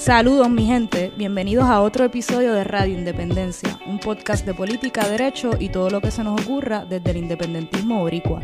Saludos 0.00 0.48
mi 0.48 0.64
gente, 0.64 1.12
bienvenidos 1.18 1.66
a 1.66 1.82
otro 1.82 2.06
episodio 2.06 2.54
de 2.54 2.64
Radio 2.64 2.96
Independencia, 2.96 3.78
un 3.84 3.98
podcast 3.98 4.46
de 4.46 4.54
política, 4.54 5.06
derecho 5.06 5.50
y 5.60 5.68
todo 5.68 5.90
lo 5.90 6.00
que 6.00 6.10
se 6.10 6.24
nos 6.24 6.40
ocurra 6.40 6.86
desde 6.86 7.10
el 7.10 7.18
independentismo 7.18 7.98
boricua. 7.98 8.40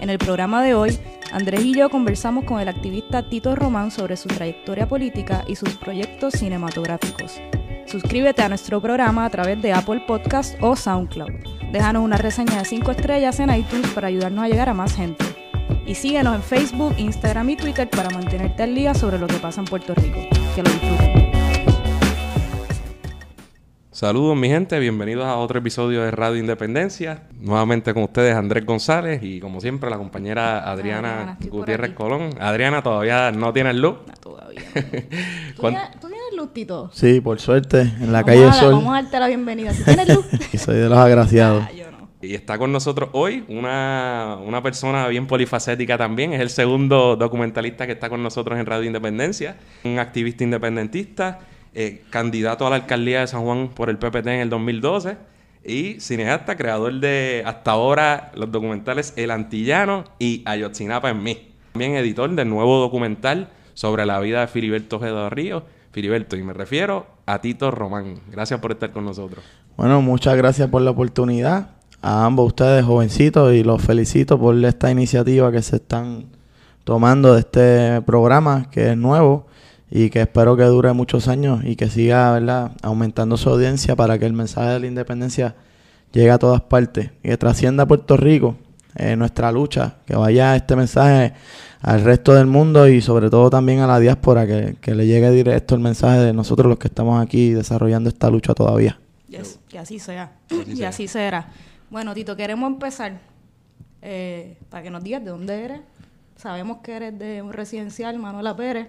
En 0.00 0.08
el 0.08 0.18
programa 0.18 0.62
de 0.62 0.74
hoy, 0.74 0.96
Andrés 1.32 1.64
y 1.64 1.74
yo 1.74 1.90
conversamos 1.90 2.44
con 2.44 2.60
el 2.60 2.68
activista 2.68 3.28
Tito 3.28 3.56
Román 3.56 3.90
sobre 3.90 4.16
su 4.16 4.28
trayectoria 4.28 4.86
política 4.86 5.44
y 5.48 5.56
sus 5.56 5.70
proyectos 5.70 6.34
cinematográficos. 6.34 7.40
Suscríbete 7.86 8.42
a 8.42 8.48
nuestro 8.48 8.80
programa 8.80 9.24
a 9.24 9.30
través 9.30 9.60
de 9.60 9.72
Apple 9.72 10.04
Podcast 10.06 10.54
o 10.60 10.76
SoundCloud. 10.76 11.32
Déjanos 11.72 12.04
una 12.04 12.18
reseña 12.18 12.58
de 12.58 12.64
5 12.64 12.88
estrellas 12.88 13.40
en 13.40 13.52
iTunes 13.52 13.88
para 13.88 14.06
ayudarnos 14.06 14.44
a 14.44 14.48
llegar 14.48 14.68
a 14.68 14.74
más 14.74 14.94
gente. 14.94 15.24
Y 15.86 15.96
síguenos 15.96 16.36
en 16.36 16.42
Facebook, 16.44 16.94
Instagram 16.98 17.50
y 17.50 17.56
Twitter 17.56 17.90
para 17.90 18.10
mantenerte 18.10 18.62
al 18.62 18.76
día 18.76 18.94
sobre 18.94 19.18
lo 19.18 19.26
que 19.26 19.38
pasa 19.38 19.60
en 19.60 19.66
Puerto 19.66 19.92
Rico. 19.96 20.39
Que 20.62 20.68
lo 20.68 20.74
disfruten. 20.74 21.30
Saludos 23.90 24.36
mi 24.36 24.48
gente, 24.48 24.78
bienvenidos 24.78 25.24
a 25.26 25.36
otro 25.36 25.58
episodio 25.58 26.02
de 26.02 26.10
Radio 26.10 26.36
Independencia. 26.38 27.24
Nuevamente 27.38 27.92
con 27.94 28.02
ustedes 28.04 28.34
Andrés 28.34 28.64
González 28.66 29.22
y 29.22 29.40
como 29.40 29.60
siempre 29.60 29.88
la 29.90 29.96
compañera 29.98 30.70
Adriana, 30.70 31.12
Adriana, 31.20 31.38
por 31.40 31.50
Gutiérrez. 31.50 31.92
Colón. 31.94 32.30
Adriana 32.40 32.82
todavía 32.82 33.30
no 33.32 33.52
tiene 33.52 33.72
luz. 33.74 33.96
No, 34.06 34.12
todavía. 34.20 34.62
¿Tú 34.74 35.60
¿Cuán- 35.62 35.74
tienes, 35.74 35.90
tú 36.00 36.08
tienes 36.08 36.36
luz, 36.36 36.52
Tito? 36.52 36.90
Sí, 36.92 37.20
por 37.20 37.40
suerte, 37.40 37.80
en 37.82 38.12
la 38.12 38.22
Vamos 38.22 38.26
calle 38.26 38.44
a- 38.46 38.52
Sol. 38.52 38.72
Vamos 38.74 38.90
a 38.98 39.02
darte 39.02 39.18
la 39.20 39.28
bienvenida. 39.28 39.72
¿Tú 39.72 39.82
tienes 39.84 40.08
luz? 40.14 40.26
y 40.52 40.58
soy 40.58 40.76
de 40.76 40.88
los 40.88 40.98
agraciados. 40.98 41.64
Ah, 41.66 41.70
no. 41.72 41.79
Y 42.22 42.34
está 42.34 42.58
con 42.58 42.70
nosotros 42.70 43.10
hoy 43.12 43.44
una, 43.48 44.36
una 44.44 44.62
persona 44.62 45.08
bien 45.08 45.26
polifacética 45.26 45.96
también. 45.96 46.34
Es 46.34 46.40
el 46.40 46.50
segundo 46.50 47.16
documentalista 47.16 47.86
que 47.86 47.92
está 47.92 48.10
con 48.10 48.22
nosotros 48.22 48.58
en 48.58 48.66
Radio 48.66 48.86
Independencia. 48.86 49.56
Un 49.84 49.98
activista 49.98 50.44
independentista, 50.44 51.38
eh, 51.74 52.02
candidato 52.10 52.66
a 52.66 52.70
la 52.70 52.76
alcaldía 52.76 53.20
de 53.20 53.26
San 53.26 53.42
Juan 53.42 53.68
por 53.68 53.88
el 53.88 53.96
PPT 53.96 54.26
en 54.26 54.40
el 54.40 54.50
2012 54.50 55.16
y 55.64 56.00
cineasta, 56.00 56.56
creador 56.56 57.00
de 57.00 57.42
hasta 57.46 57.70
ahora 57.70 58.32
los 58.34 58.50
documentales 58.50 59.14
El 59.16 59.30
Antillano 59.30 60.04
y 60.18 60.42
Ayotzinapa 60.44 61.10
en 61.10 61.22
mí. 61.22 61.52
También 61.72 61.94
editor 61.94 62.30
del 62.30 62.48
nuevo 62.48 62.80
documental 62.80 63.48
sobre 63.74 64.04
la 64.04 64.20
vida 64.20 64.42
de 64.42 64.46
Filiberto 64.48 64.96
Ojeda 64.96 65.30
Ríos. 65.30 65.62
Filiberto, 65.92 66.36
y 66.36 66.42
me 66.42 66.52
refiero 66.52 67.06
a 67.26 67.40
Tito 67.40 67.70
Román. 67.70 68.20
Gracias 68.30 68.60
por 68.60 68.72
estar 68.72 68.92
con 68.92 69.04
nosotros. 69.04 69.44
Bueno, 69.76 70.02
muchas 70.02 70.36
gracias 70.36 70.68
por 70.68 70.82
la 70.82 70.90
oportunidad. 70.90 71.79
A 72.02 72.24
ambos 72.24 72.48
ustedes, 72.48 72.84
jovencitos, 72.84 73.52
y 73.52 73.62
los 73.62 73.82
felicito 73.82 74.38
por 74.38 74.56
esta 74.64 74.90
iniciativa 74.90 75.52
que 75.52 75.62
se 75.62 75.76
están 75.76 76.26
tomando 76.84 77.34
de 77.34 77.40
este 77.40 78.02
programa, 78.02 78.68
que 78.70 78.92
es 78.92 78.96
nuevo 78.96 79.46
y 79.90 80.08
que 80.08 80.22
espero 80.22 80.56
que 80.56 80.62
dure 80.64 80.92
muchos 80.92 81.28
años 81.28 81.60
y 81.64 81.76
que 81.76 81.90
siga 81.90 82.32
¿verdad? 82.32 82.72
aumentando 82.82 83.36
su 83.36 83.50
audiencia 83.50 83.96
para 83.96 84.18
que 84.18 84.26
el 84.26 84.32
mensaje 84.32 84.70
de 84.70 84.80
la 84.80 84.86
independencia 84.86 85.56
llegue 86.12 86.30
a 86.30 86.38
todas 86.38 86.60
partes 86.62 87.10
y 87.22 87.28
que 87.28 87.36
trascienda 87.36 87.82
a 87.82 87.86
Puerto 87.86 88.16
Rico, 88.16 88.56
eh, 88.96 89.16
nuestra 89.16 89.52
lucha, 89.52 89.96
que 90.06 90.16
vaya 90.16 90.56
este 90.56 90.76
mensaje 90.76 91.34
al 91.80 92.02
resto 92.02 92.34
del 92.34 92.46
mundo 92.46 92.88
y 92.88 93.00
sobre 93.00 93.30
todo 93.30 93.50
también 93.50 93.80
a 93.80 93.86
la 93.86 93.98
diáspora, 93.98 94.46
que, 94.46 94.76
que 94.80 94.94
le 94.94 95.06
llegue 95.06 95.30
directo 95.30 95.74
el 95.74 95.80
mensaje 95.80 96.18
de 96.18 96.32
nosotros 96.32 96.68
los 96.68 96.78
que 96.78 96.88
estamos 96.88 97.22
aquí 97.22 97.50
desarrollando 97.50 98.08
esta 98.08 98.30
lucha 98.30 98.54
todavía. 98.54 98.98
Yes, 99.28 99.60
que 99.68 99.78
así 99.78 99.98
sea. 99.98 100.32
así 100.50 100.72
y 100.72 100.76
sea. 100.76 100.88
así 100.88 101.08
será. 101.08 101.48
Bueno, 101.90 102.14
Tito, 102.14 102.36
queremos 102.36 102.70
empezar 102.70 103.18
eh, 104.00 104.56
para 104.68 104.84
que 104.84 104.90
nos 104.90 105.02
digas 105.02 105.24
de 105.24 105.30
dónde 105.30 105.64
eres. 105.64 105.80
Sabemos 106.36 106.78
que 106.84 106.94
eres 106.94 107.18
de 107.18 107.42
un 107.42 107.52
residencial, 107.52 108.16
Manuela 108.16 108.54
Pérez. 108.54 108.88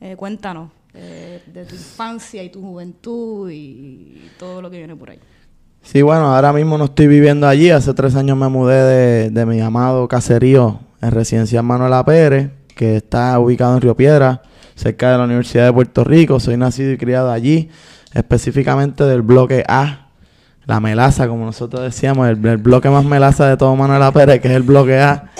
Eh, 0.00 0.16
cuéntanos 0.16 0.70
eh, 0.94 1.42
de 1.46 1.66
tu 1.66 1.74
infancia 1.74 2.42
y 2.42 2.48
tu 2.48 2.62
juventud 2.62 3.50
y 3.50 4.30
todo 4.38 4.62
lo 4.62 4.70
que 4.70 4.78
viene 4.78 4.96
por 4.96 5.10
ahí. 5.10 5.20
Sí, 5.82 6.00
bueno, 6.00 6.34
ahora 6.34 6.54
mismo 6.54 6.78
no 6.78 6.86
estoy 6.86 7.06
viviendo 7.06 7.46
allí. 7.46 7.68
Hace 7.68 7.92
tres 7.92 8.16
años 8.16 8.38
me 8.38 8.48
mudé 8.48 9.30
de, 9.30 9.46
mi 9.46 9.60
amado 9.60 10.08
caserío 10.08 10.80
en 11.02 11.10
Residencial 11.10 11.64
Manuela 11.64 12.02
Pérez, 12.02 12.50
que 12.74 12.96
está 12.96 13.38
ubicado 13.38 13.74
en 13.74 13.82
Río 13.82 13.94
Piedra, 13.94 14.40
cerca 14.74 15.12
de 15.12 15.18
la 15.18 15.24
Universidad 15.24 15.66
de 15.66 15.72
Puerto 15.74 16.02
Rico. 16.02 16.40
Soy 16.40 16.56
nacido 16.56 16.92
y 16.92 16.96
criado 16.96 17.30
allí, 17.30 17.68
específicamente 18.14 19.04
del 19.04 19.20
bloque 19.20 19.64
A, 19.68 20.07
la 20.68 20.80
melaza, 20.80 21.26
como 21.26 21.46
nosotros 21.46 21.82
decíamos, 21.82 22.28
el, 22.28 22.44
el 22.44 22.58
bloque 22.58 22.90
más 22.90 23.02
melaza 23.02 23.48
de 23.48 23.56
todo 23.56 23.74
Manuela 23.74 24.12
Pérez, 24.12 24.40
que 24.42 24.48
es 24.48 24.54
el 24.54 24.62
bloque 24.62 24.98
A, 24.98 25.30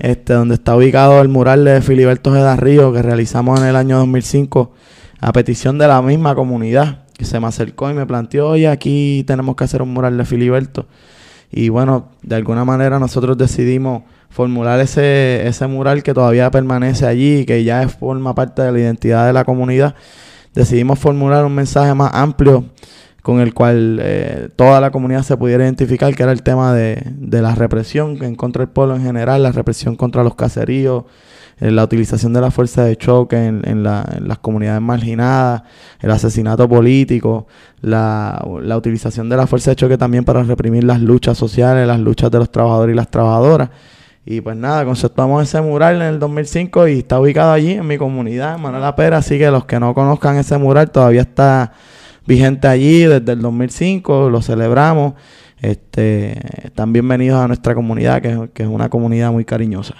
este, 0.00 0.32
donde 0.32 0.56
está 0.56 0.74
ubicado 0.74 1.22
el 1.22 1.28
mural 1.28 1.64
de 1.64 1.80
Filiberto 1.80 2.30
Ojeda 2.30 2.56
Río, 2.56 2.92
que 2.92 3.00
realizamos 3.00 3.60
en 3.60 3.68
el 3.68 3.76
año 3.76 3.98
2005 3.98 4.72
a 5.20 5.32
petición 5.32 5.78
de 5.78 5.86
la 5.86 6.02
misma 6.02 6.34
comunidad 6.34 7.04
que 7.16 7.24
se 7.24 7.38
me 7.38 7.46
acercó 7.46 7.88
y 7.88 7.94
me 7.94 8.04
planteó, 8.04 8.48
oye, 8.48 8.66
aquí 8.66 9.22
tenemos 9.28 9.54
que 9.54 9.62
hacer 9.62 9.80
un 9.80 9.94
mural 9.94 10.18
de 10.18 10.24
Filiberto. 10.24 10.86
Y 11.52 11.68
bueno, 11.68 12.08
de 12.22 12.34
alguna 12.34 12.64
manera 12.64 12.98
nosotros 12.98 13.38
decidimos 13.38 14.02
formular 14.28 14.80
ese, 14.80 15.46
ese 15.46 15.68
mural 15.68 16.02
que 16.02 16.12
todavía 16.12 16.50
permanece 16.50 17.06
allí 17.06 17.46
que 17.46 17.62
ya 17.62 17.88
forma 17.88 18.34
parte 18.34 18.62
de 18.62 18.72
la 18.72 18.80
identidad 18.80 19.24
de 19.24 19.32
la 19.32 19.44
comunidad. 19.44 19.94
Decidimos 20.52 20.98
formular 20.98 21.44
un 21.44 21.54
mensaje 21.54 21.94
más 21.94 22.12
amplio 22.12 22.64
con 23.24 23.40
el 23.40 23.54
cual 23.54 23.98
eh, 24.02 24.50
toda 24.54 24.82
la 24.82 24.90
comunidad 24.90 25.22
se 25.22 25.34
pudiera 25.38 25.64
identificar, 25.64 26.14
que 26.14 26.22
era 26.22 26.30
el 26.32 26.42
tema 26.42 26.74
de, 26.74 27.02
de 27.16 27.40
la 27.40 27.54
represión 27.54 28.22
en 28.22 28.34
contra 28.34 28.60
del 28.66 28.68
pueblo 28.72 28.96
en 28.96 29.02
general, 29.02 29.42
la 29.42 29.50
represión 29.50 29.96
contra 29.96 30.22
los 30.22 30.34
caseríos, 30.34 31.04
eh, 31.58 31.70
la 31.70 31.84
utilización 31.84 32.34
de 32.34 32.42
la 32.42 32.50
fuerza 32.50 32.84
de 32.84 32.96
choque 32.98 33.36
en, 33.42 33.62
en 33.66 33.82
la- 33.82 34.04
en 34.14 34.28
las 34.28 34.38
comunidades 34.40 34.82
marginadas, 34.82 35.62
el 36.00 36.10
asesinato 36.10 36.68
político, 36.68 37.46
la, 37.80 38.44
la 38.60 38.76
utilización 38.76 39.30
de 39.30 39.38
la 39.38 39.46
fuerza 39.46 39.70
de 39.70 39.76
choque 39.76 39.96
también 39.96 40.24
para 40.26 40.42
reprimir 40.42 40.84
las 40.84 41.00
luchas 41.00 41.38
sociales, 41.38 41.86
las 41.86 42.00
luchas 42.00 42.30
de 42.30 42.38
los 42.40 42.52
trabajadores 42.52 42.92
y 42.92 42.96
las 42.96 43.10
trabajadoras. 43.10 43.70
Y 44.26 44.42
pues 44.42 44.54
nada, 44.56 44.84
conceptuamos 44.84 45.42
ese 45.44 45.62
mural 45.62 45.96
en 45.96 46.02
el 46.02 46.18
2005 46.18 46.88
y 46.88 46.98
está 46.98 47.18
ubicado 47.18 47.52
allí 47.52 47.72
en 47.72 47.86
mi 47.86 47.96
comunidad, 47.96 48.58
Manuela 48.58 48.94
Pera, 48.96 49.16
así 49.18 49.38
que 49.38 49.50
los 49.50 49.64
que 49.64 49.80
no 49.80 49.94
conozcan 49.94 50.36
ese 50.36 50.58
mural 50.58 50.90
todavía 50.90 51.22
está 51.22 51.72
vigente 52.26 52.68
allí 52.68 53.00
desde 53.04 53.32
el 53.32 53.40
2005, 53.40 54.30
lo 54.30 54.42
celebramos. 54.42 55.14
Este, 55.60 56.38
están 56.66 56.92
bienvenidos 56.92 57.40
a 57.40 57.46
nuestra 57.48 57.74
comunidad, 57.74 58.20
que, 58.20 58.28
es- 58.30 58.50
que 58.52 58.62
es 58.64 58.68
una 58.68 58.88
comunidad 58.88 59.32
muy 59.32 59.44
cariñosa. 59.44 59.94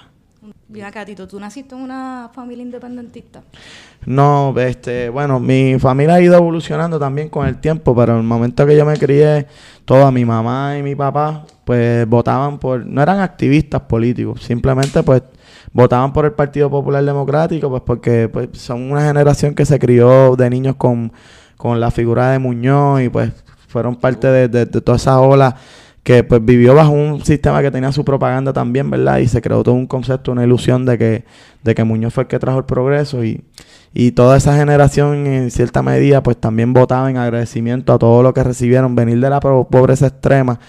Bien 0.68 0.86
acá, 0.86 1.04
Tito, 1.04 1.28
¿tú 1.28 1.38
naciste 1.38 1.74
en 1.76 1.82
una 1.82 2.30
familia 2.34 2.62
independentista? 2.64 3.42
No, 4.06 4.52
este, 4.58 5.08
bueno, 5.08 5.38
mi 5.38 5.78
familia 5.78 6.14
ha 6.14 6.20
ido 6.20 6.34
evolucionando 6.36 6.98
también 6.98 7.28
con 7.28 7.46
el 7.46 7.58
tiempo, 7.58 7.94
pero 7.94 8.12
en 8.14 8.18
el 8.18 8.24
momento 8.24 8.66
que 8.66 8.76
yo 8.76 8.84
me 8.84 8.96
crié, 8.96 9.46
toda 9.84 10.10
mi 10.10 10.24
mamá 10.24 10.76
y 10.76 10.82
mi 10.82 10.96
papá, 10.96 11.46
pues 11.64 12.06
votaban 12.08 12.58
por, 12.58 12.84
no 12.84 13.00
eran 13.00 13.20
activistas 13.20 13.82
políticos, 13.82 14.42
simplemente 14.42 15.02
pues 15.04 15.22
votaban 15.72 16.12
por 16.12 16.24
el 16.24 16.32
Partido 16.32 16.68
Popular 16.68 17.04
Democrático, 17.04 17.70
pues 17.70 17.82
porque 17.86 18.28
pues, 18.28 18.48
son 18.54 18.91
una 18.91 19.06
generación 19.06 19.54
que 19.54 19.64
se 19.64 19.78
crió 19.78 20.34
de 20.34 20.50
niños 20.50 20.74
con, 20.76 21.12
con 21.56 21.81
la 21.81 21.91
figura 21.91 22.31
de 22.31 22.38
Muñoz 22.38 23.03
y 23.03 23.09
pues 23.09 23.31
fueron 23.69 23.97
parte 23.97 24.26
de, 24.28 24.48
de- 24.48 24.66
toda 24.66 24.97
esa 24.97 25.20
ola 25.20 25.56
que 26.03 26.22
pues 26.22 26.44
vivió 26.44 26.75
bajo 26.75 26.91
un 26.92 27.25
sistema 27.25 27.62
que 27.62 27.70
tenía 27.70 27.91
su 27.91 28.04
propaganda 28.04 28.53
también, 28.53 28.91
¿verdad? 28.91 29.19
Y 29.19 29.26
se 29.28 29.41
creó 29.41 29.62
todo 29.62 29.75
un 29.75 29.87
concepto, 29.87 30.32
una 30.32 30.44
ilusión 30.44 30.84
de 30.84 30.98
que, 30.98 31.25
de 31.62 31.75
que 31.75 31.82
Muñoz 31.84 32.12
fue 32.12 32.25
el 32.25 32.28
que 32.28 32.38
trajo 32.38 32.59
el 32.59 32.65
progreso 32.66 33.25
y, 33.25 33.42
y 33.94 34.12
toda 34.12 34.37
esa 34.37 34.54
generación 34.56 35.26
en 35.26 35.50
cierta 35.50 35.82
medida 35.82 36.22
pues 36.22 36.37
también 36.37 36.75
votaba 36.75 37.10
en 37.10 37.16
agradecimiento 37.16 37.94
a 37.94 37.98
todo 37.98 38.22
lo 38.22 38.34
que 38.34 38.44
recibieron, 38.44 38.94
venir 38.94 39.19
de 39.21 39.31
la 39.31 39.41
pobreza 39.41 40.09
extrema 40.09 40.60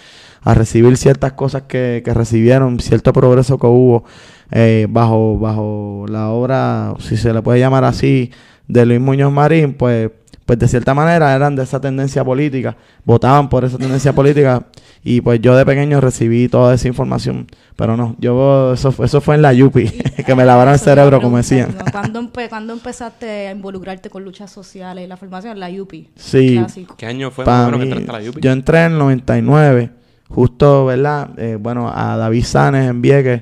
a 0.41 0.53
recibir 0.53 0.95
ciertas 0.95 1.33
cosas 1.33 1.63
que, 1.63 2.01
que 2.05 2.13
recibieron, 2.13 2.79
cierto 2.79 3.11
progreso 3.11 3.57
que 3.57 3.67
hubo 3.67 4.05
eh, 4.51 4.85
bajo, 4.89 5.37
bajo 5.39 6.05
la 6.07 6.29
obra, 6.29 6.93
si 6.99 7.17
se 7.17 7.33
le 7.33 7.41
puede 7.41 7.59
llamar 7.59 7.83
así, 7.83 8.31
de 8.67 8.85
Luis 8.85 9.01
Muñoz 9.01 9.31
Marín, 9.33 9.73
pues, 9.73 10.11
pues 10.45 10.59
de 10.59 10.67
cierta 10.67 10.93
manera 10.93 11.35
eran 11.35 11.55
de 11.55 11.63
esa 11.63 11.81
tendencia 11.81 12.23
política, 12.23 12.75
votaban 13.03 13.49
por 13.49 13.65
esa 13.65 13.77
tendencia 13.79 14.13
política 14.13 14.67
y 15.03 15.21
pues 15.21 15.39
yo 15.41 15.55
de 15.55 15.65
pequeño 15.65 15.99
recibí 16.01 16.47
toda 16.49 16.73
esa 16.75 16.87
información, 16.87 17.47
pero 17.75 17.97
no, 17.97 18.15
yo 18.19 18.73
eso, 18.73 18.91
fue- 18.91 19.05
eso 19.07 19.21
fue 19.21 19.35
en 19.35 19.41
la 19.41 19.53
Yupi, 19.53 19.87
que 20.25 20.35
me 20.35 20.45
lavaron 20.45 20.73
el 20.73 20.79
cerebro 20.79 21.19
como 21.21 21.37
decían. 21.37 21.75
¿Cuándo, 21.91 22.21
empe- 22.21 22.47
cuándo 22.49 22.73
empezaste 22.73 23.47
a 23.47 23.51
involucrarte 23.51 24.09
con 24.09 24.23
luchas 24.23 24.51
sociales 24.51 25.03
y 25.03 25.07
la 25.07 25.17
formación? 25.17 25.59
La 25.59 25.69
UPI. 25.69 26.09
Sí, 26.15 26.57
Clásico. 26.59 26.95
¿Qué 26.97 27.05
año 27.07 27.31
fue 27.31 27.43
Pa' 27.45 27.51
más 27.51 27.67
o 27.67 27.71
menos 27.71 27.79
que 27.79 27.85
mí, 27.85 27.91
entraste 28.01 28.11
a 28.11 28.19
la 28.19 28.25
Yupi? 28.25 28.41
yo 28.41 28.51
entré 28.51 28.85
en 28.85 28.91
el 28.93 28.97
99, 28.99 29.89
justo, 30.29 30.85
¿verdad? 30.85 31.29
Eh, 31.37 31.57
bueno, 31.59 31.91
a 31.93 32.17
David 32.17 32.43
Sanes 32.43 32.89
en 32.89 33.01
Vieques 33.01 33.41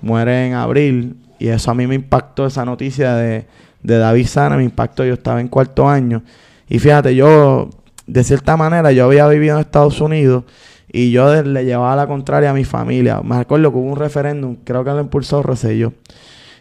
muere 0.00 0.48
en 0.48 0.54
abril 0.54 1.16
y 1.38 1.48
eso 1.48 1.70
a 1.70 1.74
mí 1.74 1.86
me 1.86 1.94
impactó 1.94 2.46
esa 2.46 2.64
noticia 2.64 3.14
de, 3.14 3.46
de 3.82 3.98
David 3.98 4.26
Sanes, 4.26 4.58
me 4.58 4.64
impactó, 4.64 5.04
yo 5.04 5.14
estaba 5.14 5.40
en 5.40 5.48
cuarto 5.48 5.88
año 5.88 6.22
y 6.68 6.78
fíjate, 6.78 7.14
yo 7.14 7.68
de 8.06 8.24
cierta 8.24 8.56
manera 8.56 8.92
yo 8.92 9.04
había 9.04 9.26
vivido 9.28 9.56
en 9.56 9.60
Estados 9.60 10.00
Unidos 10.00 10.44
y 10.92 11.10
yo 11.10 11.42
le 11.42 11.64
llevaba 11.64 11.96
la 11.96 12.06
contraria 12.06 12.50
a 12.50 12.54
mi 12.54 12.64
familia. 12.64 13.20
Me 13.22 13.36
acuerdo 13.36 13.72
que 13.72 13.78
hubo 13.78 13.90
un 13.90 13.96
referéndum, 13.96 14.56
creo 14.62 14.84
que 14.84 14.90
lo 14.90 15.00
impulsó 15.00 15.42
Rosselló. 15.42 15.94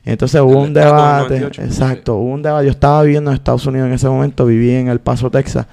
Entonces 0.04 0.42
hubo 0.42 0.62
un 0.62 0.74
debate, 0.74 1.38
exacto, 1.38 2.16
hubo 2.16 2.32
un 2.34 2.42
debate. 2.42 2.66
Yo 2.66 2.72
estaba 2.72 3.04
viviendo 3.04 3.30
en 3.30 3.36
Estados 3.36 3.66
Unidos 3.68 3.88
en 3.88 3.94
ese 3.94 4.08
momento, 4.08 4.46
viví 4.46 4.72
en 4.72 4.88
El 4.88 5.00
Paso, 5.00 5.30
Texas, 5.30 5.68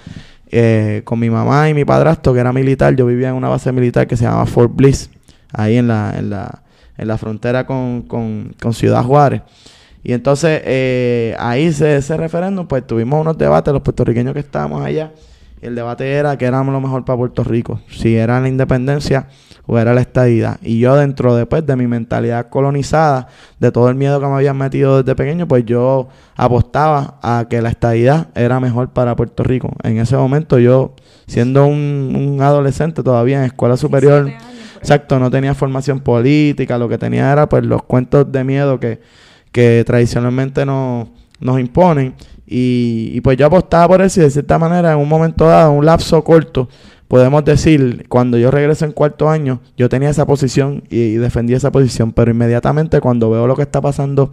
eh, 0.50 1.02
con 1.04 1.18
mi 1.18 1.30
mamá 1.30 1.70
y 1.70 1.74
mi 1.74 1.84
padrastro, 1.84 2.34
que 2.34 2.40
era 2.40 2.52
militar. 2.52 2.94
Yo 2.94 3.06
vivía 3.06 3.30
en 3.30 3.36
una 3.36 3.48
base 3.48 3.72
militar 3.72 4.06
que 4.06 4.16
se 4.16 4.24
llama 4.24 4.44
Fort 4.44 4.74
Bliss, 4.74 5.08
ahí 5.52 5.76
en 5.76 5.88
la, 5.88 6.14
en 6.18 6.30
la, 6.30 6.62
en 6.98 7.08
la 7.08 7.16
frontera 7.16 7.64
con, 7.64 8.02
con, 8.02 8.54
con 8.60 8.74
Ciudad 8.74 9.02
Juárez. 9.02 9.42
Y 10.02 10.12
entonces 10.12 10.62
eh, 10.64 11.34
ahí 11.38 11.72
se, 11.72 11.96
ese 11.96 12.16
referéndum, 12.16 12.66
pues 12.66 12.86
tuvimos 12.86 13.20
unos 13.20 13.36
debates, 13.36 13.72
los 13.72 13.82
puertorriqueños 13.82 14.34
que 14.34 14.40
estábamos 14.40 14.84
allá. 14.84 15.12
El 15.60 15.74
debate 15.74 16.12
era 16.12 16.38
que 16.38 16.44
éramos 16.44 16.72
lo 16.72 16.80
mejor 16.80 17.04
para 17.04 17.16
Puerto 17.16 17.42
Rico, 17.42 17.80
si 17.90 18.16
era 18.16 18.40
la 18.40 18.48
independencia 18.48 19.26
o 19.66 19.76
era 19.78 19.92
la 19.92 20.00
estadidad. 20.00 20.58
Y 20.62 20.78
yo 20.78 20.94
dentro 20.94 21.34
después 21.34 21.66
de 21.66 21.74
mi 21.74 21.86
mentalidad 21.86 22.48
colonizada, 22.48 23.26
de 23.58 23.72
todo 23.72 23.88
el 23.88 23.96
miedo 23.96 24.20
que 24.20 24.26
me 24.26 24.34
habían 24.34 24.56
metido 24.56 25.02
desde 25.02 25.16
pequeño, 25.16 25.48
pues 25.48 25.64
yo 25.64 26.08
apostaba 26.36 27.18
a 27.22 27.46
que 27.50 27.60
la 27.60 27.70
estadidad 27.70 28.28
era 28.36 28.60
mejor 28.60 28.90
para 28.90 29.16
Puerto 29.16 29.42
Rico. 29.42 29.72
En 29.82 29.98
ese 29.98 30.16
momento 30.16 30.60
yo, 30.60 30.94
siendo 31.26 31.66
un, 31.66 32.14
un 32.14 32.40
adolescente 32.40 33.02
todavía 33.02 33.38
en 33.38 33.44
escuela 33.44 33.76
superior, 33.76 34.30
exacto, 34.78 35.18
no 35.18 35.28
tenía 35.28 35.54
formación 35.54 36.00
política, 36.00 36.78
lo 36.78 36.88
que 36.88 36.98
tenía 36.98 37.32
era 37.32 37.48
pues 37.48 37.64
los 37.64 37.82
cuentos 37.82 38.30
de 38.30 38.44
miedo 38.44 38.78
que 38.78 39.00
que 39.58 39.82
tradicionalmente 39.84 40.64
nos, 40.64 41.08
imponen. 41.58 42.14
Y, 42.46 43.20
pues 43.22 43.36
yo 43.36 43.46
apostaba 43.46 43.88
por 43.88 44.02
eso 44.02 44.20
y 44.20 44.22
de 44.22 44.30
cierta 44.30 44.56
manera 44.56 44.92
en 44.92 44.98
un 44.98 45.08
momento 45.08 45.46
dado, 45.46 45.72
un 45.72 45.84
lapso 45.84 46.22
corto, 46.22 46.68
podemos 47.08 47.44
decir, 47.44 48.06
cuando 48.08 48.38
yo 48.38 48.52
regreso 48.52 48.84
en 48.84 48.92
cuarto 48.92 49.28
año, 49.28 49.60
yo 49.76 49.88
tenía 49.88 50.10
esa 50.10 50.26
posición 50.26 50.84
y, 50.90 51.14
defendí 51.14 51.54
esa 51.54 51.72
posición, 51.72 52.12
pero 52.12 52.30
inmediatamente 52.30 53.00
cuando 53.00 53.30
veo 53.30 53.48
lo 53.48 53.56
que 53.56 53.62
está 53.62 53.80
pasando 53.80 54.32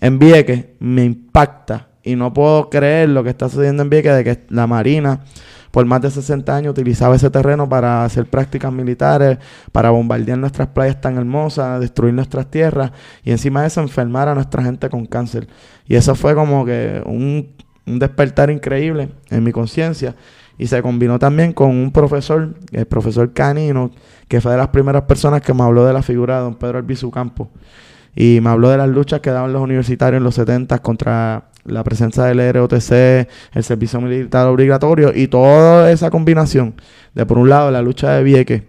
en 0.00 0.18
Vieques, 0.18 0.64
me 0.80 1.04
impacta 1.04 1.86
y 2.02 2.16
no 2.16 2.32
puedo 2.32 2.68
creer 2.68 3.10
lo 3.10 3.22
que 3.22 3.30
está 3.30 3.48
sucediendo 3.48 3.84
en 3.84 3.90
Vieques 3.90 4.16
de 4.16 4.24
que 4.24 4.44
la 4.48 4.66
Marina 4.66 5.20
por 5.70 5.84
más 5.86 6.00
de 6.00 6.10
60 6.10 6.54
años 6.54 6.72
utilizaba 6.72 7.16
ese 7.16 7.30
terreno 7.30 7.68
para 7.68 8.04
hacer 8.04 8.26
prácticas 8.26 8.72
militares, 8.72 9.38
para 9.72 9.90
bombardear 9.90 10.38
nuestras 10.38 10.68
playas 10.68 11.00
tan 11.00 11.16
hermosas, 11.16 11.80
destruir 11.80 12.14
nuestras 12.14 12.50
tierras 12.50 12.92
y 13.22 13.30
encima 13.30 13.62
de 13.62 13.68
eso 13.68 13.80
enfermar 13.80 14.28
a 14.28 14.34
nuestra 14.34 14.62
gente 14.62 14.88
con 14.88 15.06
cáncer. 15.06 15.48
Y 15.86 15.96
eso 15.96 16.14
fue 16.14 16.34
como 16.34 16.64
que 16.64 17.02
un, 17.06 17.54
despertar 17.86 18.50
increíble 18.50 19.10
en 19.30 19.44
mi 19.44 19.52
conciencia. 19.52 20.14
Y 20.58 20.66
se 20.66 20.82
combinó 20.82 21.18
también 21.20 21.52
con 21.52 21.70
un 21.70 21.92
profesor, 21.92 22.54
el 22.72 22.86
profesor 22.86 23.32
Canino, 23.32 23.92
que 24.26 24.40
fue 24.40 24.52
de 24.52 24.58
las 24.58 24.68
primeras 24.68 25.02
personas 25.02 25.40
que 25.40 25.54
me 25.54 25.62
habló 25.62 25.84
de 25.86 25.92
la 25.92 26.02
figura 26.02 26.38
de 26.38 26.42
don 26.42 26.54
Pedro 26.56 26.78
Albizu 26.78 27.10
Campo. 27.10 27.48
Y 28.16 28.40
me 28.42 28.50
habló 28.50 28.68
de 28.68 28.76
las 28.76 28.88
luchas 28.88 29.20
que 29.20 29.30
daban 29.30 29.52
los 29.52 29.62
universitarios 29.62 30.18
en 30.18 30.24
los 30.24 30.34
70 30.34 30.80
contra 30.80 31.50
la 31.68 31.84
presencia 31.84 32.24
del 32.24 32.52
ROTC, 32.52 33.28
el 33.54 33.64
servicio 33.64 34.00
militar 34.00 34.46
obligatorio 34.46 35.12
y 35.14 35.28
toda 35.28 35.90
esa 35.90 36.10
combinación 36.10 36.74
de 37.14 37.26
por 37.26 37.38
un 37.38 37.48
lado 37.48 37.70
la 37.70 37.82
lucha 37.82 38.12
de 38.12 38.22
Vieques 38.22 38.62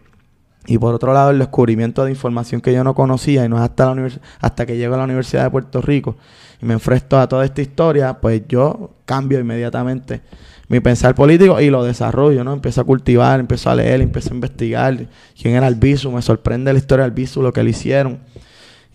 y 0.68 0.78
por 0.78 0.94
otro 0.94 1.14
lado 1.14 1.32
el 1.32 1.40
descubrimiento 1.40 2.06
de 2.06 2.12
información 2.12 2.62
que 2.62 2.74
yo 2.74 2.84
no 2.84 2.94
conocía 2.94 3.46
y 3.46 3.50
no 3.50 3.58
es 3.58 3.64
hasta, 3.64 3.94
la 3.94 4.10
hasta 4.40 4.66
que 4.66 4.78
llego 4.78 4.94
a 4.94 4.98
la 4.98 5.06
Universidad 5.06 5.44
de 5.44 5.50
Puerto 5.50 5.82
Rico 5.82 6.16
y 6.62 6.66
me 6.66 6.74
enfrento 6.74 7.20
a 7.20 7.28
toda 7.28 7.46
esta 7.46 7.62
historia, 7.62 8.20
pues 8.20 8.44
yo 8.48 8.92
cambio 9.06 9.40
inmediatamente 9.40 10.22
mi 10.68 10.80
pensar 10.80 11.16
político 11.16 11.60
y 11.60 11.72
lo 11.72 11.84
desarrollo, 11.84 12.44
¿no? 12.44 12.54
Empiezo 12.54 12.82
a 12.82 12.84
cultivar, 12.84 13.40
empiezo 13.40 13.72
a 13.72 13.76
leer, 13.76 14.02
empiezo 14.02 14.30
a 14.32 14.36
investigar 14.36 15.08
quién 15.40 15.56
era 15.56 15.66
Albizu, 15.66 16.12
me 16.12 16.22
sorprende 16.22 16.72
la 16.72 16.78
historia 16.78 17.06
de 17.06 17.12
Albizu, 17.12 17.42
lo 17.42 17.52
que 17.52 17.64
le 17.64 17.72
hicieron 17.72 18.20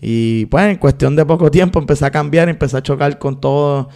y 0.01 0.45
pues 0.47 0.65
en 0.65 0.77
cuestión 0.77 1.15
de 1.15 1.25
poco 1.25 1.49
tiempo 1.49 1.79
empecé 1.79 2.05
a 2.05 2.11
cambiar, 2.11 2.49
empecé 2.49 2.77
a 2.77 2.83
chocar 2.83 3.17
con 3.17 3.39
todo, 3.39 3.89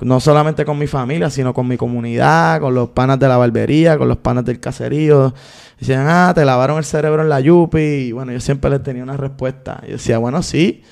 no 0.00 0.20
solamente 0.20 0.64
con 0.64 0.78
mi 0.78 0.86
familia, 0.86 1.30
sino 1.30 1.54
con 1.54 1.68
mi 1.68 1.76
comunidad, 1.76 2.60
con 2.60 2.74
los 2.74 2.90
panas 2.90 3.18
de 3.18 3.28
la 3.28 3.36
barbería, 3.36 3.96
con 3.96 4.08
los 4.08 4.18
panas 4.18 4.44
del 4.44 4.60
caserío. 4.60 5.32
Decían, 5.78 6.06
ah, 6.08 6.32
te 6.34 6.44
lavaron 6.44 6.78
el 6.78 6.84
cerebro 6.84 7.22
en 7.22 7.28
la 7.28 7.40
yupi. 7.40 7.78
Y 7.78 8.12
bueno, 8.12 8.32
yo 8.32 8.40
siempre 8.40 8.70
les 8.70 8.82
tenía 8.82 9.02
una 9.02 9.16
respuesta. 9.16 9.80
Yo 9.86 9.92
decía, 9.92 10.18
bueno, 10.18 10.42
sí. 10.42 10.82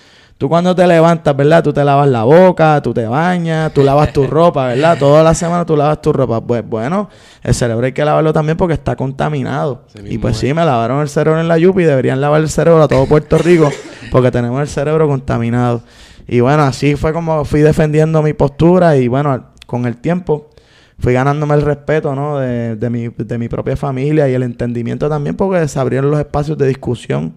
Tú 0.43 0.49
cuando 0.49 0.75
te 0.75 0.85
levantas, 0.89 1.37
¿verdad? 1.37 1.63
Tú 1.63 1.73
te 1.73 1.85
lavas 1.85 2.09
la 2.09 2.25
boca, 2.25 2.83
tú 2.83 2.93
te 2.93 3.07
bañas, 3.07 3.73
tú 3.73 3.85
lavas 3.85 4.13
tu 4.13 4.27
ropa, 4.27 4.67
¿verdad? 4.67 4.99
Toda 4.99 5.23
la 5.23 5.35
semana 5.35 5.65
tú 5.65 5.77
lavas 5.77 6.03
tu 6.03 6.13
ropa. 6.13 6.41
Pues 6.41 6.69
bueno, 6.69 7.09
el 7.45 7.55
cerebro 7.55 7.87
hay 7.87 7.93
que 7.93 8.05
lavarlo 8.05 8.33
también 8.33 8.57
porque 8.57 8.75
está 8.75 8.97
contaminado. 8.97 9.87
Y 10.05 10.19
pues 10.19 10.39
sí, 10.39 10.53
me 10.53 10.65
lavaron 10.65 11.01
el 11.01 11.09
cerebro 11.09 11.41
en 11.41 11.47
la 11.47 11.59
yupi 11.59 11.83
y 11.83 11.85
deberían 11.85 12.21
lavar 12.21 12.41
el 12.41 12.49
cerebro 12.49 12.83
a 12.83 12.89
todo 12.89 13.07
Puerto 13.07 13.39
Rico 13.39 13.71
porque 14.11 14.33
tenemos 14.33 14.61
el 14.61 14.67
cerebro 14.67 15.07
contaminado. 15.07 15.83
Y 16.27 16.41
bueno, 16.41 16.65
así 16.65 16.97
fue 16.97 17.13
como 17.13 17.45
fui 17.45 17.61
defendiendo 17.61 18.21
mi 18.21 18.33
postura 18.33 18.97
y 18.97 19.07
bueno, 19.07 19.53
con 19.67 19.87
el 19.87 19.99
tiempo 19.99 20.51
fui 20.99 21.13
ganándome 21.13 21.55
el 21.55 21.63
respeto, 21.63 22.17
¿no? 22.17 22.41
De, 22.41 22.75
de, 22.75 22.91
mi, 22.91 23.07
de 23.17 23.39
mi 23.39 23.49
propia 23.49 23.77
familia 23.77 24.29
y 24.29 24.35
el 24.35 24.43
entendimiento 24.43 25.09
también 25.09 25.37
porque 25.37 25.69
se 25.69 25.79
abrieron 25.79 26.11
los 26.11 26.19
espacios 26.19 26.59
de 26.59 26.67
discusión 26.67 27.35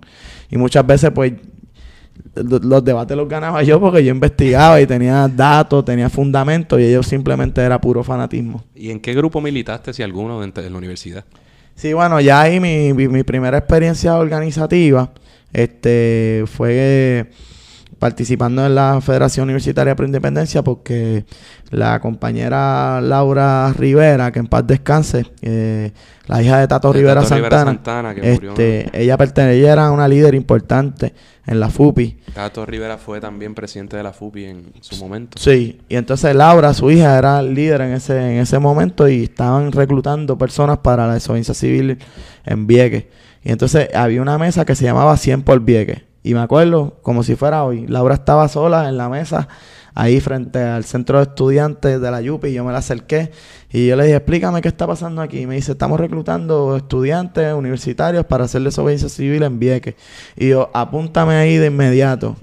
y 0.49 0.57
muchas 0.57 0.87
veces 0.87 1.11
pues 1.13 1.33
los 2.35 2.83
debates 2.83 3.15
los 3.15 3.29
ganaba 3.29 3.63
yo 3.63 3.79
porque 3.79 4.03
yo 4.03 4.11
investigaba 4.11 4.81
y 4.81 4.85
tenía 4.85 5.27
datos, 5.27 5.85
tenía 5.85 6.09
fundamentos 6.09 6.79
y 6.79 6.83
ellos 6.83 7.07
simplemente 7.07 7.61
era 7.61 7.79
puro 7.79 8.03
fanatismo. 8.03 8.63
¿Y 8.75 8.91
en 8.91 8.99
qué 8.99 9.13
grupo 9.13 9.41
militaste, 9.41 9.93
si 9.93 10.03
alguno, 10.03 10.43
en, 10.43 10.53
la 10.55 10.77
universidad? 10.77 11.23
Sí, 11.75 11.93
bueno, 11.93 12.19
ya 12.21 12.41
ahí 12.41 12.59
mi, 12.59 12.93
mi, 12.93 13.23
primera 13.23 13.57
experiencia 13.57 14.15
organizativa 14.15 15.11
este, 15.51 16.43
fue 16.47 17.29
participando 17.99 18.65
en 18.65 18.75
la 18.75 18.99
Federación 19.01 19.45
Universitaria 19.45 19.95
por 19.95 20.05
Independencia 20.05 20.63
porque 20.63 21.25
la 21.71 21.99
compañera 21.99 23.01
Laura 23.01 23.73
Rivera, 23.73 24.31
que 24.31 24.39
en 24.39 24.47
paz 24.47 24.65
descanse, 24.67 25.25
eh, 25.41 25.91
la 26.27 26.41
hija 26.41 26.59
de 26.59 26.67
Tato, 26.67 26.91
Rivera, 26.91 27.23
Santana, 27.23 28.13
este, 28.21 28.89
ella, 28.93 29.17
ella 29.19 29.73
era 29.73 29.91
una 29.91 30.07
líder 30.07 30.35
importante 30.35 31.13
en 31.45 31.59
la 31.59 31.69
FUPI. 31.69 32.19
Tato 32.33 32.65
Rivera 32.65 32.97
fue 32.97 33.21
también 33.21 33.53
presidente 33.53 33.95
de 33.95 34.03
la 34.03 34.11
FUPI 34.11 34.45
en 34.45 34.73
su 34.81 34.97
momento. 34.97 35.37
Sí, 35.39 35.79
y 35.87 35.95
entonces 35.95 36.35
Laura, 36.35 36.73
su 36.73 36.89
hija, 36.91 37.17
era 37.17 37.41
líder 37.41 37.81
en 37.81 37.93
ese, 37.93 38.17
en 38.17 38.39
ese 38.39 38.59
momento 38.59 39.07
y 39.07 39.23
estaban 39.23 39.71
reclutando 39.71 40.37
personas 40.37 40.79
para 40.79 41.07
la 41.07 41.13
desobediencia 41.13 41.53
civil 41.53 41.99
en 42.45 42.67
Vieques. 42.67 43.05
Y 43.43 43.51
entonces 43.51 43.89
había 43.93 44.21
una 44.21 44.39
mesa 44.39 44.65
que 44.65 44.75
se 44.75 44.85
llamaba 44.85 45.15
100 45.15 45.43
por 45.43 45.59
Vieques. 45.61 46.01
Y 46.25 46.33
me 46.33 46.39
acuerdo, 46.39 46.97
como 47.03 47.21
si 47.21 47.35
fuera 47.35 47.63
hoy, 47.63 47.85
Laura 47.85 48.15
estaba 48.15 48.47
sola 48.47 48.89
en 48.89 48.97
la 48.97 49.09
mesa, 49.09 49.47
ahí 49.93 50.19
frente 50.19 50.57
al 50.57 50.83
centro 50.83 51.19
de 51.19 51.25
estudiantes 51.25 52.01
de 52.01 52.09
la 52.09 52.19
YUPI, 52.19 52.47
y 52.47 52.53
yo 52.53 52.63
me 52.63 52.71
la 52.71 52.79
acerqué 52.79 53.29
y 53.69 53.85
yo 53.85 53.95
le 53.95 54.05
dije, 54.05 54.15
explícame 54.15 54.59
qué 54.63 54.67
está 54.67 54.87
pasando 54.87 55.21
aquí. 55.21 55.41
Y 55.41 55.45
me 55.45 55.53
dice, 55.53 55.73
estamos 55.73 55.99
reclutando 55.99 56.77
estudiantes 56.77 57.53
universitarios 57.53 58.25
para 58.25 58.45
hacer 58.45 58.63
desobediencia 58.63 59.07
civil 59.07 59.43
en 59.43 59.59
Vieques. 59.59 59.93
Y 60.35 60.49
yo, 60.49 60.71
apúntame 60.73 61.35
ahí 61.35 61.57
de 61.57 61.67
inmediato. 61.67 62.37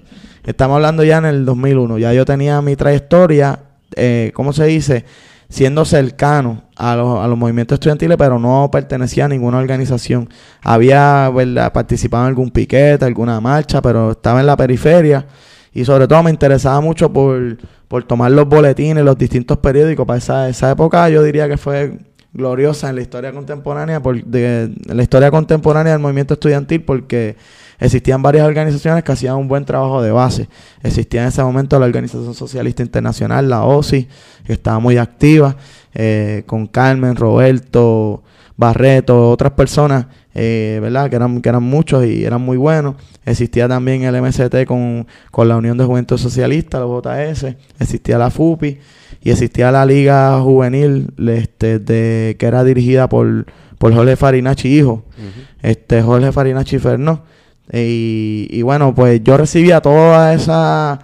Estamos 0.44 0.76
hablando 0.76 1.02
ya 1.02 1.18
en 1.18 1.24
el 1.24 1.44
2001, 1.44 1.98
ya 1.98 2.12
yo 2.12 2.24
tenía 2.24 2.62
mi 2.62 2.76
trayectoria, 2.76 3.64
eh, 3.96 4.30
¿cómo 4.32 4.52
se 4.52 4.64
dice? 4.66 5.04
Siendo 5.52 5.84
cercano 5.84 6.62
a 6.76 6.96
los, 6.96 7.22
a 7.22 7.28
los 7.28 7.36
movimientos 7.36 7.76
estudiantiles, 7.76 8.16
pero 8.16 8.38
no 8.38 8.70
pertenecía 8.72 9.26
a 9.26 9.28
ninguna 9.28 9.58
organización. 9.58 10.30
Había 10.62 11.30
participado 11.74 12.24
en 12.24 12.28
algún 12.28 12.50
piquete, 12.50 13.04
alguna 13.04 13.38
marcha, 13.38 13.82
pero 13.82 14.12
estaba 14.12 14.40
en 14.40 14.46
la 14.46 14.56
periferia. 14.56 15.26
Y 15.74 15.84
sobre 15.84 16.08
todo 16.08 16.22
me 16.22 16.30
interesaba 16.30 16.80
mucho 16.80 17.12
por, 17.12 17.58
por 17.86 18.04
tomar 18.04 18.30
los 18.30 18.48
boletines, 18.48 19.04
los 19.04 19.18
distintos 19.18 19.58
periódicos. 19.58 20.06
Para 20.06 20.18
esa, 20.18 20.48
esa 20.48 20.70
época 20.70 21.08
yo 21.10 21.22
diría 21.22 21.46
que 21.48 21.58
fue 21.58 21.98
gloriosa 22.32 22.88
en 22.88 22.96
la 22.96 23.02
historia 23.02 23.30
contemporánea, 23.32 24.00
por, 24.00 24.24
de, 24.24 24.64
en 24.64 24.96
la 24.96 25.02
historia 25.02 25.30
contemporánea 25.30 25.92
del 25.92 26.00
movimiento 26.00 26.32
estudiantil, 26.32 26.82
porque 26.82 27.36
Existían 27.82 28.22
varias 28.22 28.46
organizaciones 28.46 29.02
que 29.02 29.10
hacían 29.10 29.34
un 29.34 29.48
buen 29.48 29.64
trabajo 29.64 30.00
de 30.02 30.12
base. 30.12 30.48
Existía 30.84 31.22
en 31.22 31.28
ese 31.28 31.42
momento 31.42 31.80
la 31.80 31.86
Organización 31.86 32.32
Socialista 32.32 32.80
Internacional, 32.80 33.50
la 33.50 33.64
OSI, 33.64 34.06
que 34.46 34.52
estaba 34.52 34.78
muy 34.78 34.98
activa, 34.98 35.56
eh, 35.92 36.44
con 36.46 36.68
Carmen, 36.68 37.16
Roberto, 37.16 38.22
Barreto, 38.56 39.30
otras 39.30 39.52
personas, 39.54 40.06
eh, 40.32 40.78
¿verdad? 40.80 41.10
Que 41.10 41.16
eran, 41.16 41.42
que 41.42 41.48
eran 41.48 41.64
muchos 41.64 42.06
y 42.06 42.24
eran 42.24 42.40
muy 42.40 42.56
buenos. 42.56 42.94
Existía 43.24 43.66
también 43.66 44.04
el 44.04 44.22
MST 44.22 44.64
con, 44.64 45.08
la 45.36 45.56
Unión 45.56 45.76
de 45.76 45.84
Juventud 45.84 46.18
Socialista, 46.18 46.78
los 46.78 47.02
JS. 47.02 47.56
Existía 47.80 48.16
la 48.16 48.30
FUPI 48.30 48.78
y 49.22 49.30
existía 49.30 49.72
la 49.72 49.84
Liga 49.84 50.40
Juvenil 50.40 51.12
este, 51.18 51.80
de, 51.80 52.36
que 52.38 52.46
era 52.46 52.62
dirigida 52.62 53.08
por, 53.08 53.46
por 53.78 53.92
Jorge 53.92 54.14
Farinachi 54.14 54.68
Hijo. 54.68 55.02
este, 55.62 56.00
Jorge 56.00 56.30
Farinachi 56.30 56.78
Fernó. 56.78 57.24
Y, 57.72 58.60
bueno, 58.62 58.94
pues 58.94 59.22
yo 59.24 59.36
recibía 59.36 59.80
toda 59.80 60.34
esa, 60.34 61.00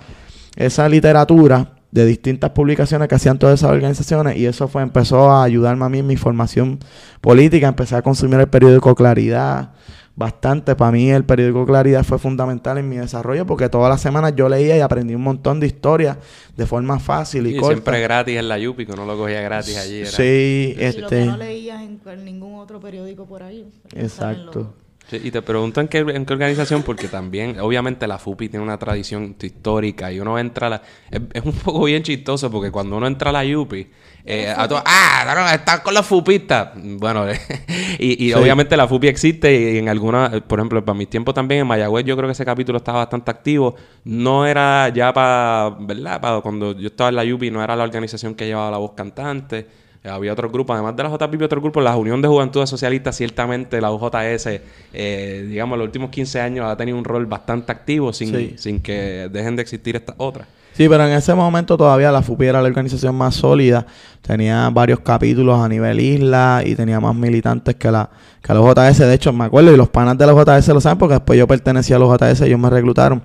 esa 0.57 0.89
literatura 0.89 1.73
de 1.91 2.05
distintas 2.05 2.51
publicaciones 2.51 3.09
que 3.09 3.15
hacían 3.15 3.39
todas 3.39 3.59
esas 3.61 3.71
organizaciones 3.71 4.37
y 4.37 4.45
eso 4.45 4.69
fue 4.69 4.83
empezó 4.83 5.31
a 5.31 5.43
ayudarme 5.43 5.87
a 5.87 5.89
mí 5.89 6.01
en 6.01 6.07
mi 6.07 6.17
formación 6.17 6.79
política. 7.23 7.69
Empecé 7.69 7.97
a 7.97 8.03
consumir 8.03 8.39
el 8.41 8.49
periódico 8.49 8.95
Claridad, 8.95 9.71
bastante. 10.15 10.77
Para 10.77 10.93
mí 10.93 11.11
el 11.11 11.25
periódico 11.25 11.65
Claridad 11.65 12.05
fue 12.05 12.19
fundamental 12.19 12.77
en 12.77 12.89
mi 12.91 12.97
desarrollo 12.97 13.47
porque 13.47 13.71
todas 13.71 13.89
las 13.89 14.03
semanas 14.03 14.35
yo 14.37 14.51
leía 14.51 14.77
y 14.77 14.81
aprendí 14.81 15.15
un 15.15 15.23
montón 15.23 15.61
de 15.61 15.69
historias 15.69 16.19
de 16.55 16.67
forma 16.67 16.99
fácil 16.99 17.47
y, 17.47 17.51
Y 17.51 17.57
corta. 17.57 17.77
siempre 17.77 18.01
gratis 18.03 18.37
en 18.37 18.49
la 18.49 18.59
Yupi, 18.59 18.85
que 18.85 18.93
uno 18.93 19.07
lo 19.07 19.17
cogía 19.17 19.41
gratis 19.41 19.79
allí. 19.79 20.01
Era. 20.01 20.11
Sí, 20.11 20.23
Y 20.23 20.75
lo 20.75 20.79
que 20.81 20.87
este, 20.89 21.25
no 21.25 21.37
leías 21.39 21.81
en, 21.81 22.01
en 22.05 22.25
ningún 22.27 22.57
otro 22.57 22.79
periódico 22.81 23.25
por 23.25 23.43
ahí. 23.43 23.65
exacto. 23.95 24.75
Sí, 25.11 25.19
y 25.25 25.31
te 25.31 25.41
pregunto 25.41 25.81
en 25.81 25.89
qué, 25.89 25.99
en 26.01 26.27
qué 26.27 26.33
organización, 26.35 26.83
porque 26.83 27.09
también, 27.09 27.59
obviamente, 27.61 28.07
la 28.07 28.19
FUPI 28.19 28.51
tiene 28.51 28.63
una 28.63 28.79
tradición 28.79 29.35
histórica 29.41 30.13
y 30.13 30.21
uno 30.21 30.39
entra 30.39 30.67
a 30.67 30.71
la. 30.71 30.83
Es, 31.11 31.21
es 31.33 31.43
un 31.45 31.53
poco 31.53 31.85
bien 31.85 32.03
chistoso 32.03 32.51
porque 32.51 32.71
cuando 32.71 32.95
uno 32.99 33.07
entra 33.07 33.31
a 33.31 33.33
la 33.33 33.43
Yupi, 33.43 33.87
eh, 34.27 34.53
a 34.55 34.69
todos, 34.69 34.83
¡ah! 34.85 35.35
no, 35.35 35.49
están 35.49 35.81
con 35.81 35.95
los 35.95 36.05
fupistas. 36.05 36.73
Bueno, 36.77 37.25
y, 37.99 38.27
y 38.27 38.29
Sí. 38.29 38.35
obviamente 38.35 38.77
la 38.77 38.87
FUPI 38.87 39.09
existe 39.09 39.73
y 39.73 39.79
en 39.79 39.89
alguna, 39.89 40.31
por 40.47 40.59
ejemplo, 40.59 40.85
para 40.85 40.99
mis 40.99 41.09
tiempos 41.09 41.35
también 41.35 41.63
en 41.63 41.67
Mayagüez, 41.67 42.05
yo 42.05 42.15
creo 42.15 42.29
que 42.29 42.33
ese 42.33 42.45
capítulo 42.45 42.77
estaba 42.77 42.99
bastante 42.99 43.31
activo. 43.31 43.77
No 44.05 44.45
era 44.45 44.91
ya 44.91 45.11
para, 45.15 45.75
¿verdad? 45.81 46.21
Para 46.21 46.41
cuando 46.43 46.79
yo 46.79 46.89
estaba 46.89 47.09
en 47.09 47.17
la 47.17 47.25
Yupi, 47.25 47.51
no 47.51 47.65
era 47.65 47.75
la 47.75 47.85
organización 47.85 48.35
que 48.35 48.45
llevaba 48.45 48.71
la 48.71 48.77
voz 48.77 48.93
cantante. 48.93 49.88
Eh, 50.05 50.09
Había 50.09 50.33
otro 50.33 50.49
grupo, 50.51 50.73
además 50.73 50.95
de 50.97 51.03
la 51.03 51.09
JP, 51.11 51.23
había 51.35 51.47
otro 51.47 51.61
grupo, 51.61 51.81
la 51.81 51.97
Unión 51.97 52.23
de 52.23 52.29
Juventudes 52.29 52.71
Socialistas, 52.71 53.17
ciertamente 53.17 53.81
la 53.81 53.91
UJS, 53.91 54.61
eh, 54.93 55.47
digamos, 55.49 55.75
en 55.75 55.79
los 55.81 55.87
últimos 55.87 56.11
15 56.11 56.41
años 56.41 56.67
ha 56.67 56.77
tenido 56.77 56.97
un 56.97 57.05
rol 57.05 57.27
bastante 57.27 57.73
activo 57.73 58.13
sin, 58.13 58.29
Sí. 58.35 58.55
sin 58.57 58.81
que 58.81 59.29
dejen 59.33 59.57
de 59.57 59.63
existir 59.63 59.97
estas 59.97 60.15
otras. 60.19 60.47
Sí, 60.75 60.89
pero 60.89 61.05
en 61.05 61.13
ese 61.13 61.35
momento 61.35 61.77
todavía 61.77 62.13
la 62.13 62.23
FUPI 62.23 62.47
era 62.47 62.63
la 62.63 62.69
organización 62.69 63.13
más 63.17 63.35
sólida. 63.35 63.85
Tenía 64.23 64.71
varios 64.71 65.01
capítulos 65.01 65.59
a 65.59 65.69
nivel 65.69 65.99
isla 65.99 66.63
y 66.65 66.77
tenía 66.77 67.01
más 67.01 67.17
militantes 67.17 67.75
que 67.75 67.91
la, 67.91 68.09
que 68.41 68.55
la 68.55 68.61
JS. 68.61 68.99
De 69.01 69.15
hecho, 69.15 69.33
me 69.33 69.47
acuerdo, 69.47 69.73
y 69.73 69.77
los 69.77 69.89
panas 69.89 70.17
de 70.17 70.25
la 70.25 70.33
JS 70.35 70.69
lo 70.69 70.81
saben 70.81 70.97
porque 70.99 71.15
después 71.15 71.37
yo 71.37 71.49
pertenecía 71.49 71.97
a 71.97 71.99
la 71.99 72.07
JS, 72.17 72.43
ellos 72.43 72.61
me 72.61 72.71
reclutaron. 72.71 73.23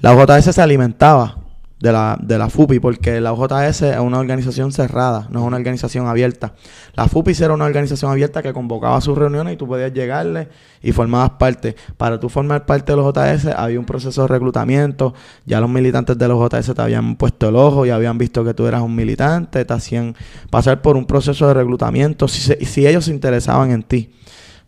La 0.00 0.14
JS 0.14 0.54
se 0.54 0.62
alimentaba 0.62 1.36
de 1.78 1.92
la, 1.92 2.18
de 2.22 2.38
la 2.38 2.48
FUPI 2.48 2.80
porque 2.80 3.20
la 3.20 3.34
JS 3.34 3.82
es 3.82 3.98
una 3.98 4.18
organización 4.18 4.72
cerrada, 4.72 5.28
no 5.30 5.40
es 5.40 5.46
una 5.46 5.56
organización 5.56 6.06
abierta. 6.06 6.54
La 6.94 7.06
FUPI 7.06 7.32
era 7.42 7.52
una 7.52 7.66
organización 7.66 8.10
abierta 8.10 8.42
que 8.42 8.52
convocaba 8.52 9.00
sus 9.00 9.16
reuniones 9.16 9.54
y 9.54 9.56
tú 9.56 9.66
podías 9.66 9.92
llegarle 9.92 10.48
y 10.82 10.92
formabas 10.92 11.30
parte. 11.30 11.76
Para 11.96 12.18
tú 12.18 12.28
formar 12.28 12.64
parte 12.64 12.92
de 12.92 12.96
los 12.96 13.12
JS 13.12 13.46
había 13.56 13.78
un 13.78 13.84
proceso 13.84 14.22
de 14.22 14.28
reclutamiento, 14.28 15.14
ya 15.44 15.60
los 15.60 15.68
militantes 15.68 16.16
de 16.16 16.28
los 16.28 16.38
JS 16.40 16.74
te 16.74 16.82
habían 16.82 17.16
puesto 17.16 17.48
el 17.48 17.56
ojo 17.56 17.84
y 17.84 17.90
habían 17.90 18.16
visto 18.16 18.44
que 18.44 18.54
tú 18.54 18.66
eras 18.66 18.82
un 18.82 18.94
militante, 18.94 19.64
te 19.64 19.72
hacían 19.72 20.14
pasar 20.50 20.80
por 20.80 20.96
un 20.96 21.04
proceso 21.04 21.46
de 21.48 21.54
reclutamiento 21.54 22.28
si, 22.28 22.40
si 22.64 22.86
ellos 22.86 23.04
se 23.04 23.10
interesaban 23.10 23.70
en 23.70 23.82
ti. 23.82 24.10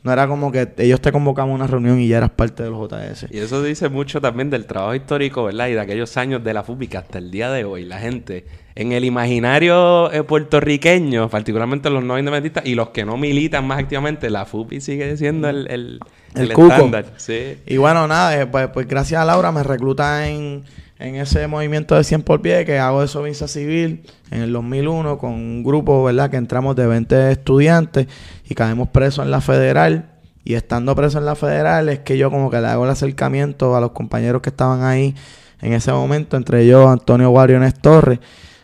No 0.04 0.12
era 0.12 0.28
como 0.28 0.52
que 0.52 0.72
ellos 0.78 1.00
te 1.00 1.10
convocaban 1.10 1.50
a 1.50 1.54
una 1.54 1.66
reunión 1.66 2.00
y 2.00 2.06
ya 2.06 2.18
eras 2.18 2.30
parte 2.30 2.62
de 2.62 2.70
los 2.70 2.88
JS. 2.88 3.26
Y 3.30 3.38
eso 3.38 3.62
dice 3.62 3.88
mucho 3.88 4.20
también 4.20 4.48
del 4.48 4.64
trabajo 4.64 4.94
histórico, 4.94 5.44
¿verdad? 5.44 5.68
Y 5.68 5.72
de 5.72 5.80
aquellos 5.80 6.16
años 6.16 6.44
de 6.44 6.54
la 6.54 6.62
FUPI 6.62 6.86
que 6.86 6.96
hasta 6.96 7.18
el 7.18 7.30
día 7.32 7.50
de 7.50 7.64
hoy 7.64 7.84
la 7.84 7.98
gente 7.98 8.46
en 8.76 8.92
el 8.92 9.04
imaginario 9.04 10.12
eh, 10.12 10.22
puertorriqueño, 10.22 11.28
particularmente 11.28 11.90
los 11.90 12.04
no 12.04 12.16
independentistas 12.16 12.64
y 12.64 12.76
los 12.76 12.90
que 12.90 13.04
no 13.04 13.16
militan 13.16 13.66
más 13.66 13.80
activamente, 13.80 14.30
la 14.30 14.46
FUPI 14.46 14.80
sigue 14.80 15.16
siendo 15.16 15.48
el, 15.48 15.66
el, 15.68 16.00
El 16.36 16.52
cuco. 16.52 16.68
estándar. 16.72 17.06
Sí. 17.16 17.58
Y 17.66 17.76
bueno, 17.76 18.06
nada, 18.06 18.40
eh, 18.40 18.46
pues, 18.46 18.68
pues 18.68 18.86
gracias 18.86 19.20
a 19.20 19.24
Laura 19.24 19.50
me 19.50 19.64
recluta 19.64 20.28
en, 20.28 20.62
en 20.98 21.14
ese 21.16 21.46
movimiento 21.46 21.94
de 21.94 22.04
100 22.04 22.22
por 22.22 22.42
pie 22.42 22.64
que 22.64 22.78
hago 22.78 23.00
de 23.00 23.08
Sovinza 23.08 23.46
Civil 23.46 24.02
en 24.30 24.42
el 24.42 24.52
2001 24.52 25.18
con 25.18 25.32
un 25.32 25.62
grupo, 25.62 26.02
¿verdad? 26.02 26.30
Que 26.30 26.36
entramos 26.36 26.74
de 26.76 26.86
20 26.86 27.30
estudiantes 27.30 28.08
y 28.48 28.54
caemos 28.54 28.88
presos 28.88 29.24
en 29.24 29.30
la 29.30 29.40
federal. 29.40 30.10
Y 30.44 30.54
estando 30.54 30.96
preso 30.96 31.18
en 31.18 31.26
la 31.26 31.36
federal 31.36 31.88
es 31.88 32.00
que 32.00 32.16
yo 32.18 32.30
como 32.30 32.50
que 32.50 32.60
le 32.60 32.66
hago 32.68 32.84
el 32.84 32.90
acercamiento 32.90 33.76
a 33.76 33.80
los 33.80 33.92
compañeros 33.92 34.42
que 34.42 34.48
estaban 34.48 34.82
ahí 34.82 35.14
en 35.60 35.72
ese 35.72 35.92
momento, 35.92 36.36
entre 36.36 36.62
ellos 36.62 36.86
Antonio 36.88 37.30
Guariones 37.30 37.74
Torres, 37.74 38.20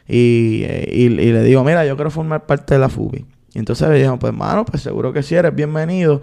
y, 0.06 0.62
eh, 0.64 0.88
y, 0.92 1.04
y 1.04 1.08
le 1.08 1.42
digo, 1.42 1.64
mira, 1.64 1.84
yo 1.84 1.96
quiero 1.96 2.10
formar 2.10 2.46
parte 2.46 2.74
de 2.74 2.80
la 2.80 2.88
FUBI. 2.88 3.26
Y 3.54 3.58
entonces 3.58 3.88
me 3.88 3.94
dijeron, 3.94 4.18
pues 4.18 4.32
mano, 4.32 4.64
pues 4.64 4.82
seguro 4.82 5.12
que 5.12 5.22
sí, 5.22 5.34
eres 5.34 5.54
bienvenido. 5.54 6.20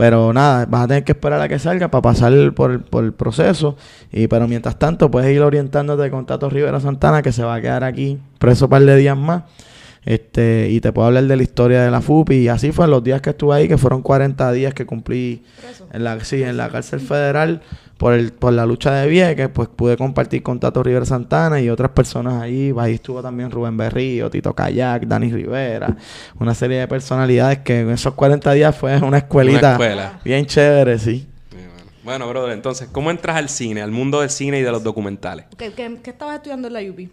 Pero 0.00 0.32
nada, 0.32 0.64
vas 0.64 0.84
a 0.84 0.88
tener 0.88 1.04
que 1.04 1.12
esperar 1.12 1.42
a 1.42 1.46
que 1.46 1.58
salga 1.58 1.90
para 1.90 2.00
pasar 2.00 2.32
por 2.54 2.70
el, 2.70 2.80
por 2.80 3.04
el 3.04 3.12
proceso. 3.12 3.76
Y 4.10 4.28
pero 4.28 4.48
mientras 4.48 4.78
tanto, 4.78 5.10
puedes 5.10 5.30
ir 5.30 5.42
orientándote 5.42 6.10
con 6.10 6.24
Tato 6.24 6.48
Rivera 6.48 6.80
Santana, 6.80 7.20
que 7.20 7.32
se 7.32 7.44
va 7.44 7.56
a 7.56 7.60
quedar 7.60 7.84
aquí 7.84 8.18
preso 8.38 8.64
un 8.64 8.70
par 8.70 8.82
de 8.82 8.96
días 8.96 9.18
más. 9.18 9.42
Este, 10.06 10.70
y 10.70 10.80
te 10.80 10.90
puedo 10.90 11.08
hablar 11.08 11.24
de 11.24 11.36
la 11.36 11.42
historia 11.42 11.82
de 11.82 11.90
la 11.90 12.00
FUPI. 12.00 12.36
Y 12.36 12.48
así 12.48 12.72
fue 12.72 12.88
los 12.88 13.04
días 13.04 13.20
que 13.20 13.28
estuve 13.28 13.54
ahí, 13.54 13.68
que 13.68 13.76
fueron 13.76 14.00
40 14.00 14.50
días 14.52 14.72
que 14.72 14.86
cumplí 14.86 15.44
en 15.92 16.02
la, 16.02 16.18
sí, 16.24 16.42
en 16.42 16.56
la 16.56 16.70
cárcel 16.70 17.00
federal 17.00 17.60
por 18.00 18.14
el, 18.14 18.32
por 18.32 18.54
la 18.54 18.64
lucha 18.64 18.94
de 18.94 19.06
Vieques, 19.10 19.50
pues 19.50 19.68
pude 19.68 19.94
compartir 19.98 20.42
con 20.42 20.58
Tato 20.58 20.82
Rivera 20.82 21.04
Santana 21.04 21.60
y 21.60 21.68
otras 21.68 21.90
personas 21.90 22.40
ahí. 22.40 22.72
Ahí 22.78 22.94
estuvo 22.94 23.20
también 23.20 23.50
Rubén 23.50 23.76
Berrío, 23.76 24.30
Tito 24.30 24.54
Kayak, 24.54 25.02
Dani 25.06 25.30
Rivera, 25.30 25.94
una 26.38 26.54
serie 26.54 26.78
de 26.78 26.88
personalidades 26.88 27.58
que 27.58 27.80
en 27.80 27.90
esos 27.90 28.14
40 28.14 28.52
días 28.52 28.74
fue 28.74 28.96
una 29.02 29.18
escuelita 29.18 29.58
Una 29.58 29.72
escuela. 29.72 30.20
bien 30.24 30.46
chévere, 30.46 30.98
sí. 30.98 31.28
Bueno. 32.02 32.26
Brother, 32.26 32.52
entonces, 32.52 32.88
¿cómo 32.90 33.10
entras 33.10 33.36
al 33.36 33.50
cine, 33.50 33.82
al 33.82 33.90
mundo 33.90 34.22
del 34.22 34.30
cine 34.30 34.60
y 34.60 34.62
de 34.62 34.70
los 34.70 34.82
documentales? 34.82 35.44
¿Qué, 35.58 35.74
qué, 35.74 35.98
qué 36.02 36.08
estabas 36.08 36.36
estudiando 36.36 36.68
en 36.68 36.72
la 36.72 36.80
UPI? 36.80 37.10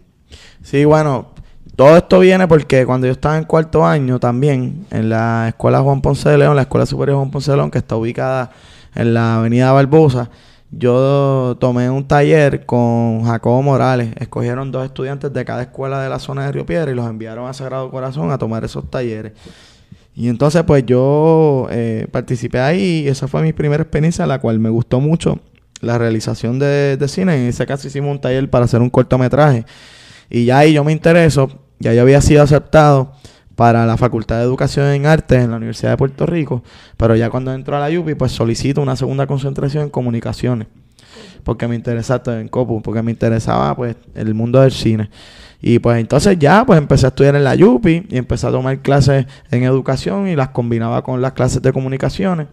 Sí, 0.62 0.86
bueno, 0.86 1.34
todo 1.76 1.98
esto 1.98 2.18
viene 2.20 2.48
porque 2.48 2.86
cuando 2.86 3.06
yo 3.06 3.12
estaba 3.12 3.36
en 3.36 3.44
cuarto 3.44 3.84
año 3.84 4.18
también, 4.18 4.86
en 4.90 5.10
la 5.10 5.48
escuela 5.48 5.80
Juan 5.80 6.00
Ponce 6.00 6.30
de 6.30 6.38
León, 6.38 6.56
la 6.56 6.62
escuela 6.62 6.86
superior 6.86 7.18
Juan 7.18 7.30
Ponce 7.30 7.50
de 7.50 7.58
León, 7.58 7.70
que 7.70 7.76
está 7.76 7.94
ubicada 7.94 8.52
en 8.94 9.12
la 9.12 9.36
avenida 9.36 9.70
Barbosa, 9.70 10.30
yo 10.70 11.56
tomé 11.60 11.88
un 11.88 12.06
taller 12.06 12.66
con 12.66 13.24
Jacobo 13.24 13.62
Morales. 13.62 14.10
Escogieron 14.18 14.70
dos 14.70 14.84
estudiantes 14.84 15.32
de 15.32 15.44
cada 15.44 15.62
escuela 15.62 16.02
de 16.02 16.08
la 16.08 16.18
zona 16.18 16.44
de 16.44 16.52
Río 16.52 16.66
Piedra 16.66 16.90
y 16.90 16.94
los 16.94 17.08
enviaron 17.08 17.48
a 17.48 17.54
Sagrado 17.54 17.90
Corazón 17.90 18.30
a 18.30 18.38
tomar 18.38 18.64
esos 18.64 18.90
talleres. 18.90 19.32
Y 20.14 20.28
entonces 20.28 20.62
pues 20.64 20.84
yo 20.84 21.68
eh, 21.70 22.06
participé 22.10 22.60
ahí 22.60 23.04
y 23.04 23.08
esa 23.08 23.28
fue 23.28 23.42
mi 23.42 23.52
primera 23.52 23.82
experiencia, 23.82 24.26
la 24.26 24.40
cual 24.40 24.58
me 24.58 24.68
gustó 24.68 25.00
mucho 25.00 25.40
la 25.80 25.96
realización 25.96 26.58
de, 26.58 26.98
cine. 27.08 27.36
En 27.36 27.48
ese 27.48 27.64
caso 27.66 27.86
hicimos 27.86 28.10
un 28.10 28.20
taller 28.20 28.50
para 28.50 28.64
hacer 28.64 28.82
un 28.82 28.90
cortometraje. 28.90 29.64
Y 30.28 30.44
ya 30.44 30.58
ahí 30.58 30.74
yo 30.74 30.84
me 30.84 30.92
intereso, 30.92 31.48
ya 31.78 31.94
yo 31.94 32.02
había 32.02 32.20
sido 32.20 32.42
aceptado 32.42 33.12
para 33.58 33.84
la 33.86 33.96
Facultad 33.96 34.36
de 34.36 34.44
Educación 34.44 34.86
en 34.86 35.04
Artes 35.04 35.42
en 35.42 35.50
la 35.50 35.56
Universidad 35.56 35.90
de 35.90 35.96
Puerto 35.96 36.26
Rico, 36.26 36.62
pero 36.96 37.16
ya 37.16 37.28
cuando 37.28 37.52
entro 37.52 37.76
a 37.76 37.80
la 37.80 37.98
UPI 37.98 38.14
pues 38.14 38.30
solicito 38.30 38.80
una 38.80 38.94
segunda 38.94 39.26
concentración 39.26 39.82
en 39.82 39.90
comunicaciones, 39.90 40.68
porque 41.42 41.66
me 41.66 41.74
interesaba 41.74 42.38
en 42.40 42.46
COPU, 42.46 42.82
porque 42.82 43.02
me 43.02 43.10
interesaba 43.10 43.74
pues 43.74 43.96
el 44.14 44.32
mundo 44.32 44.60
del 44.60 44.70
cine. 44.70 45.10
Y 45.60 45.80
pues 45.80 45.98
entonces 45.98 46.38
ya 46.38 46.64
pues 46.64 46.78
empecé 46.78 47.06
a 47.06 47.08
estudiar 47.08 47.34
en 47.34 47.42
la 47.42 47.56
UPI 47.56 48.06
y 48.08 48.16
empecé 48.16 48.46
a 48.46 48.52
tomar 48.52 48.78
clases 48.78 49.26
en 49.50 49.64
educación 49.64 50.28
y 50.28 50.36
las 50.36 50.50
combinaba 50.50 51.02
con 51.02 51.20
las 51.20 51.32
clases 51.32 51.60
de 51.60 51.72
comunicaciones. 51.72 52.46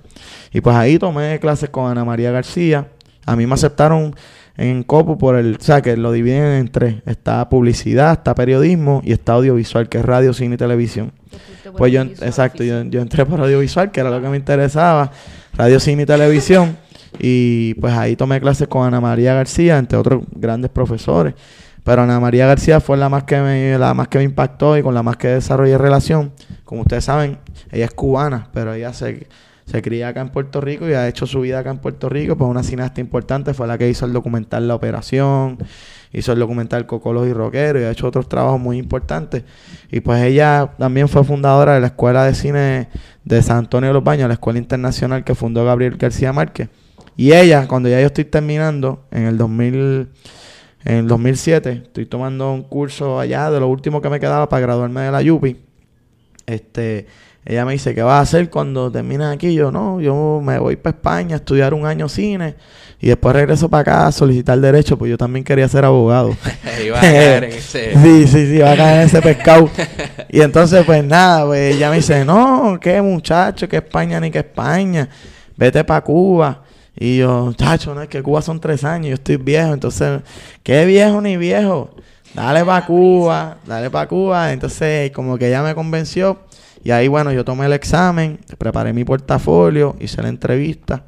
Y 0.51 0.62
pues 0.62 0.75
ahí 0.75 0.97
tomé 0.97 1.39
clases 1.39 1.69
con 1.69 1.88
Ana 1.88 2.03
María 2.03 2.31
García. 2.31 2.88
A 3.27 3.35
mí 3.35 3.45
me 3.45 3.53
aceptaron 3.53 4.15
en 4.57 4.83
COPU 4.83 5.17
por 5.17 5.35
el, 5.35 5.57
o 5.59 5.63
sea, 5.63 5.81
que 5.81 5.97
lo 5.97 6.12
dividen 6.12 6.43
en 6.43 6.67
tres. 6.69 6.95
Está 7.05 7.47
publicidad, 7.50 8.13
está 8.13 8.35
periodismo 8.35 9.01
y 9.03 9.12
está 9.12 9.33
audiovisual, 9.33 9.89
que 9.89 10.00
es 10.00 10.05
radio, 10.05 10.33
cine 10.33 10.55
y 10.55 10.57
televisión. 10.57 11.12
Pues 11.77 11.91
yo, 11.91 12.01
exacto, 12.01 12.63
yo, 12.63 12.83
yo 12.83 13.01
entré 13.01 13.25
por 13.25 13.41
audiovisual, 13.41 13.91
que 13.91 14.00
era 14.00 14.09
lo 14.09 14.21
que 14.21 14.29
me 14.29 14.38
interesaba, 14.38 15.12
radio, 15.53 15.79
cine 15.79 16.03
y 16.03 16.05
televisión. 16.05 16.77
Y 17.19 17.74
pues 17.75 17.93
ahí 17.93 18.15
tomé 18.15 18.39
clases 18.39 18.67
con 18.67 18.85
Ana 18.85 19.01
María 19.01 19.33
García, 19.33 19.77
entre 19.77 19.97
otros 19.97 20.24
grandes 20.31 20.71
profesores. 20.71 21.33
Pero 21.83 22.01
Ana 22.01 22.19
María 22.19 22.47
García 22.47 22.79
fue 22.79 22.97
la 22.97 23.09
más 23.09 23.24
que 23.24 23.39
me, 23.39 23.77
la 23.77 23.93
más 23.93 24.07
que 24.07 24.17
me 24.17 24.24
impactó 24.24 24.77
y 24.77 24.81
con 24.81 24.93
la 24.93 25.03
más 25.03 25.17
que 25.17 25.27
desarrollé 25.27 25.77
relación. 25.77 26.31
Como 26.63 26.81
ustedes 26.81 27.05
saben, 27.05 27.38
ella 27.71 27.85
es 27.85 27.91
cubana, 27.91 28.50
pero 28.53 28.74
ella 28.74 28.91
se, 28.91 29.27
se 29.65 29.81
cría 29.81 30.10
acá 30.10 30.22
en 30.22 30.29
Puerto 30.29 30.62
Rico 30.62 30.88
y 30.88 30.93
ha 30.93 31.07
hecho 31.07 31.25
su 31.25 31.41
vida 31.41 31.60
acá 31.60 31.72
en 31.72 31.79
Puerto 31.79 32.07
Rico. 32.07 32.38
Pues 32.38 32.50
una 32.50 32.63
cineasta 32.63 33.01
importante 33.01 33.53
fue 33.53 33.67
la 33.67 33.77
que 33.77 33.89
hizo 33.89 34.05
el 34.05 34.13
documental 34.13 34.67
La 34.67 34.75
Operación, 34.75 35.57
hizo 36.13 36.31
el 36.34 36.39
documental 36.39 36.86
Cocolos 36.86 37.27
y 37.27 37.34
Rockero 37.34 37.79
y 37.79 37.84
ha 37.84 37.91
hecho 37.91 38.07
otros 38.07 38.29
trabajos 38.29 38.60
muy 38.60 38.77
importantes. 38.77 39.43
Y 39.91 40.01
pues 40.01 40.24
ella 40.24 40.72
también 40.77 41.10
fue 41.10 41.24
fundadora 41.24 41.74
de 41.74 41.79
la 41.79 41.88
Escuela 41.88 42.25
de 42.25 42.36
Cine 42.36 42.89
de 43.24 43.41
San 43.41 43.57
Antonio 43.57 43.89
de 43.89 43.93
los 43.95 44.03
Baños, 44.03 44.27
la 44.27 44.36
escuela 44.36 44.60
internacional 44.60 45.24
que 45.24 45.34
fundó 45.34 45.65
Gabriel 45.65 45.98
García 45.98 46.31
Márquez. 46.31 46.69
Y 47.17 47.31
ella, 47.31 47.67
cuando 47.67 47.89
ya 47.89 48.00
yo 48.00 48.07
estoy 48.07 48.25
terminando, 48.25 49.05
en 49.10 49.24
el 49.24 49.38
2000, 49.38 50.10
en 50.84 50.95
el 50.95 51.07
2007, 51.07 51.84
estoy 51.86 52.05
tomando 52.05 52.51
un 52.51 52.63
curso 52.63 53.19
allá 53.19 53.50
de 53.50 53.60
lo 53.60 53.67
último 53.67 54.01
que 54.01 54.10
me 54.10 54.19
quedaba 54.19 54.48
para 54.48 54.60
graduarme 54.60 55.01
de 55.01 55.12
la 55.12 55.34
UPI. 55.34 55.57
Este, 56.45 57.07
ella 57.46 57.64
me 57.64 57.74
dice, 57.74 57.94
¿qué 57.94 58.02
vas 58.02 58.18
a 58.18 58.22
hacer 58.22 58.50
cuando 58.50 58.92
termines 58.92 59.28
aquí? 59.28 59.54
Yo, 59.54 59.72
no, 59.72 60.02
yo 60.02 60.42
me 60.44 60.58
voy 60.58 60.75
para 60.78 60.96
España 60.96 61.36
a 61.36 61.38
estudiar 61.38 61.75
un 61.75 61.86
año 61.86 62.10
cine 62.10 62.56
y 63.00 63.10
después 63.10 63.36
regreso 63.36 63.70
para 63.70 63.82
acá 63.82 64.08
a 64.08 64.12
solicitar 64.12 64.60
derecho, 64.60 64.98
pues 64.98 65.12
yo 65.12 65.18
también 65.18 65.44
quería 65.44 65.68
ser 65.68 65.86
abogado. 65.86 66.36
Iba 66.84 66.98
a 66.98 67.02
caer 67.02 67.44
en 67.44 67.54
ese... 67.54 67.94
Sí, 68.02 68.28
sí, 68.28 68.48
sí, 68.48 68.58
va 68.58 68.72
a 68.72 68.75
caer 68.75 69.02
en 69.02 69.08
ese 69.08 69.22
pescado. 69.22 69.70
y 70.30 70.42
entonces, 70.42 70.84
pues 70.86 71.04
nada, 71.04 71.46
pues 71.46 71.75
ella 71.75 71.92
me 71.92 71.98
dice, 71.98 72.25
no, 72.25 72.80
qué 72.82 73.00
muchacho, 73.02 73.70
que 73.70 73.78
España 73.78 74.20
ni 74.20 74.32
que 74.32 74.40
España. 74.40 75.08
vete 75.56 75.84
para 75.84 76.02
Cuba. 76.02 76.64
Y 76.98 77.18
yo, 77.18 77.54
chacho, 77.54 77.94
no 77.94 78.02
es 78.02 78.08
que 78.10 78.24
Cuba 78.24 78.42
son 78.42 78.60
tres 78.60 78.84
años, 78.84 79.10
yo 79.10 79.16
estoy 79.16 79.36
viejo, 79.38 79.74
entonces, 79.74 80.22
¿qué 80.64 80.86
viejo 80.86 81.22
ni 81.22 81.38
viejo? 81.38 81.92
Dale 82.36 82.66
para 82.66 82.86
Cuba, 82.86 83.58
dale 83.66 83.90
para 83.90 84.08
Cuba. 84.10 84.52
Entonces, 84.52 85.10
como 85.12 85.38
que 85.38 85.48
ella 85.48 85.64
me 85.64 85.74
convenció. 85.74 86.40
Y 86.86 86.92
ahí, 86.92 87.08
bueno, 87.08 87.32
yo 87.34 87.44
tomé 87.44 87.65
el 87.65 87.74
examen, 87.74 88.38
preparé 88.60 88.94
mi 88.94 89.04
portafolio, 89.04 89.96
hice 90.00 90.22
la 90.22 90.30
entrevista. 90.30 91.04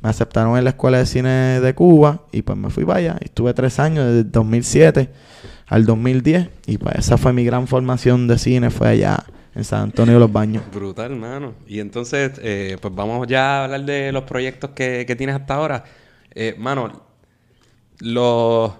Me 0.00 0.08
aceptaron 0.08 0.56
en 0.56 0.64
la 0.64 0.70
Escuela 0.70 0.96
de 0.96 1.04
Cine 1.04 1.60
de 1.60 1.74
Cuba 1.74 2.22
y 2.32 2.40
pues 2.40 2.56
me 2.56 2.70
fui 2.70 2.86
para 2.86 2.98
allá. 2.98 3.16
Estuve 3.20 3.52
tres 3.52 3.78
años, 3.78 4.06
desde 4.06 4.24
2007 4.24 5.10
al 5.66 5.84
2010. 5.84 6.48
Y 6.66 6.78
pues 6.78 6.94
esa 6.96 7.18
fue 7.18 7.34
mi 7.34 7.44
gran 7.44 7.66
formación 7.66 8.26
de 8.26 8.38
cine, 8.38 8.70
fue 8.70 8.88
allá 8.88 9.22
en 9.54 9.64
San 9.64 9.82
Antonio 9.82 10.14
de 10.14 10.20
los 10.20 10.32
Baños. 10.32 10.62
Brutal, 10.72 11.12
hermano. 11.12 11.52
Y 11.68 11.80
entonces, 11.80 12.32
eh, 12.42 12.78
pues 12.80 12.94
vamos 12.94 13.26
ya 13.28 13.60
a 13.60 13.64
hablar 13.64 13.84
de 13.84 14.12
los 14.12 14.24
proyectos 14.24 14.70
que, 14.70 15.04
que 15.06 15.14
tienes 15.14 15.36
hasta 15.36 15.56
ahora. 15.56 15.84
Eh, 16.34 16.54
mano, 16.56 17.02
los 18.00 18.72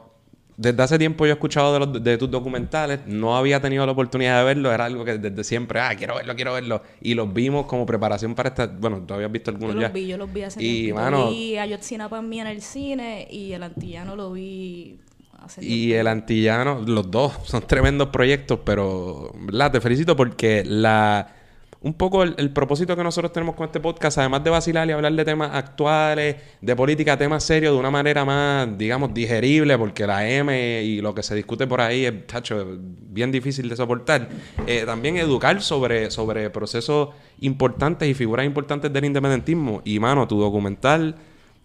desde 0.63 0.83
hace 0.83 0.99
tiempo 0.99 1.27
yo 1.27 1.33
he 1.33 1.35
escuchado 1.35 1.73
de, 1.73 1.79
los, 1.81 2.05
de, 2.05 2.17
tus 2.17 2.31
documentales, 2.31 3.01
no 3.07 3.37
había 3.37 3.61
tenido 3.61 3.85
la 3.85 3.93
oportunidad 3.93 4.39
de 4.39 4.45
verlo, 4.45 4.73
era 4.73 4.85
algo 4.85 5.05
que 5.05 5.19
desde 5.19 5.45
siempre, 5.45 5.81
ah, 5.81 5.95
quiero 5.97 6.15
verlo, 6.15 6.35
quiero 6.37 6.53
verlo. 6.53 6.83
Y 7.01 7.15
los 7.15 7.33
vimos 7.33 7.67
como 7.67 7.85
preparación 7.85 8.35
para 8.35 8.51
esta, 8.51 8.67
bueno, 8.67 9.03
tú 9.07 9.15
habías 9.15 9.33
visto 9.33 9.51
algunos 9.51 9.75
yo 9.75 9.81
ya. 9.81 9.89
Los 9.89 9.95
vi, 9.95 10.07
yo 10.07 10.17
los 10.17 10.33
vi 10.33 10.43
hace 10.43 10.63
y, 10.63 10.83
tiempo. 10.85 11.03
Mano, 11.03 11.31
vi 11.31 11.59
a 11.59 11.67
Yotzinapa 11.67 12.19
en 12.19 12.47
el 12.47 12.63
cine 12.63 13.27
y 13.31 13.53
el 13.53 13.63
antillano 13.65 14.15
lo 14.15 14.33
vi 14.33 14.99
hace 15.39 15.65
Y 15.65 15.87
tiempo. 15.87 16.01
el 16.01 16.07
antillano, 16.07 16.83
los 16.87 17.11
dos, 17.11 17.33
son 17.45 17.67
tremendos 17.67 18.09
proyectos, 18.09 18.61
pero, 18.65 19.33
¿verdad? 19.41 19.73
Te 19.73 19.81
felicito 19.81 20.15
porque 20.15 20.63
la 20.65 21.42
un 21.83 21.95
poco 21.95 22.23
el, 22.23 22.51
propósito 22.51 22.97
que 22.97 23.03
nosotros 23.03 23.33
tenemos 23.33 23.57
con 23.57 23.67
este 23.67 23.81
podcast, 23.81 24.19
además 24.19 24.45
de 24.45 24.51
vacilar 24.51 24.89
y 24.89 24.93
hablar 24.93 25.13
de 25.13 25.25
temas 25.25 25.51
actuales, 25.53 26.37
de 26.61 26.77
política, 26.77 27.17
temas 27.17 27.43
serios, 27.43 27.73
de 27.73 27.79
una 27.79 27.91
manera 27.91 28.25
más, 28.25 28.79
digamos, 28.79 29.13
digerible, 29.13 29.77
porque 29.77 30.07
la 30.07 30.29
M 30.29 30.83
y 30.83 31.01
lo 31.01 31.13
que 31.13 31.25
se 31.25 31.35
discute 31.35 31.67
por 31.67 31.81
ahí 31.81 32.05
es, 32.05 32.27
tacho, 32.27 32.79
bien 32.79 33.33
difícil 33.33 33.69
de 33.69 33.77
soportar. 33.77 34.29
Eh, 34.67 34.85
también 34.87 35.17
educar 35.17 35.61
sobre, 35.61 36.11
sobre 36.13 36.51
procesos 36.51 37.09
importantes 37.41 38.09
y 38.09 38.15
figuras 38.15 38.47
importantes 38.47 38.93
del 38.93 39.05
independentismo. 39.05 39.83
Y, 39.85 39.99
mano, 39.99 40.29
tu 40.29 40.39
documental 40.41 41.17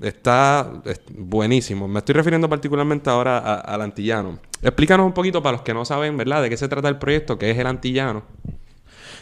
está 0.02 0.82
es 0.86 1.02
buenísimo. 1.16 1.88
Me 1.88 2.00
estoy 2.00 2.14
refiriendo 2.14 2.50
particularmente 2.50 3.10
ahora 3.10 3.60
al 3.60 3.82
Antillano. 3.82 4.40
Explícanos 4.62 5.06
un 5.06 5.14
poquito 5.14 5.44
para 5.44 5.58
los 5.58 5.62
que 5.62 5.76
no 5.76 5.86
saben, 5.86 6.18
¿verdad?, 6.18 6.42
de 6.42 6.50
qué 6.50 6.58
se 6.58 6.68
trata 6.68 6.90
el 6.90 6.98
proyecto, 6.98 7.38
que 7.38 7.52
es 7.52 7.58
el 7.58 7.68
Antillano. 7.68 8.24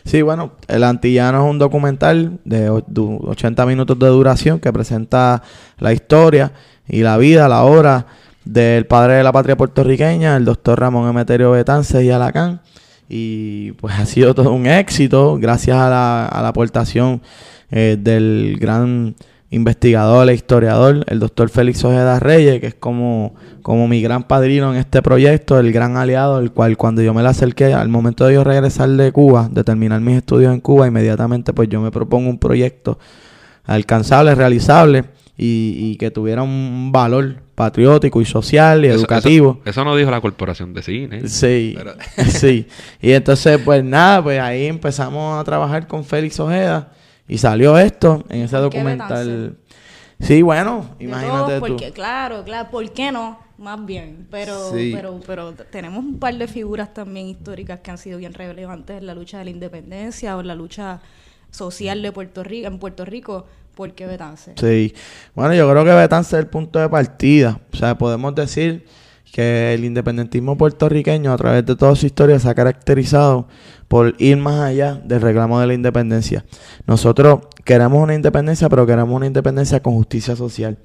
Sí, 0.06 0.22
bueno, 0.22 0.52
El 0.68 0.84
Antillano 0.84 1.44
es 1.44 1.50
un 1.50 1.58
documental 1.58 2.40
de 2.46 2.70
80 2.70 3.66
minutos 3.66 3.98
de 3.98 4.08
duración 4.08 4.60
que 4.60 4.72
presenta 4.72 5.42
la 5.80 5.94
historia 5.94 6.52
y 6.88 7.02
la 7.02 7.18
vida, 7.18 7.50
la 7.50 7.64
obra 7.64 8.06
del 8.46 8.86
padre 8.86 9.16
de 9.16 9.24
la 9.24 9.32
patria 9.32 9.58
puertorriqueña, 9.58 10.38
el 10.38 10.46
doctor 10.46 10.80
Ramón 10.80 11.10
Emeterio 11.10 11.50
Betances 11.52 12.04
y 12.04 12.12
Alacán. 12.12 12.62
Y 13.10 13.72
pues 13.74 13.96
ha 13.96 14.06
sido 14.06 14.36
todo 14.36 14.52
un 14.54 14.68
éxito 14.68 15.38
gracias 15.40 15.78
a 15.78 15.90
la, 15.90 16.28
a 16.28 16.42
la 16.44 16.50
aportación 16.50 17.24
eh, 17.72 17.98
del 18.00 18.58
gran 18.60 19.16
investigador 19.50 20.30
e 20.30 20.34
historiador, 20.34 21.06
el 21.08 21.20
doctor 21.20 21.50
Félix 21.50 21.84
Ojeda 21.84 22.20
Reyes, 22.20 22.60
que 22.60 22.68
es 22.68 22.76
como, 22.76 23.36
como 23.62 23.88
mi 23.88 24.02
gran 24.02 24.24
padrino 24.24 24.74
en 24.74 24.80
este 24.80 25.02
proyecto, 25.02 25.60
el 25.60 25.72
gran 25.72 25.98
aliado, 25.98 26.40
el 26.40 26.52
cual 26.52 26.78
cuando 26.78 27.02
yo 27.02 27.14
me 27.14 27.22
le 27.22 27.30
acerqué, 27.30 27.74
al 27.74 27.90
momento 27.90 28.26
de 28.26 28.34
yo 28.34 28.44
regresar 28.44 28.90
de 28.90 29.12
Cuba, 29.12 29.50
de 29.52 29.64
terminar 29.64 30.02
mis 30.02 30.18
estudios 30.18 30.54
en 30.54 30.60
Cuba, 30.60 30.88
inmediatamente 30.88 31.54
pues 31.54 31.70
yo 31.70 31.80
me 31.82 31.92
propongo 31.92 32.30
un 32.30 32.40
proyecto 32.40 33.00
alcanzable, 33.66 34.36
realizable 34.36 35.06
y, 35.38 35.76
y 35.78 35.98
que 35.98 36.12
tuviera 36.12 36.44
un 36.44 36.92
valor 36.92 37.46
patriótico 37.56 38.22
y 38.22 38.26
social 38.26 38.84
y 38.84 38.90
eso, 38.90 39.00
educativo. 39.00 39.60
Eso, 39.62 39.70
eso, 39.70 39.86
no 39.86 39.96
dijo 39.96 40.12
la 40.12 40.22
corporación 40.22 40.74
de 40.74 40.82
cine. 40.82 41.28
Sí, 41.28 41.74
Pero... 41.78 41.94
sí. 42.30 42.68
Y 43.02 43.12
entonces 43.12 43.60
pues 43.64 43.84
nada, 43.84 44.22
pues 44.22 44.40
ahí 44.40 44.66
empezamos 44.66 45.40
a 45.40 45.44
trabajar 45.44 45.88
con 45.88 46.04
Félix 46.04 46.40
Ojeda. 46.40 46.92
Y 47.28 47.38
salió 47.38 47.78
esto 47.78 48.24
en 48.30 48.42
ese 48.42 48.58
documental. 48.58 49.58
Sí, 50.20 50.42
bueno, 50.42 50.96
imagínate 51.00 51.54
de 51.54 51.60
tú. 51.60 51.68
Porque, 51.68 51.92
claro, 51.92 52.44
claro, 52.44 52.70
¿por 52.70 52.90
qué 52.92 53.12
no? 53.12 53.40
Más 53.58 53.86
bien, 53.86 54.28
pero, 54.30 54.72
sí. 54.72 54.92
pero, 54.94 55.20
pero 55.26 55.54
tenemos 55.54 56.04
un 56.04 56.20
par 56.20 56.36
de 56.36 56.48
figuras 56.48 56.94
también 56.94 57.28
históricas 57.28 57.80
que 57.80 57.92
han 57.92 57.98
sido 57.98 58.18
bien 58.18 58.34
relevantes 58.34 58.98
en 58.98 59.06
la 59.06 59.16
lucha 59.16 59.40
de 59.40 59.46
la 59.46 59.50
independencia 59.52 60.36
o 60.36 60.42
en 60.42 60.48
la 60.48 60.56
lucha 60.56 61.02
social 61.52 62.02
de 62.02 62.12
Puerto 62.12 62.44
Rico, 62.44 62.68
en 62.68 62.80
Puerto 62.80 63.06
Rico, 63.06 63.46
¿por 63.74 63.94
qué 63.94 64.06
Betance? 64.08 64.54
Sí, 64.60 64.94
bueno, 65.34 65.54
yo 65.54 65.70
creo 65.70 65.86
que 65.86 65.92
Betance 65.92 66.36
es 66.36 66.44
el 66.44 66.48
punto 66.48 66.80
de 66.80 66.90
partida. 66.90 67.60
O 67.74 67.78
sea, 67.78 67.98
podemos 67.98 68.36
decir 68.36 68.86
que 69.36 69.74
el 69.74 69.84
independentismo 69.84 70.58
puertorriqueño 70.58 71.34
a 71.34 71.36
través 71.36 71.66
de 71.66 71.76
toda 71.76 71.94
su 71.98 72.06
historia 72.06 72.40
se 72.40 72.48
ha 72.48 72.56
caracterizado 72.56 73.50
por 73.90 74.16
ir 74.18 74.38
más 74.38 74.62
allá 74.62 75.02
del 75.04 75.20
reclamo 75.20 75.60
de 75.60 75.68
la 75.68 75.74
independencia. 75.74 76.46
Nosotros 76.88 77.40
queremos 77.66 78.02
una 78.02 78.16
independencia, 78.16 78.70
pero 78.70 78.86
queremos 78.88 79.14
una 79.14 79.26
independencia 79.26 79.82
con 79.82 79.96
justicia 79.96 80.38
social. 80.38 80.78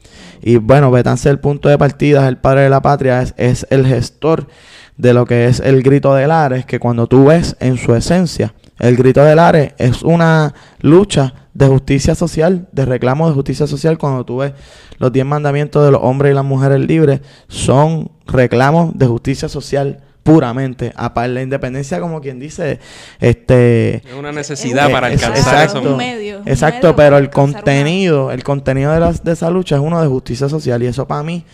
Y 0.43 0.57
bueno, 0.57 0.91
Betance 0.91 1.31
el 1.31 1.39
punto 1.39 1.69
de 1.69 1.79
partida, 1.79 2.25
es 2.25 2.29
el 2.29 2.39
padre 2.39 2.63
de 2.63 2.71
la 2.71 2.83
patria, 2.83 3.23
es, 3.23 3.35
es 3.37 3.69
el 3.71 3.87
gestor 3.87 4.49
de 4.97 5.15
lo 5.15 5.27
que 5.27 5.47
es 5.47 5.61
el 5.61 5.85
grito 5.85 6.13
de 6.17 6.27
Lares, 6.27 6.67
que 6.67 6.81
cuando 6.81 7.07
tú 7.07 7.27
ves 7.27 7.57
en 7.61 7.77
su 7.77 7.95
esencia, 7.95 8.53
el 8.81 8.97
grito 8.97 9.23
de 9.23 9.37
Lares 9.37 9.75
es 9.79 10.03
una 10.03 10.55
lucha 10.81 11.40
de 11.55 11.67
justicia 11.67 12.15
social, 12.15 12.69
de 12.73 12.85
reclamo 12.85 13.29
de 13.29 13.35
justicia 13.35 13.67
social, 13.67 13.99
cuando 13.99 14.25
tú 14.25 14.39
ves 14.39 14.53
los 14.99 15.13
10 15.13 15.27
mandamientos 15.27 15.85
de 15.85 15.91
los 15.91 16.01
hombres 16.03 16.33
y 16.33 16.35
las 16.35 16.45
mujeres 16.45 16.81
libres, 16.81 17.21
son 17.49 18.11
reclamos 18.27 18.97
de 18.97 19.07
justicia 19.07 19.49
social 19.49 20.01
puramente, 20.23 20.93
aparte 20.97 21.31
la 21.31 21.43
independencia 21.43 21.99
como 21.99 22.21
quien 22.21 22.39
dice, 22.39 22.79
este 23.21 23.97
es 23.97 24.15
una 24.17 24.33
necesidad 24.33 24.87
es, 24.87 24.93
para 24.93 25.07
alcanzar 25.09 25.37
exacto, 25.65 25.79
eso. 25.79 25.91
Un 25.91 25.97
medio, 25.97 26.43
exacto, 26.45 26.91
un 26.91 26.97
medio 26.97 26.97
pero 26.97 27.19
el 27.19 27.31
contenido, 27.31 28.27
una... 28.27 28.35
el 28.35 28.45
contenido 28.45 28.93
de, 28.93 29.01
las, 29.01 29.25
de 29.25 29.33
esa 29.33 29.51
lucha 29.51 29.77
es 29.77 29.81
uno 29.81 30.01
de 30.01 30.09
justicia 30.09 30.49
social 30.49 30.83
y 30.83 30.87
eso 30.87 31.09
para 31.09 31.23
mí 31.23 31.45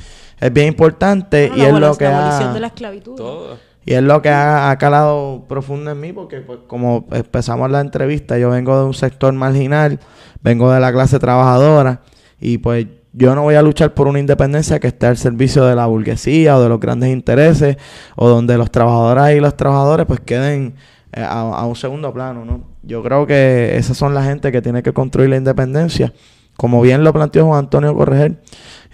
es 0.41 0.53
bien 0.53 0.69
importante 0.69 1.49
bueno, 1.49 1.63
y 1.63 1.67
es 1.67 1.75
lo 1.75 1.97
que 1.97 2.05
la 2.05 2.11
ha, 2.11 2.27
abolición 2.27 2.55
de 2.55 2.61
la 2.61 2.67
esclavitud. 2.67 3.17
Todo. 3.17 3.59
Y 3.87 3.95
es 3.95 4.03
lo 4.03 4.21
que 4.21 4.31
ha, 4.31 4.77
calado 4.79 5.45
profundo 5.49 5.93
en 5.93 6.01
mí 6.01 6.13
porque 6.13 6.41
pues 6.41 6.59
como 6.67 7.07
empezamos 7.13 7.71
la 7.71 7.81
entrevista, 7.81 8.37
yo 8.37 8.51
vengo 8.51 8.77
de 8.77 8.85
un 8.85 8.95
sector 8.95 9.33
marginal, 9.33 10.01
vengo 10.43 10.73
de 10.73 10.81
la 10.81 10.93
clase 10.93 11.21
trabajadora 11.21 12.03
y 12.41 12.59
pues 12.59 12.87
yo 13.13 13.37
no 13.37 13.43
voy 13.43 13.55
a 13.55 13.63
luchar 13.63 13.95
por 13.95 14.09
una 14.09 14.19
independencia 14.19 14.81
que 14.81 14.89
esté 14.89 15.07
al 15.07 15.17
servicio 15.17 15.65
de 15.65 15.77
la 15.77 15.87
burguesía 15.87 16.57
o 16.57 16.63
de 16.63 16.69
los 16.69 16.81
grandes 16.81 17.11
intereses 17.11 17.77
o 18.17 18.29
donde 18.29 18.59
los 18.59 18.73
trabajadores 18.73 19.37
y 19.37 19.41
los 19.41 19.57
trabajadores 19.57 20.05
pues 20.05 20.19
queden 20.19 20.75
eh, 21.13 21.21
a, 21.21 21.43
a, 21.43 21.65
un 21.65 21.77
segundo 21.77 22.13
plano, 22.13 22.45
¿no? 22.45 22.65
Yo 22.83 23.05
creo 23.05 23.25
que 23.25 23.77
esas 23.77 23.97
son 23.97 24.15
la 24.15 24.25
gente 24.25 24.51
que 24.51 24.61
tiene 24.61 24.83
que 24.83 24.93
construir 24.93 25.31
la 25.31 25.37
independencia, 25.37 26.13
como 26.57 26.83
bien 26.83 27.05
lo 27.05 27.13
planteó 27.13 27.47
Juan 27.47 27.61
Antonio 27.61 27.95
Correger 27.95 28.43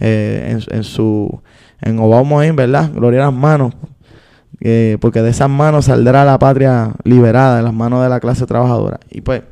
eh, 0.00 0.48
en, 0.50 0.76
en, 0.76 0.84
su 0.84 1.40
en 1.80 1.98
Obama, 1.98 2.42
¿verdad? 2.52 2.92
Gloria 2.92 3.22
a 3.22 3.30
las 3.30 3.34
manos, 3.34 3.74
eh, 4.60 4.98
porque 5.00 5.22
de 5.22 5.30
esas 5.30 5.50
manos 5.50 5.86
saldrá 5.86 6.24
la 6.24 6.38
patria 6.38 6.92
liberada, 7.04 7.56
de 7.56 7.62
las 7.62 7.74
manos 7.74 8.02
de 8.02 8.08
la 8.08 8.20
clase 8.20 8.46
trabajadora. 8.46 9.00
Y 9.10 9.20
pues 9.20 9.42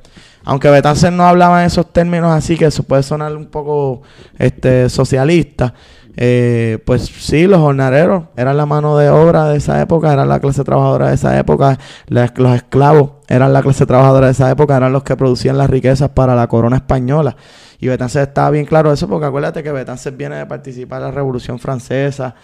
aunque 0.44 0.70
Betances 0.70 1.12
no 1.12 1.24
hablaba 1.26 1.60
en 1.60 1.66
esos 1.66 1.92
términos 1.92 2.32
así, 2.32 2.56
que 2.56 2.66
eso 2.66 2.82
puede 2.82 3.02
sonar 3.02 3.36
un 3.36 3.46
poco 3.46 4.02
este 4.38 4.88
socialista, 4.88 5.74
eh, 6.16 6.78
pues 6.84 7.02
sí, 7.02 7.46
los 7.46 7.60
jornaleros 7.60 8.24
eran 8.36 8.56
la 8.56 8.66
mano 8.66 8.96
de 8.98 9.08
obra 9.10 9.48
de 9.48 9.58
esa 9.58 9.80
época, 9.80 10.12
eran 10.12 10.28
la 10.28 10.40
clase 10.40 10.64
trabajadora 10.64 11.08
de 11.08 11.14
esa 11.14 11.38
época, 11.38 11.78
los, 12.08 12.54
esclavos 12.54 13.12
eran 13.28 13.52
la 13.52 13.62
clase 13.62 13.86
trabajadora 13.86 14.26
de 14.26 14.32
esa 14.32 14.50
época, 14.50 14.76
eran 14.76 14.92
los 14.92 15.02
que 15.02 15.16
producían 15.16 15.56
las 15.56 15.70
riquezas 15.70 16.10
para 16.10 16.34
la 16.34 16.48
corona 16.48 16.76
española. 16.76 17.36
Y 17.78 17.88
Betances 17.88 18.28
estaba 18.28 18.50
bien 18.50 18.66
claro 18.66 18.92
eso, 18.92 19.08
porque 19.08 19.26
acuérdate 19.26 19.62
que 19.62 19.72
Betances 19.72 20.16
viene 20.16 20.36
de 20.36 20.46
participar 20.46 21.00
en 21.00 21.08
la 21.08 21.12
Revolución 21.12 21.58
Francesa, 21.58 22.34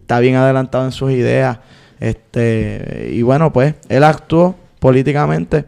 está 0.00 0.18
bien 0.20 0.36
adelantado 0.36 0.84
en 0.84 0.92
sus 0.92 1.10
ideas, 1.10 1.58
este 2.00 3.10
y 3.12 3.22
bueno, 3.22 3.52
pues 3.52 3.74
él 3.88 4.02
actuó 4.04 4.56
políticamente 4.80 5.66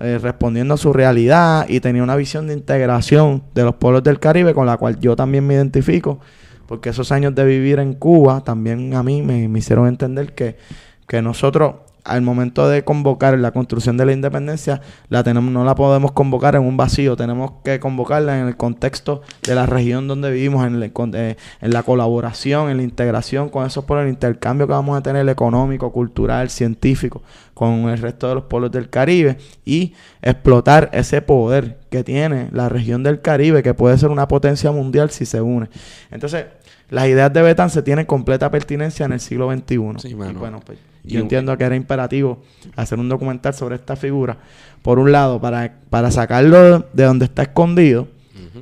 eh, 0.00 0.18
respondiendo 0.18 0.74
a 0.74 0.76
su 0.76 0.92
realidad 0.92 1.66
y 1.68 1.80
tenía 1.80 2.02
una 2.02 2.16
visión 2.16 2.46
de 2.46 2.54
integración 2.54 3.42
de 3.54 3.64
los 3.64 3.74
pueblos 3.74 4.02
del 4.02 4.18
Caribe 4.18 4.54
con 4.54 4.66
la 4.66 4.76
cual 4.76 4.98
yo 5.00 5.14
también 5.16 5.46
me 5.46 5.54
identifico, 5.54 6.20
porque 6.66 6.90
esos 6.90 7.12
años 7.12 7.34
de 7.34 7.44
vivir 7.44 7.78
en 7.78 7.94
Cuba 7.94 8.42
también 8.42 8.94
a 8.94 9.02
mí 9.02 9.22
me, 9.22 9.48
me 9.48 9.58
hicieron 9.58 9.86
entender 9.86 10.34
que, 10.34 10.56
que 11.06 11.20
nosotros 11.20 11.74
al 12.04 12.22
momento 12.22 12.68
de 12.68 12.84
convocar 12.84 13.38
la 13.38 13.52
construcción 13.52 13.96
de 13.96 14.06
la 14.06 14.12
independencia, 14.12 14.80
la 15.08 15.22
tenemos, 15.22 15.52
no 15.52 15.64
la 15.64 15.74
podemos 15.74 16.12
convocar 16.12 16.56
en 16.56 16.62
un 16.62 16.76
vacío, 16.76 17.16
tenemos 17.16 17.52
que 17.64 17.78
convocarla 17.78 18.40
en 18.40 18.48
el 18.48 18.56
contexto 18.56 19.22
de 19.42 19.54
la 19.54 19.66
región 19.66 20.08
donde 20.08 20.30
vivimos, 20.30 20.66
en, 20.66 20.82
eh, 21.14 21.36
en 21.60 21.72
la 21.72 21.82
colaboración, 21.82 22.70
en 22.70 22.78
la 22.78 22.82
integración 22.82 23.48
con 23.48 23.66
esos 23.66 23.84
pueblos, 23.84 24.06
el 24.06 24.12
intercambio 24.12 24.66
que 24.66 24.72
vamos 24.72 24.98
a 24.98 25.02
tener 25.02 25.28
económico, 25.28 25.92
cultural, 25.92 26.50
científico 26.50 27.22
con 27.54 27.88
el 27.88 27.98
resto 27.98 28.28
de 28.28 28.34
los 28.36 28.44
pueblos 28.44 28.72
del 28.72 28.90
Caribe 28.90 29.36
y 29.64 29.94
explotar 30.22 30.90
ese 30.92 31.22
poder 31.22 31.78
que 31.90 32.02
tiene 32.02 32.48
la 32.52 32.68
región 32.68 33.02
del 33.02 33.20
Caribe, 33.20 33.62
que 33.62 33.74
puede 33.74 33.96
ser 33.98 34.08
una 34.08 34.26
potencia 34.26 34.72
mundial 34.72 35.10
si 35.10 35.26
se 35.26 35.40
une. 35.40 35.68
Entonces, 36.10 36.46
las 36.90 37.06
ideas 37.06 37.32
de 37.32 37.42
Betán 37.42 37.70
tienen 37.84 38.06
completa 38.06 38.50
pertinencia 38.50 39.06
en 39.06 39.12
el 39.12 39.20
siglo 39.20 39.52
XXI. 39.52 40.08
y 40.08 40.14
bueno, 40.14 40.60
pues 40.64 40.78
yo 41.04 41.20
entiendo 41.20 41.56
que 41.56 41.64
era 41.64 41.76
imperativo 41.76 42.42
hacer 42.76 42.98
un 42.98 43.08
documental 43.08 43.54
sobre 43.54 43.76
esta 43.76 43.96
figura. 43.96 44.38
Por 44.82 44.98
un 44.98 45.12
lado, 45.12 45.40
para, 45.40 45.78
para 45.90 46.10
sacarlo 46.10 46.86
de 46.92 47.04
donde 47.04 47.24
está 47.24 47.42
escondido 47.42 48.08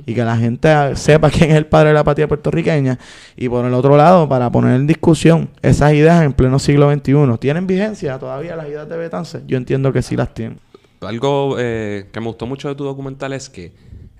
y 0.05 0.13
que 0.13 0.23
la 0.23 0.37
gente 0.37 0.95
sepa 0.95 1.29
quién 1.29 1.51
es 1.51 1.57
el 1.57 1.65
padre 1.65 1.89
de 1.89 1.95
la 1.95 2.03
patria 2.03 2.27
puertorriqueña. 2.27 2.97
Y 3.35 3.49
por 3.49 3.65
el 3.65 3.73
otro 3.73 3.97
lado, 3.97 4.27
para 4.27 4.51
poner 4.51 4.75
en 4.75 4.87
discusión 4.87 5.49
esas 5.61 5.93
ideas 5.93 6.23
en 6.23 6.33
pleno 6.33 6.59
siglo 6.59 6.91
XXI. 6.91 7.37
¿Tienen 7.39 7.67
vigencia 7.67 8.17
todavía 8.17 8.55
las 8.55 8.67
ideas 8.67 8.87
de 8.87 8.97
Betance? 8.97 9.41
Yo 9.47 9.57
entiendo 9.57 9.91
que 9.91 10.01
sí 10.01 10.15
las 10.15 10.33
tienen. 10.33 10.59
Algo 11.01 11.55
eh, 11.59 12.07
que 12.11 12.19
me 12.19 12.27
gustó 12.27 12.45
mucho 12.45 12.69
de 12.69 12.75
tu 12.75 12.83
documental 12.83 13.33
es 13.33 13.49
que 13.49 13.71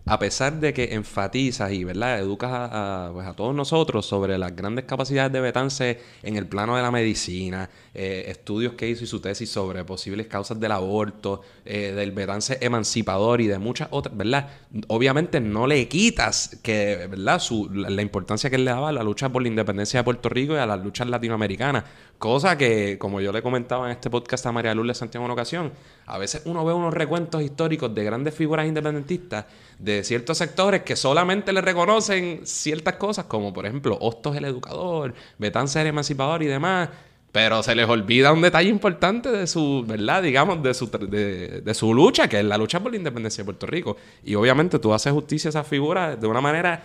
a 0.06 0.20
pesar 0.20 0.60
de 0.60 0.74
que 0.74 0.94
enfatizas 0.94 1.72
y 1.72 1.84
¿verdad? 1.84 2.20
educas 2.20 2.52
a, 2.54 3.10
pues 3.14 3.28
a, 3.28 3.34
todos 3.34 3.56
nosotros 3.56 4.06
sobre 4.06 4.38
las 4.38 4.56
grandes 4.56 4.86
capacidades 4.86 5.32
de 5.32 5.42
Betance 5.42 6.00
en 6.24 6.36
el 6.36 6.48
plano 6.48 6.76
de 6.76 6.82
la 6.82 6.92
medicina, 6.92 7.70
eh, 7.94 8.26
estudios 8.28 8.74
que 8.74 8.90
hizo 8.90 9.04
y 9.04 9.08
su 9.08 9.20
tesis 9.20 9.50
sobre 9.50 9.84
posibles 9.84 10.28
causas 10.28 10.60
del 10.60 10.72
aborto, 10.72 11.42
eh, 11.66 11.94
del 11.96 12.12
Betance 12.12 12.58
emancipador 12.62 13.42
y 13.42 13.48
de 13.48 13.60
muchas 13.60 13.88
otras, 13.92 14.16
¿verdad? 14.16 14.50
Obviamente 14.88 15.40
no 15.40 15.68
le 15.68 15.88
quitas 15.88 16.60
que, 16.64 17.08
¿verdad? 17.10 17.40
Su, 17.40 17.70
la, 17.70 18.02
importancia 18.02 18.50
que 18.50 18.56
él 18.56 18.66
le 18.66 18.72
daba 18.72 18.90
a 18.90 18.92
la 18.92 19.04
lucha 19.04 19.30
por 19.30 19.42
la 19.42 19.48
independencia 19.48 20.00
de 20.00 20.04
Puerto 20.04 20.30
Rico 20.30 20.54
y 20.54 20.58
a 20.58 20.66
las 20.66 20.84
luchas 20.84 21.08
latinoamericanas. 21.08 21.84
Cosa 22.22 22.56
que, 22.56 23.00
como 23.00 23.20
yo 23.20 23.32
le 23.32 23.42
comentaba 23.42 23.88
en 23.88 23.94
este 23.94 24.12
podcast 24.12 24.46
a 24.46 24.52
María 24.52 24.76
Lourdes 24.76 25.00
Santiago 25.00 25.24
en 25.24 25.32
una 25.32 25.34
ocasión, 25.34 25.72
a 26.06 26.20
veces 26.20 26.44
uno 26.46 26.64
ve 26.64 26.72
unos 26.72 26.94
recuentos 26.94 27.42
históricos 27.42 27.96
de 27.96 28.04
grandes 28.04 28.36
figuras 28.36 28.68
independentistas 28.68 29.46
de 29.80 30.04
ciertos 30.04 30.38
sectores 30.38 30.84
que 30.84 30.96
solamente 30.96 31.52
le 31.52 31.62
reconocen 31.62 32.42
ciertas 32.44 32.98
cosas, 32.98 33.26
como 33.26 33.52
por 33.52 33.66
ejemplo 33.66 33.98
Hostos 34.00 34.38
el 34.38 34.46
Educador, 34.46 35.16
Betance 35.40 35.82
el 35.82 35.88
Emancipador 35.88 36.44
y 36.44 36.46
demás, 36.46 36.90
pero 37.32 37.64
se 37.64 37.74
les 37.74 37.88
olvida 37.88 38.34
un 38.34 38.42
detalle 38.42 38.70
importante 38.70 39.32
de 39.32 39.48
su, 39.48 39.86
¿verdad? 39.88 40.22
Digamos, 40.22 40.62
de 40.62 40.74
su, 40.74 40.92
de, 40.92 41.74
su 41.74 41.94
lucha, 41.94 42.28
que 42.28 42.40
es 42.40 42.46
la 42.46 42.58
lucha 42.58 42.82
por 42.82 42.92
la 42.92 42.98
independencia 42.98 43.42
de 43.42 43.46
Puerto 43.46 43.66
Rico. 43.66 43.96
Y 44.24 44.36
obviamente 44.36 44.80
tú 44.80 44.94
haces 44.94 45.14
justicia 45.14 45.48
a 45.48 45.52
esa 45.52 45.64
figura 45.64 46.18
de 46.18 46.28
una 46.28 46.42
manera 46.42 46.84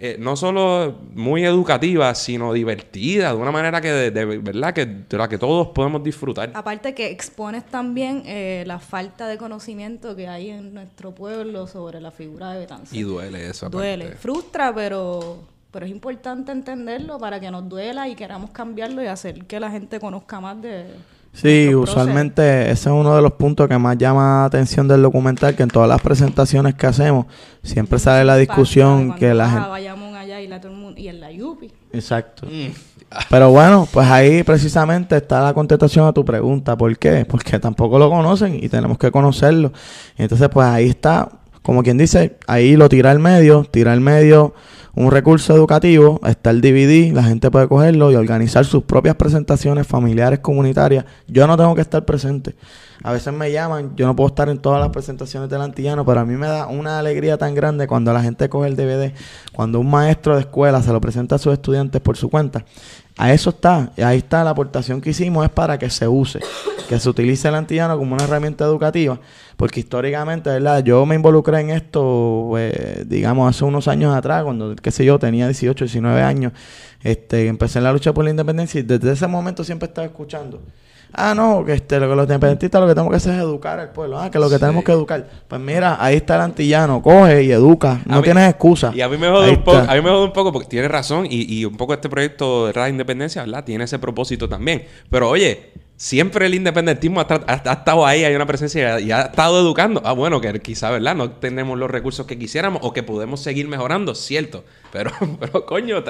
eh, 0.00 0.16
no 0.18 0.36
solo 0.36 0.96
muy 1.14 1.44
educativa, 1.44 2.14
sino 2.14 2.52
divertida, 2.52 3.32
de 3.32 3.36
una 3.36 3.50
manera 3.50 3.80
que 3.80 3.90
de, 3.90 4.24
verdad 4.24 4.72
que, 4.72 4.86
de 4.86 5.18
la 5.18 5.28
que 5.28 5.38
todos 5.38 5.68
podemos 5.68 6.04
disfrutar. 6.04 6.52
Aparte 6.54 6.94
que 6.94 7.10
expones 7.10 7.66
también 7.66 8.22
eh, 8.24 8.62
la 8.66 8.78
falta 8.78 9.26
de 9.26 9.38
conocimiento 9.38 10.14
que 10.14 10.28
hay 10.28 10.50
en 10.50 10.72
nuestro 10.72 11.14
pueblo 11.14 11.66
sobre 11.66 12.00
la 12.00 12.12
figura 12.12 12.52
de 12.52 12.60
Betances. 12.60 12.96
Y 12.96 13.02
duele 13.02 13.48
eso. 13.48 13.68
Duele, 13.68 14.12
frustra, 14.12 14.72
pero 14.74 15.38
pero 15.70 15.84
es 15.84 15.92
importante 15.92 16.50
entenderlo 16.50 17.18
para 17.18 17.40
que 17.40 17.50
nos 17.50 17.68
duela 17.68 18.08
y 18.08 18.14
queramos 18.14 18.50
cambiarlo 18.50 19.02
y 19.02 19.06
hacer 19.06 19.44
que 19.44 19.60
la 19.60 19.70
gente 19.70 20.00
conozca 20.00 20.40
más 20.40 20.62
de, 20.62 20.86
Sí, 21.40 21.72
usualmente 21.72 22.62
ese 22.62 22.72
es 22.72 22.86
uno 22.86 23.14
de 23.14 23.22
los 23.22 23.32
puntos 23.32 23.68
que 23.68 23.78
más 23.78 23.96
llama 23.96 24.40
la 24.40 24.44
atención 24.46 24.88
del 24.88 25.02
documental, 25.02 25.54
que 25.54 25.62
en 25.62 25.68
todas 25.68 25.88
las 25.88 26.00
presentaciones 26.02 26.74
que 26.74 26.86
hacemos 26.88 27.26
siempre 27.62 28.00
sale 28.00 28.24
la 28.24 28.36
discusión 28.36 29.14
que 29.14 29.32
la 29.34 29.48
gente... 29.48 29.68
allá 29.70 30.40
y, 30.40 30.48
la, 30.48 30.60
y 30.96 31.08
en 31.08 31.20
la 31.20 31.30
Yupi. 31.30 31.70
Exacto. 31.92 32.46
Mm. 32.46 32.72
Pero 33.30 33.50
bueno, 33.50 33.88
pues 33.90 34.06
ahí 34.08 34.42
precisamente 34.42 35.16
está 35.16 35.40
la 35.40 35.54
contestación 35.54 36.06
a 36.06 36.12
tu 36.12 36.24
pregunta. 36.24 36.76
¿Por 36.76 36.98
qué? 36.98 37.24
Porque 37.24 37.58
tampoco 37.58 37.98
lo 37.98 38.10
conocen 38.10 38.58
y 38.62 38.68
tenemos 38.68 38.98
que 38.98 39.10
conocerlo. 39.10 39.72
entonces, 40.16 40.48
pues 40.48 40.66
ahí 40.66 40.88
está, 40.88 41.28
como 41.68 41.82
quien 41.82 41.98
dice, 41.98 42.38
ahí 42.46 42.76
lo 42.76 42.88
tira 42.88 43.10
al 43.10 43.18
medio, 43.18 43.62
tira 43.70 43.92
al 43.92 44.00
medio 44.00 44.54
un 44.94 45.10
recurso 45.10 45.54
educativo, 45.54 46.18
está 46.26 46.48
el 46.48 46.62
DVD, 46.62 47.12
la 47.12 47.22
gente 47.22 47.50
puede 47.50 47.68
cogerlo 47.68 48.10
y 48.10 48.14
organizar 48.14 48.64
sus 48.64 48.84
propias 48.84 49.16
presentaciones 49.16 49.86
familiares, 49.86 50.38
comunitarias. 50.38 51.04
Yo 51.26 51.46
no 51.46 51.58
tengo 51.58 51.74
que 51.74 51.82
estar 51.82 52.06
presente. 52.06 52.56
A 53.04 53.12
veces 53.12 53.34
me 53.34 53.52
llaman, 53.52 53.92
yo 53.96 54.06
no 54.06 54.16
puedo 54.16 54.28
estar 54.28 54.48
en 54.48 54.58
todas 54.58 54.80
las 54.80 54.88
presentaciones 54.88 55.50
del 55.50 55.60
antillano, 55.60 56.06
pero 56.06 56.20
a 56.20 56.24
mí 56.24 56.36
me 56.36 56.48
da 56.48 56.66
una 56.68 56.98
alegría 56.98 57.36
tan 57.36 57.54
grande 57.54 57.86
cuando 57.86 58.14
la 58.14 58.22
gente 58.22 58.48
coge 58.48 58.68
el 58.68 58.74
DVD, 58.74 59.12
cuando 59.52 59.78
un 59.78 59.90
maestro 59.90 60.36
de 60.36 60.40
escuela 60.40 60.82
se 60.82 60.90
lo 60.90 61.00
presenta 61.02 61.36
a 61.36 61.38
sus 61.38 61.52
estudiantes 61.52 62.00
por 62.00 62.16
su 62.16 62.30
cuenta. 62.30 62.64
A 63.18 63.32
eso 63.32 63.50
está, 63.50 63.92
ahí 64.02 64.18
está 64.18 64.42
la 64.44 64.50
aportación 64.50 65.00
que 65.00 65.10
hicimos, 65.10 65.44
es 65.44 65.50
para 65.50 65.78
que 65.78 65.90
se 65.90 66.08
use, 66.08 66.40
que 66.88 66.98
se 66.98 67.08
utilice 67.08 67.48
el 67.48 67.56
antillano 67.56 67.98
como 67.98 68.14
una 68.14 68.24
herramienta 68.24 68.64
educativa 68.64 69.20
porque 69.58 69.80
históricamente, 69.80 70.50
¿verdad? 70.50 70.84
Yo 70.84 71.04
me 71.04 71.16
involucré 71.16 71.60
en 71.60 71.70
esto, 71.70 72.46
pues, 72.50 73.08
digamos, 73.08 73.50
hace 73.50 73.64
unos 73.64 73.88
años 73.88 74.14
atrás, 74.14 74.44
cuando, 74.44 74.76
qué 74.76 74.92
sé 74.92 75.04
yo, 75.04 75.18
tenía 75.18 75.46
18, 75.48 75.84
19 75.84 76.22
años, 76.22 76.52
este, 77.02 77.48
empecé 77.48 77.78
en 77.78 77.84
la 77.84 77.92
lucha 77.92 78.14
por 78.14 78.22
la 78.22 78.30
independencia 78.30 78.78
y 78.78 78.84
desde 78.84 79.10
ese 79.10 79.26
momento 79.26 79.64
siempre 79.64 79.88
estaba 79.88 80.06
escuchando. 80.06 80.62
Ah, 81.12 81.34
no, 81.34 81.64
que 81.64 81.72
este, 81.72 81.98
lo 81.98 82.08
que 82.08 82.14
los 82.14 82.24
independentistas 82.24 82.80
lo 82.80 82.86
que 82.86 82.94
tenemos 82.94 83.10
que 83.10 83.16
hacer 83.16 83.34
es 83.34 83.40
educar 83.40 83.78
al 83.78 83.90
pueblo. 83.90 84.18
Ah, 84.18 84.30
que 84.30 84.38
lo 84.38 84.50
que 84.50 84.58
tenemos 84.58 84.84
que 84.84 84.92
educar. 84.92 85.26
Pues 85.48 85.60
mira, 85.60 85.96
ahí 85.98 86.16
está 86.16 86.36
el 86.36 86.42
antillano, 86.42 87.02
coge 87.02 87.42
y 87.42 87.50
educa. 87.50 88.00
No 88.04 88.22
tienes 88.22 88.48
excusa. 88.48 88.92
Y 88.94 89.00
a 89.00 89.08
mí 89.08 89.16
me 89.16 89.28
jode 89.28 89.50
un 89.50 89.64
poco, 89.64 89.78
a 89.78 89.94
mí 89.94 90.00
me 90.02 90.10
jode 90.10 90.24
un 90.24 90.32
poco 90.32 90.52
porque 90.52 90.68
tiene 90.68 90.88
razón 90.88 91.26
y, 91.28 91.58
y 91.58 91.64
un 91.64 91.76
poco 91.76 91.94
este 91.94 92.08
proyecto 92.08 92.66
de 92.66 92.72
Radio 92.72 92.90
Independencia, 92.90 93.42
¿verdad? 93.42 93.64
Tiene 93.64 93.84
ese 93.84 93.98
propósito 93.98 94.48
también. 94.48 94.84
Pero 95.10 95.28
oye, 95.28 95.72
siempre 95.98 96.46
el 96.46 96.54
independentismo 96.54 97.20
ha, 97.20 97.72
estado 97.72 98.06
ahí, 98.06 98.22
hay 98.24 98.34
una 98.34 98.46
presencia 98.46 99.00
y 99.00 99.10
ha, 99.10 99.22
estado 99.22 99.60
educando. 99.60 100.00
Ah, 100.04 100.12
bueno, 100.12 100.40
que 100.40 100.58
quizá, 100.60 100.90
¿verdad? 100.90 101.14
No 101.14 101.32
tenemos 101.32 101.76
los 101.76 101.90
recursos 101.90 102.24
que 102.24 102.38
quisiéramos 102.38 102.80
o 102.84 102.92
que 102.92 103.02
podemos 103.02 103.40
seguir 103.42 103.68
mejorando, 103.68 104.14
cierto. 104.14 104.64
Pero, 104.92 105.10
pero 105.40 105.66
coño, 105.66 106.02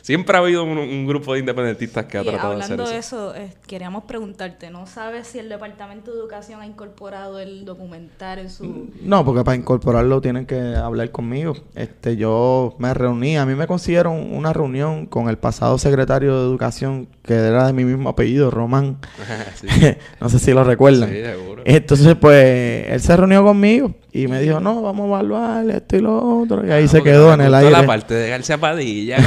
siempre 0.00 0.36
ha 0.36 0.40
habido 0.40 0.64
un, 0.64 1.06
grupo 1.06 1.34
de 1.34 1.40
independentistas 1.40 2.06
que 2.06 2.18
ha 2.18 2.22
tratado 2.22 2.54
de 2.56 2.60
hacer 2.60 2.74
eso. 2.74 2.82
Hablando 2.82 2.92
de 2.92 2.98
eso, 2.98 3.34
eh, 3.34 3.54
queríamos 3.66 4.04
preguntarte, 4.04 4.70
¿no 4.70 4.86
sabes 4.86 5.26
si 5.26 5.38
el 5.38 5.48
Departamento 5.48 6.12
de 6.12 6.18
Educación 6.18 6.60
ha 6.60 6.66
incorporado 6.66 7.38
el 7.38 7.64
documental 7.64 8.38
en 8.38 8.50
su...? 8.50 8.64
Mm, 8.64 8.90
no, 9.02 9.24
porque 9.24 9.44
para 9.44 9.56
incorporarlo 9.56 10.20
tienen 10.20 10.46
que 10.46 10.76
hablar 10.76 11.10
conmigo. 11.10 11.54
Este, 11.74 12.16
yo 12.16 12.74
me 12.78 12.94
reuní, 12.94 13.36
a 13.36 13.46
mí 13.46 13.54
me 13.54 13.66
consiguieron 13.66 14.34
una 14.34 14.52
reunión 14.52 15.06
con 15.06 15.28
el 15.28 15.38
pasado 15.38 15.78
secretario 15.78 16.38
de 16.38 16.44
Educación, 16.44 17.08
que 17.22 17.34
era 17.34 17.66
de 17.66 17.72
mi 17.72 17.84
mismo 17.84 18.08
apellido, 18.08 18.50
Román. 18.50 18.98
no 20.20 20.28
sé 20.28 20.38
si 20.38 20.52
lo 20.52 20.64
recuerdan. 20.64 21.10
Sí, 21.10 21.22
seguro. 21.22 21.51
Entonces, 21.66 22.14
pues, 22.20 22.86
él 22.88 23.00
se 23.00 23.16
reunió 23.16 23.44
conmigo 23.44 23.94
y 24.12 24.26
me 24.26 24.40
dijo, 24.40 24.60
no, 24.60 24.82
vamos 24.82 25.04
a 25.04 25.08
evaluar 25.08 25.70
esto 25.70 25.96
y 25.96 26.00
lo 26.00 26.40
otro. 26.40 26.66
Y 26.66 26.70
ahí 26.70 26.84
ah, 26.84 26.88
se 26.88 27.02
quedó 27.02 27.32
en 27.32 27.40
el 27.42 27.54
aire. 27.54 27.70
la 27.70 27.86
parte 27.86 28.14
de 28.14 28.28
García 28.28 28.58
Padilla. 28.58 29.18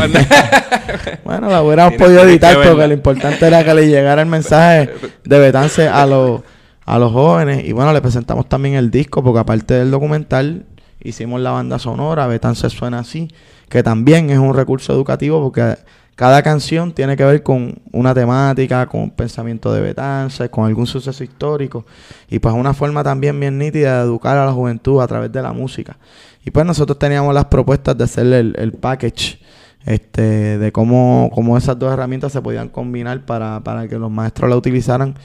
bueno, 1.26 1.50
la 1.50 1.62
hubiéramos 1.64 1.96
podido 1.96 2.24
editar 2.24 2.56
porque 2.56 2.88
lo 2.88 2.94
importante 2.94 3.48
era 3.48 3.64
que 3.64 3.74
le 3.74 3.88
llegara 3.88 4.22
el 4.22 4.28
mensaje 4.28 4.92
de 5.24 5.40
Betance 5.40 5.88
a 5.88 6.06
los, 6.06 6.42
a 6.86 7.00
los 7.00 7.12
jóvenes. 7.12 7.66
Y 7.66 7.72
bueno, 7.72 7.94
le 7.94 8.02
presentamos 8.02 8.48
también 8.48 8.76
el 8.76 8.92
disco 8.92 9.24
porque 9.24 9.40
aparte 9.40 9.74
del 9.74 9.92
documental 9.92 10.66
hicimos 11.02 11.40
la 11.42 11.52
banda 11.52 11.80
sonora, 11.80 12.28
Betance 12.28 12.70
suena 12.70 13.00
así, 13.00 13.30
que 13.70 13.84
también 13.84 14.30
es 14.30 14.40
un 14.40 14.56
recurso 14.56 14.94
educativo 14.94 15.42
porque 15.42 15.78
cada 16.16 16.42
canción 16.42 16.94
tiene 16.94 17.18
que 17.18 17.26
ver 17.26 17.44
con 17.44 17.76
una 17.92 18.14
temática, 18.14 18.86
con 18.86 19.02
un 19.02 19.12
pensamiento 19.12 19.74
de 19.74 19.82
Betances, 19.82 20.50
con 20.50 20.66
algún 20.66 20.88
suceso 20.88 21.24
histórico. 21.24 21.86
Y 22.30 22.40
pues 22.40 22.56
una 22.56 22.74
forma 22.74 23.04
también 23.04 23.38
bien 23.38 23.58
nítida 23.58 23.98
de 23.98 24.06
educar 24.06 24.38
a 24.38 24.46
la 24.46 24.54
juventud 24.54 25.02
a 25.02 25.08
través 25.08 25.32
de 25.32 25.42
la 25.42 25.52
música. 25.52 25.98
Y 26.46 26.52
pues 26.52 26.66
nosotros 26.66 26.98
teníamos 26.98 27.34
las 27.34 27.46
propuestas 27.46 27.98
de 27.98 28.06
hacer 28.06 28.28
el, 28.28 28.56
el 28.58 28.72
package 28.72 29.40
este, 29.86 30.58
de 30.58 30.72
cómo, 30.72 31.30
cómo, 31.34 31.58
esas 31.58 31.78
dos 31.78 31.94
herramientas 31.94 32.32
se 32.32 32.42
podían 32.42 32.70
combinar 32.70 33.26
para, 33.26 33.62
para 33.62 33.88
que 33.88 33.98
los 33.98 34.10
maestros 34.10 34.50
la 34.50 34.58
utilizaran 34.58 35.16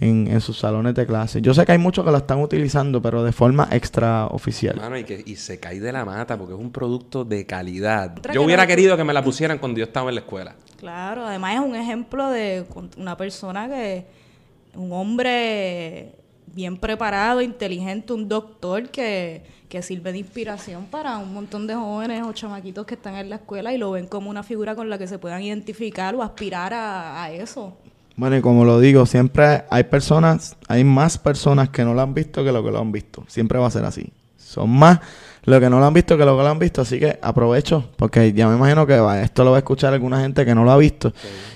en, 0.00 0.26
en, 0.26 0.40
sus 0.40 0.58
salones 0.58 0.94
de 0.94 1.06
clase. 1.06 1.40
Yo 1.40 1.54
sé 1.54 1.64
que 1.64 1.72
hay 1.72 1.78
muchos 1.78 2.04
que 2.04 2.10
la 2.10 2.18
están 2.18 2.40
utilizando, 2.40 3.00
pero 3.00 3.22
de 3.22 3.32
forma 3.32 3.68
extraoficial. 3.70 4.80
y, 4.98 5.04
que, 5.04 5.22
y 5.24 5.36
se 5.36 5.60
cae 5.60 5.80
de 5.80 5.92
la 5.92 6.04
mata 6.04 6.36
porque 6.36 6.54
es 6.54 6.60
un 6.60 6.72
producto 6.72 7.24
de 7.24 7.46
calidad. 7.46 8.14
Yo 8.32 8.42
hubiera 8.42 8.66
querido 8.66 8.96
que 8.96 9.04
me 9.04 9.12
la 9.12 9.22
pusieran 9.22 9.58
cuando 9.58 9.78
yo 9.78 9.84
estaba 9.84 10.08
en 10.10 10.16
la 10.16 10.20
escuela. 10.22 10.54
Claro, 10.78 11.26
además 11.26 11.54
es 11.54 11.60
un 11.60 11.74
ejemplo 11.74 12.30
de 12.30 12.64
una 12.96 13.16
persona 13.16 13.68
que, 13.68 14.06
un 14.74 14.92
hombre 14.92 16.12
bien 16.58 16.76
preparado, 16.76 17.40
inteligente, 17.40 18.12
un 18.12 18.28
doctor 18.28 18.88
que, 18.88 19.44
que 19.68 19.80
sirve 19.80 20.10
de 20.10 20.18
inspiración 20.18 20.86
para 20.86 21.16
un 21.18 21.32
montón 21.32 21.68
de 21.68 21.76
jóvenes 21.76 22.24
o 22.26 22.32
chamaquitos 22.32 22.84
que 22.84 22.94
están 22.94 23.14
en 23.14 23.30
la 23.30 23.36
escuela 23.36 23.72
y 23.72 23.78
lo 23.78 23.92
ven 23.92 24.08
como 24.08 24.28
una 24.28 24.42
figura 24.42 24.74
con 24.74 24.90
la 24.90 24.98
que 24.98 25.06
se 25.06 25.20
puedan 25.20 25.40
identificar 25.40 26.16
o 26.16 26.22
aspirar 26.24 26.74
a, 26.74 27.22
a 27.22 27.30
eso. 27.30 27.76
Bueno, 28.16 28.36
y 28.36 28.40
como 28.40 28.64
lo 28.64 28.80
digo, 28.80 29.06
siempre 29.06 29.62
hay 29.70 29.84
personas, 29.84 30.56
hay 30.66 30.82
más 30.82 31.16
personas 31.16 31.68
que 31.68 31.84
no 31.84 31.94
lo 31.94 32.00
han 32.00 32.12
visto 32.12 32.42
que 32.42 32.50
lo 32.50 32.64
que 32.64 32.72
lo 32.72 32.80
han 32.80 32.90
visto. 32.90 33.24
Siempre 33.28 33.60
va 33.60 33.68
a 33.68 33.70
ser 33.70 33.84
así. 33.84 34.12
Son 34.36 34.68
más 34.68 34.98
lo 35.44 35.60
que 35.60 35.70
no 35.70 35.80
lo 35.80 35.86
han 35.86 35.94
visto 35.94 36.16
que 36.16 36.24
lo 36.24 36.36
que 36.36 36.42
lo 36.42 36.48
han 36.48 36.58
visto, 36.58 36.82
así 36.82 36.98
que 36.98 37.18
aprovecho, 37.22 37.84
porque 37.96 38.32
ya 38.32 38.48
me 38.48 38.56
imagino 38.56 38.86
que 38.86 38.98
va, 38.98 39.22
esto 39.22 39.44
lo 39.44 39.50
va 39.52 39.58
a 39.58 39.60
escuchar 39.60 39.92
alguna 39.92 40.20
gente 40.20 40.44
que 40.44 40.54
no 40.54 40.64
lo 40.64 40.72
ha 40.72 40.76
visto. 40.76 41.12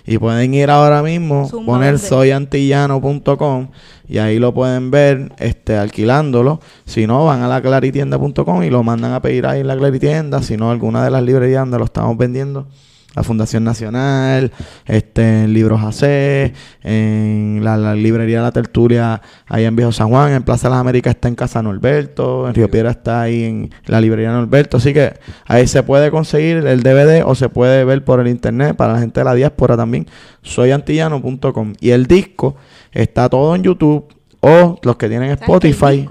Y 0.07 0.18
pueden 0.18 0.55
ir 0.55 0.71
ahora 0.71 1.03
mismo, 1.03 1.49
poner 1.64 1.99
soyantillano.com 1.99 3.68
y 4.09 4.18
ahí 4.18 4.38
lo 4.38 4.53
pueden 4.53 4.90
ver 4.90 5.33
este 5.38 5.77
alquilándolo. 5.77 6.61
Si 6.85 7.07
no, 7.07 7.25
van 7.25 7.42
a 7.42 7.49
la 7.49 7.62
claritienda.com 7.62 8.62
y 8.62 8.71
lo 8.71 8.83
mandan 8.83 9.12
a 9.12 9.23
pedir 9.23 9.47
ahí 9.47 9.61
en 9.61 9.68
la 9.68 9.77
claritienda. 9.77 10.42
Si 10.42 10.57
no, 10.57 10.71
alguna 10.71 11.05
de 11.05 11.11
las 11.11 11.23
librerías 11.23 11.62
donde 11.62 11.79
lo 11.79 11.85
estamos 11.85 12.16
vendiendo 12.16 12.66
la 13.14 13.22
Fundación 13.22 13.64
Nacional, 13.64 14.53
este, 14.87 15.44
en 15.44 15.53
Libros 15.53 15.83
AC, 15.83 16.53
en 16.83 17.61
la, 17.62 17.94
librería 17.94 18.38
de 18.38 18.42
la 18.42 18.53
Tertulia, 18.53 19.20
ahí 19.46 19.64
en 19.64 19.77
Viejo 19.77 19.92
San 19.92 20.09
Juan, 20.09 20.33
en 20.33 20.42
Plaza 20.42 20.68
de 20.68 20.72
las 20.72 20.81
Américas 20.81 21.14
está 21.14 21.29
en 21.29 21.35
Casa 21.35 21.62
Norberto, 21.62 22.48
en 22.48 22.55
Río 22.55 22.70
Piedra 22.70 22.90
está 22.90 23.22
ahí 23.22 23.44
en 23.44 23.70
la 23.87 24.01
librería 24.01 24.33
Norberto, 24.33 24.79
así 24.79 24.94
que 24.94 25.12
ahí 25.46 25.66
se 25.66 25.83
puede 25.83 26.11
conseguir 26.11 26.66
el 26.66 26.83
DVD 26.83 27.22
o 27.25 27.35
se 27.35 27.48
puede 27.48 27.85
ver 27.85 28.05
por 28.05 28.20
el 28.20 28.29
internet 28.29 28.77
para 28.77 28.94
la 28.94 29.01
gente 29.01 29.20
de 29.20 29.25
la 29.25 29.35
diáspora 29.35 29.77
también, 29.77 30.07
soyantillano.com 30.42 31.75
y 31.81 31.90
el 31.90 32.07
disco 32.07 32.57
está 32.92 33.29
todo 33.29 33.55
en 33.55 33.62
YouTube 33.62 34.07
o 34.40 34.79
los 34.83 34.96
que 34.96 35.09
tienen 35.09 35.31
Spotify. 35.33 36.09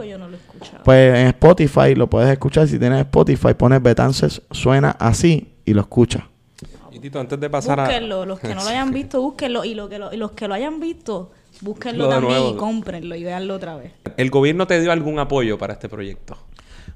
pues 0.83 1.19
en 1.19 1.27
Spotify 1.27 1.95
lo 1.95 2.09
puedes 2.09 2.29
escuchar. 2.29 2.67
Si 2.67 2.79
tienes 2.79 2.99
Spotify, 2.99 3.53
pones 3.55 3.83
Betances 3.83 4.41
suena 4.51 4.91
así 4.91 5.53
y 5.65 5.73
lo 5.73 5.81
escuchas 5.81 6.30
antes 7.15 7.39
de 7.39 7.49
pasar 7.49 7.79
búsquenlo, 7.79 8.25
los 8.25 8.39
que 8.39 8.55
no 8.55 8.63
lo 8.63 8.69
hayan 8.69 8.91
visto, 8.93 9.21
búsquenlo. 9.21 9.63
Y, 9.65 9.73
lo 9.73 9.89
que 9.89 9.99
los 9.99 10.31
que 10.31 10.47
lo 10.47 10.53
hayan 10.53 10.79
visto, 10.79 11.31
búsquenlo 11.61 12.09
también 12.09 12.47
y 12.47 12.55
cómprenlo 12.55 13.15
y 13.15 13.23
veanlo 13.23 13.55
otra 13.55 13.75
vez. 13.75 13.93
¿El 14.17 14.29
gobierno 14.29 14.67
te 14.67 14.79
dio 14.79 14.91
algún 14.91 15.19
apoyo 15.19 15.57
para 15.57 15.73
este 15.73 15.89
proyecto? 15.89 16.37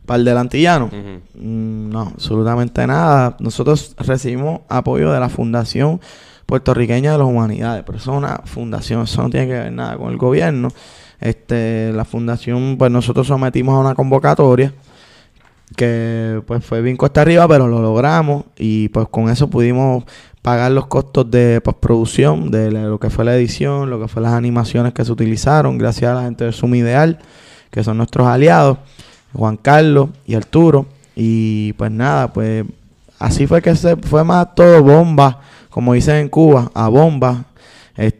¿Para 0.05 0.19
el 0.19 0.25
delantillano? 0.25 0.87
Mm, 0.87 1.89
no, 1.89 2.01
absolutamente 2.01 2.85
nada. 2.85 3.35
Nosotros 3.39 3.95
recibimos 3.97 4.61
apoyo 4.69 5.11
de 5.11 5.19
la 5.19 5.29
Fundación 5.29 5.99
Puertorriqueña 6.45 7.13
de 7.13 7.17
las 7.17 7.27
Humanidades, 7.27 7.83
pero 7.85 7.97
eso 7.97 8.11
es 8.11 8.17
una 8.17 8.41
fundación, 8.45 9.03
eso 9.03 9.23
no 9.23 9.29
tiene 9.31 9.47
que 9.47 9.53
ver 9.53 9.71
nada 9.71 9.97
con 9.97 10.11
el 10.11 10.17
gobierno. 10.17 10.69
Este, 11.19 11.91
la 11.93 12.05
fundación, 12.05 12.75
pues 12.77 12.91
nosotros 12.91 13.25
sometimos 13.25 13.73
a 13.73 13.79
una 13.79 13.95
convocatoria 13.95 14.73
que 15.75 16.41
pues 16.45 16.63
fue 16.63 16.81
bien 16.81 16.97
cuesta 16.97 17.21
arriba, 17.21 17.47
pero 17.47 17.67
lo 17.67 17.81
logramos 17.81 18.45
y 18.57 18.89
pues 18.89 19.07
con 19.09 19.29
eso 19.29 19.49
pudimos 19.49 20.03
pagar 20.41 20.71
los 20.71 20.85
costos 20.85 21.29
de 21.31 21.59
postproducción, 21.59 22.51
de 22.51 22.71
lo 22.71 22.99
que 22.99 23.09
fue 23.09 23.25
la 23.25 23.35
edición, 23.35 23.89
lo 23.89 23.99
que 23.99 24.07
fue 24.07 24.21
las 24.21 24.33
animaciones 24.33 24.93
que 24.93 25.03
se 25.03 25.11
utilizaron, 25.11 25.77
gracias 25.77 26.11
a 26.11 26.13
la 26.13 26.21
gente 26.21 26.45
de 26.45 26.51
Sum 26.51 26.75
Ideal, 26.75 27.17
que 27.71 27.83
son 27.83 27.97
nuestros 27.97 28.27
aliados, 28.27 28.77
Juan 29.33 29.57
Carlos 29.57 30.09
y 30.27 30.35
Arturo. 30.35 30.85
Y 31.15 31.73
pues 31.73 31.89
nada, 31.89 32.31
pues 32.31 32.63
así 33.17 33.47
fue 33.47 33.61
que 33.61 33.75
se 33.75 33.95
fue 33.95 34.23
más 34.23 34.53
todo 34.53 34.83
bomba, 34.83 35.39
como 35.71 35.93
dicen 35.93 36.17
en 36.17 36.29
Cuba, 36.29 36.69
a 36.73 36.89
bomba. 36.89 37.45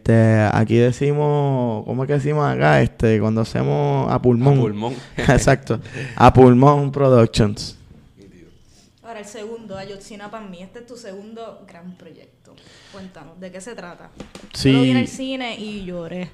Este, 0.06 0.48
aquí 0.54 0.76
decimos, 0.76 1.84
¿cómo 1.84 2.04
es 2.04 2.08
que 2.08 2.14
decimos 2.14 2.46
acá? 2.46 2.80
Este, 2.80 3.20
cuando 3.20 3.42
hacemos 3.42 4.12
a 4.12 4.22
pulmón. 4.22 4.60
A 4.60 4.62
pulmón. 4.62 4.94
Exacto. 5.18 5.80
A 6.16 6.32
pulmón 6.32 6.92
Productions. 6.92 7.76
Ahora 9.02 9.22
el 9.22 9.26
segundo, 9.26 9.76
Ayotzinapa 9.76 10.44
en 10.44 10.52
mí. 10.52 10.62
Este 10.62 10.78
es 10.80 10.86
tu 10.86 10.96
segundo 10.96 11.66
gran 11.68 11.94
proyecto. 11.94 12.54
Cuéntanos, 12.94 13.40
¿de 13.40 13.52
qué 13.52 13.60
se 13.60 13.74
trata? 13.74 14.12
Sí. 14.54 14.72
Yo 14.72 14.78
lo 14.78 14.84
vi 14.84 14.92
en 14.92 14.98
el 14.98 15.08
cine 15.08 15.58
y 15.58 15.86
lloré. 15.86 16.30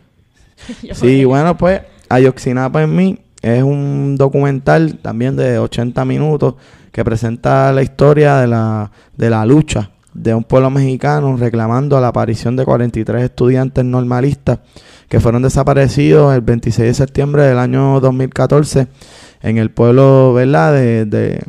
sí, 0.92 1.24
bueno, 1.24 1.56
pues 1.56 1.82
Ayotzinapa 2.10 2.84
en 2.84 2.94
mí 2.94 3.20
es 3.42 3.64
un 3.64 4.18
documental 4.18 4.98
también 4.98 5.38
de 5.38 5.60
80 5.60 6.04
minutos 6.04 6.56
que 6.92 7.06
presenta 7.06 7.72
la 7.72 7.84
historia 7.84 8.36
de 8.36 8.48
la, 8.48 8.92
de 9.16 9.30
la 9.30 9.46
lucha 9.46 9.92
de 10.14 10.34
un 10.34 10.44
pueblo 10.44 10.70
mexicano 10.70 11.36
reclamando 11.38 12.00
la 12.00 12.10
aparición 12.10 12.56
de 12.56 12.66
43 12.66 13.24
estudiantes 13.24 13.86
normalistas 13.86 14.60
que 15.08 15.20
fueron 15.20 15.42
desaparecidos 15.42 16.34
el 16.34 16.42
26 16.42 16.88
de 16.88 16.94
septiembre 16.94 17.44
del 17.44 17.60
año 17.60 18.00
2014 18.00 18.88
en 19.42 19.58
el 19.58 19.72
pueblo, 19.72 20.34
¿verdad? 20.34 20.74
De, 20.74 21.42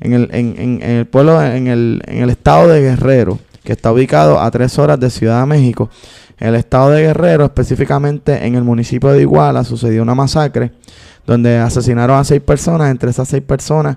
en, 0.00 0.12
el, 0.12 0.28
en, 0.32 0.54
en, 0.58 0.82
el 0.82 1.06
pueblo, 1.06 1.42
en 1.42 1.66
el, 1.66 2.02
en 2.06 2.22
el 2.22 2.30
estado 2.30 2.68
de 2.68 2.80
Guerrero, 2.80 3.38
que 3.64 3.72
está 3.72 3.92
ubicado 3.92 4.40
a 4.40 4.50
tres 4.50 4.78
horas 4.78 4.98
de 4.98 5.10
Ciudad 5.10 5.40
de 5.40 5.46
México. 5.46 5.90
En 6.38 6.48
el 6.48 6.54
estado 6.54 6.90
de 6.90 7.02
Guerrero, 7.02 7.44
específicamente 7.44 8.46
en 8.46 8.54
el 8.54 8.64
municipio 8.64 9.10
de 9.10 9.20
Iguala, 9.22 9.62
sucedió 9.64 10.02
una 10.02 10.14
masacre 10.14 10.72
donde 11.26 11.58
asesinaron 11.58 12.18
a 12.18 12.24
seis 12.24 12.40
personas. 12.40 12.90
Entre 12.90 13.10
esas 13.10 13.28
seis 13.28 13.42
personas 13.42 13.96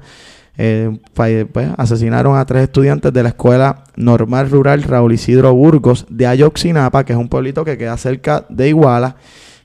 eh, 0.58 0.98
pues, 1.14 1.70
asesinaron 1.78 2.38
a 2.38 2.46
tres 2.46 2.64
estudiantes 2.64 3.12
de 3.12 3.24
la 3.24 3.30
Escuela 3.30 3.84
Normal 3.96 4.50
Rural 4.50 4.84
Raúl 4.84 5.14
Isidro 5.14 5.54
Burgos 5.54 6.06
de 6.10 6.28
Ayoxinapa, 6.28 7.04
que 7.04 7.14
es 7.14 7.20
un 7.20 7.28
pueblito 7.28 7.66
que 7.66 7.78
queda 7.78 7.98
cerca 7.98 8.46
de 8.50 8.70
Iguala, 8.70 9.18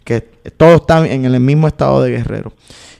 que 0.04 0.20
todos 0.56 0.80
están 0.80 1.06
en 1.06 1.24
el 1.24 1.38
mismo 1.40 1.68
estado 1.68 2.02
de 2.02 2.10
Guerrero. 2.10 2.52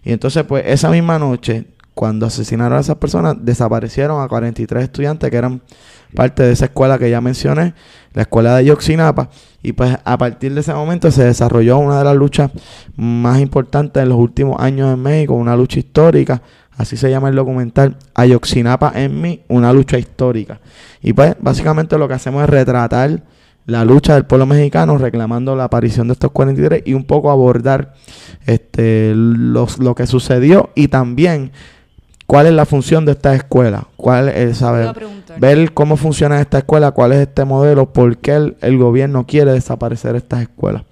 Y 0.05 0.13
entonces, 0.13 0.45
pues 0.45 0.65
esa 0.67 0.91
misma 0.91 1.19
noche, 1.19 1.65
cuando 1.95 2.27
asesinaron 2.27 2.79
a 2.79 2.81
esas 2.81 2.97
personas, 2.97 3.37
desaparecieron 3.41 4.23
a 4.23 4.29
43 4.29 4.85
estudiantes 4.85 5.31
que 5.31 5.37
eran 5.37 5.61
parte 6.15 6.43
de 6.43 6.53
esa 6.53 6.67
escuela 6.67 6.99
que 6.99 7.11
ya 7.11 7.21
mencioné, 7.21 7.75
la 8.15 8.23
escuela 8.23 8.57
de 8.57 8.67
Yoxinapa. 8.67 9.31
Y 9.63 9.73
pues 9.73 9.97
a 10.05 10.17
partir 10.17 10.55
de 10.55 10.61
ese 10.61 10.73
momento 10.73 11.11
se 11.11 11.25
desarrolló 11.25 11.79
una 11.79 11.99
de 11.99 12.05
las 12.05 12.17
luchas 12.17 12.51
más 12.97 13.41
importantes 13.41 14.03
en 14.03 14.09
los 14.09 14.19
últimos 14.19 14.61
años 14.61 14.93
en 14.93 15.03
México, 15.03 15.35
una 15.35 15.57
lucha 15.57 15.79
histórica 15.79 16.41
Así 16.81 16.97
se 16.97 17.11
llama 17.11 17.29
el 17.29 17.35
documental 17.35 17.99
Ayoxinapa 18.15 18.93
en 18.95 19.21
mí, 19.21 19.43
una 19.49 19.71
lucha 19.71 19.99
histórica. 19.99 20.61
Y 21.03 21.13
pues 21.13 21.37
básicamente 21.39 21.99
lo 21.99 22.09
que 22.09 22.15
hacemos 22.15 22.43
es 22.43 22.49
retratar 22.49 23.23
la 23.67 23.85
lucha 23.85 24.15
del 24.15 24.25
pueblo 24.25 24.47
mexicano 24.47 24.97
reclamando 24.97 25.55
la 25.55 25.65
aparición 25.65 26.09
de 26.09 26.15
estos 26.15 26.31
43 26.31 26.85
y 26.87 26.95
un 26.95 27.05
poco 27.05 27.31
abordar 27.31 27.93
este 28.47 29.13
los, 29.15 29.79
lo 29.79 29.95
que 29.95 30.07
sucedió 30.07 30.71
y 30.75 30.89
también 30.89 31.53
cuál 32.25 32.47
es 32.47 32.55
la 32.55 32.65
función 32.65 33.05
de 33.05 33.13
esta 33.13 33.35
escuela, 33.35 33.87
cuál 33.97 34.31
es 34.31 34.57
saber 34.57 34.95
ver 35.37 35.75
cómo 35.75 35.99
funciona 35.99 36.41
esta 36.41 36.57
escuela, 36.57 36.93
cuál 36.93 37.13
es 37.13 37.19
este 37.19 37.45
modelo, 37.45 37.93
por 37.93 38.17
qué 38.17 38.55
el 38.59 38.79
gobierno 38.79 39.27
quiere 39.27 39.53
desaparecer 39.53 40.17
estas 40.17 40.41
escuelas. 40.41 40.85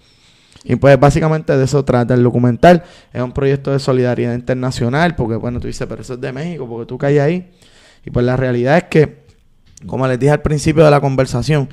Y 0.68 0.76
pues 0.76 1.00
básicamente 1.00 1.56
de 1.56 1.64
eso 1.64 1.82
trata 1.82 2.12
el 2.12 2.22
documental. 2.22 2.84
Es 3.10 3.22
un 3.22 3.32
proyecto 3.32 3.72
de 3.72 3.78
solidaridad 3.78 4.34
internacional, 4.34 5.16
porque 5.16 5.34
bueno, 5.36 5.60
tú 5.60 5.66
dices, 5.66 5.86
pero 5.88 6.02
eso 6.02 6.14
es 6.14 6.20
de 6.20 6.30
México, 6.30 6.68
porque 6.68 6.86
tú 6.86 6.98
caes 6.98 7.20
ahí. 7.20 7.50
Y 8.04 8.10
pues 8.10 8.24
la 8.26 8.36
realidad 8.36 8.76
es 8.76 8.84
que, 8.84 9.24
como 9.86 10.06
les 10.06 10.20
dije 10.20 10.30
al 10.30 10.42
principio 10.42 10.84
de 10.84 10.90
la 10.90 11.00
conversación, 11.00 11.70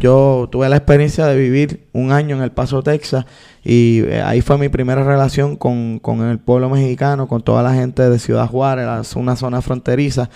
yo 0.00 0.48
tuve 0.50 0.66
la 0.70 0.76
experiencia 0.76 1.26
de 1.26 1.36
vivir 1.36 1.88
un 1.92 2.10
año 2.10 2.36
en 2.36 2.42
El 2.42 2.50
Paso, 2.50 2.82
Texas, 2.82 3.26
y 3.70 4.00
eh, 4.06 4.22
ahí 4.22 4.40
fue 4.40 4.56
mi 4.56 4.70
primera 4.70 5.04
relación 5.04 5.54
con, 5.54 5.98
con, 5.98 6.22
el 6.22 6.38
pueblo 6.38 6.70
mexicano, 6.70 7.28
con 7.28 7.42
toda 7.42 7.62
la 7.62 7.74
gente 7.74 8.08
de 8.08 8.18
Ciudad 8.18 8.48
Juárez, 8.48 9.14
una 9.14 9.36
zona 9.36 9.60
fronteriza. 9.60 10.30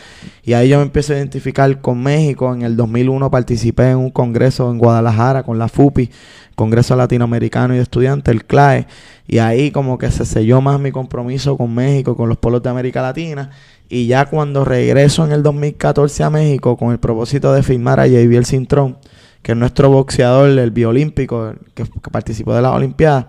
Y 0.45 0.53
ahí 0.53 0.69
yo 0.69 0.77
me 0.77 0.83
empecé 0.83 1.15
a 1.15 1.17
identificar 1.17 1.81
con 1.81 2.03
México. 2.03 2.53
En 2.53 2.61
el 2.61 2.77
2001 2.77 3.31
participé 3.31 3.93
en 3.93 3.97
un 3.97 4.11
congreso 4.11 4.71
en 4.71 4.77
Guadalajara 4.77 5.45
con 5.45 5.59
la 5.59 5.69
FUPI 5.69 6.11
Congreso 6.55 6.95
Latinoamericano 6.95 7.75
y 7.75 7.79
Estudiantes, 7.79 8.35
el 8.35 8.45
CLAE, 8.45 8.87
y 9.27 9.39
ahí 9.39 9.71
como 9.71 9.97
que 9.97 10.11
se 10.11 10.27
selló 10.27 10.61
más 10.61 10.79
mi 10.79 10.93
compromiso 10.93 11.57
con 11.57 11.75
México, 11.75 12.15
con 12.15 12.29
los 12.29 12.37
pueblos 12.37 12.63
de 12.63 12.69
América 12.69 13.01
Latina, 13.01 13.49
y 13.89 14.09
ya 14.09 14.27
cuando 14.27 14.63
regreso 14.63 15.25
en 15.25 15.33
el 15.33 15.43
2014 15.43 16.23
a 16.23 16.29
México 16.29 16.77
con 16.77 16.93
el 16.93 16.99
propósito 16.99 17.53
de 17.55 17.63
firmar 17.63 17.99
a 17.99 18.03
Javier 18.03 18.45
Cintrón, 18.45 18.99
que 19.43 19.53
es 19.53 19.59
nuestro 19.59 19.91
boxeador, 19.91 20.49
el 20.49 20.71
biolímpico, 20.71 21.53
que, 21.75 21.85
participó 22.11 22.55
de 22.55 22.63
la 22.63 22.71
Olimpiadas. 22.71 23.27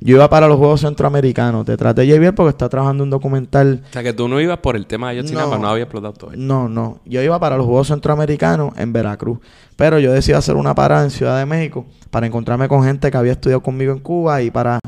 Yo 0.00 0.16
iba 0.16 0.28
para 0.28 0.48
los 0.48 0.58
Juegos 0.58 0.80
Centroamericanos. 0.80 1.64
Te 1.64 1.76
traté 1.76 2.02
de 2.04 2.18
bien 2.18 2.34
porque 2.34 2.50
está 2.50 2.68
trabajando 2.68 3.04
un 3.04 3.10
documental. 3.10 3.82
O 3.88 3.92
sea, 3.92 4.02
que 4.02 4.12
tú 4.12 4.26
no 4.26 4.40
ibas 4.40 4.58
por 4.58 4.74
el 4.74 4.86
tema 4.86 5.08
de 5.08 5.18
Ayotzinapa, 5.18 5.56
no, 5.56 5.62
no 5.62 5.68
había 5.68 5.84
explotado 5.84 6.14
todo. 6.14 6.30
No, 6.34 6.68
no. 6.68 6.98
Yo 7.04 7.22
iba 7.22 7.38
para 7.38 7.56
los 7.56 7.66
Juegos 7.66 7.88
Centroamericanos 7.88 8.76
en 8.76 8.92
Veracruz. 8.92 9.38
Pero 9.76 9.98
yo 10.00 10.12
decidí 10.12 10.34
hacer 10.34 10.56
una 10.56 10.74
parada 10.74 11.04
en 11.04 11.10
Ciudad 11.10 11.38
de 11.38 11.46
México 11.46 11.86
para 12.10 12.26
encontrarme 12.26 12.68
con 12.68 12.84
gente 12.84 13.10
que 13.10 13.16
había 13.16 13.32
estudiado 13.32 13.62
conmigo 13.62 13.92
en 13.92 14.00
Cuba 14.00 14.42
y 14.42 14.50
para 14.50 14.80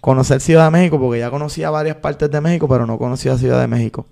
conocer 0.00 0.40
Ciudad 0.40 0.64
de 0.64 0.70
México, 0.70 0.98
porque 0.98 1.20
ya 1.20 1.30
conocía 1.30 1.70
varias 1.70 1.96
partes 1.96 2.30
de 2.30 2.40
México, 2.40 2.66
pero 2.68 2.86
no 2.86 2.98
conocía 2.98 3.36
Ciudad 3.36 3.60
de 3.60 3.68
México. 3.68 4.06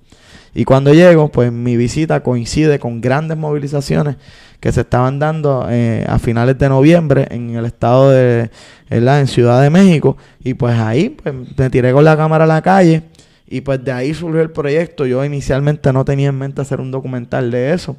Y 0.54 0.64
cuando 0.64 0.92
llego, 0.92 1.28
pues 1.28 1.52
mi 1.52 1.76
visita 1.76 2.22
coincide 2.22 2.78
con 2.78 3.00
grandes 3.00 3.38
movilizaciones 3.38 4.16
que 4.58 4.72
se 4.72 4.82
estaban 4.82 5.18
dando 5.18 5.66
eh, 5.70 6.04
a 6.08 6.18
finales 6.18 6.58
de 6.58 6.68
noviembre 6.68 7.26
en 7.30 7.50
el 7.50 7.64
estado 7.64 8.10
de, 8.10 8.50
en 8.90 9.26
Ciudad 9.26 9.62
de 9.62 9.70
México. 9.70 10.16
Y 10.42 10.54
pues 10.54 10.78
ahí 10.78 11.10
pues, 11.10 11.34
me 11.56 11.70
tiré 11.70 11.92
con 11.92 12.04
la 12.04 12.16
cámara 12.16 12.44
a 12.44 12.48
la 12.48 12.62
calle 12.62 13.04
Y 13.52 13.62
pues 13.62 13.84
de 13.84 13.90
ahí 13.90 14.14
surgió 14.14 14.40
el 14.40 14.52
proyecto. 14.52 15.06
Yo 15.06 15.24
inicialmente 15.24 15.92
no 15.92 16.04
tenía 16.04 16.28
en 16.28 16.38
mente 16.38 16.62
hacer 16.62 16.80
un 16.80 16.92
documental 16.92 17.50
de 17.50 17.72
eso, 17.72 17.96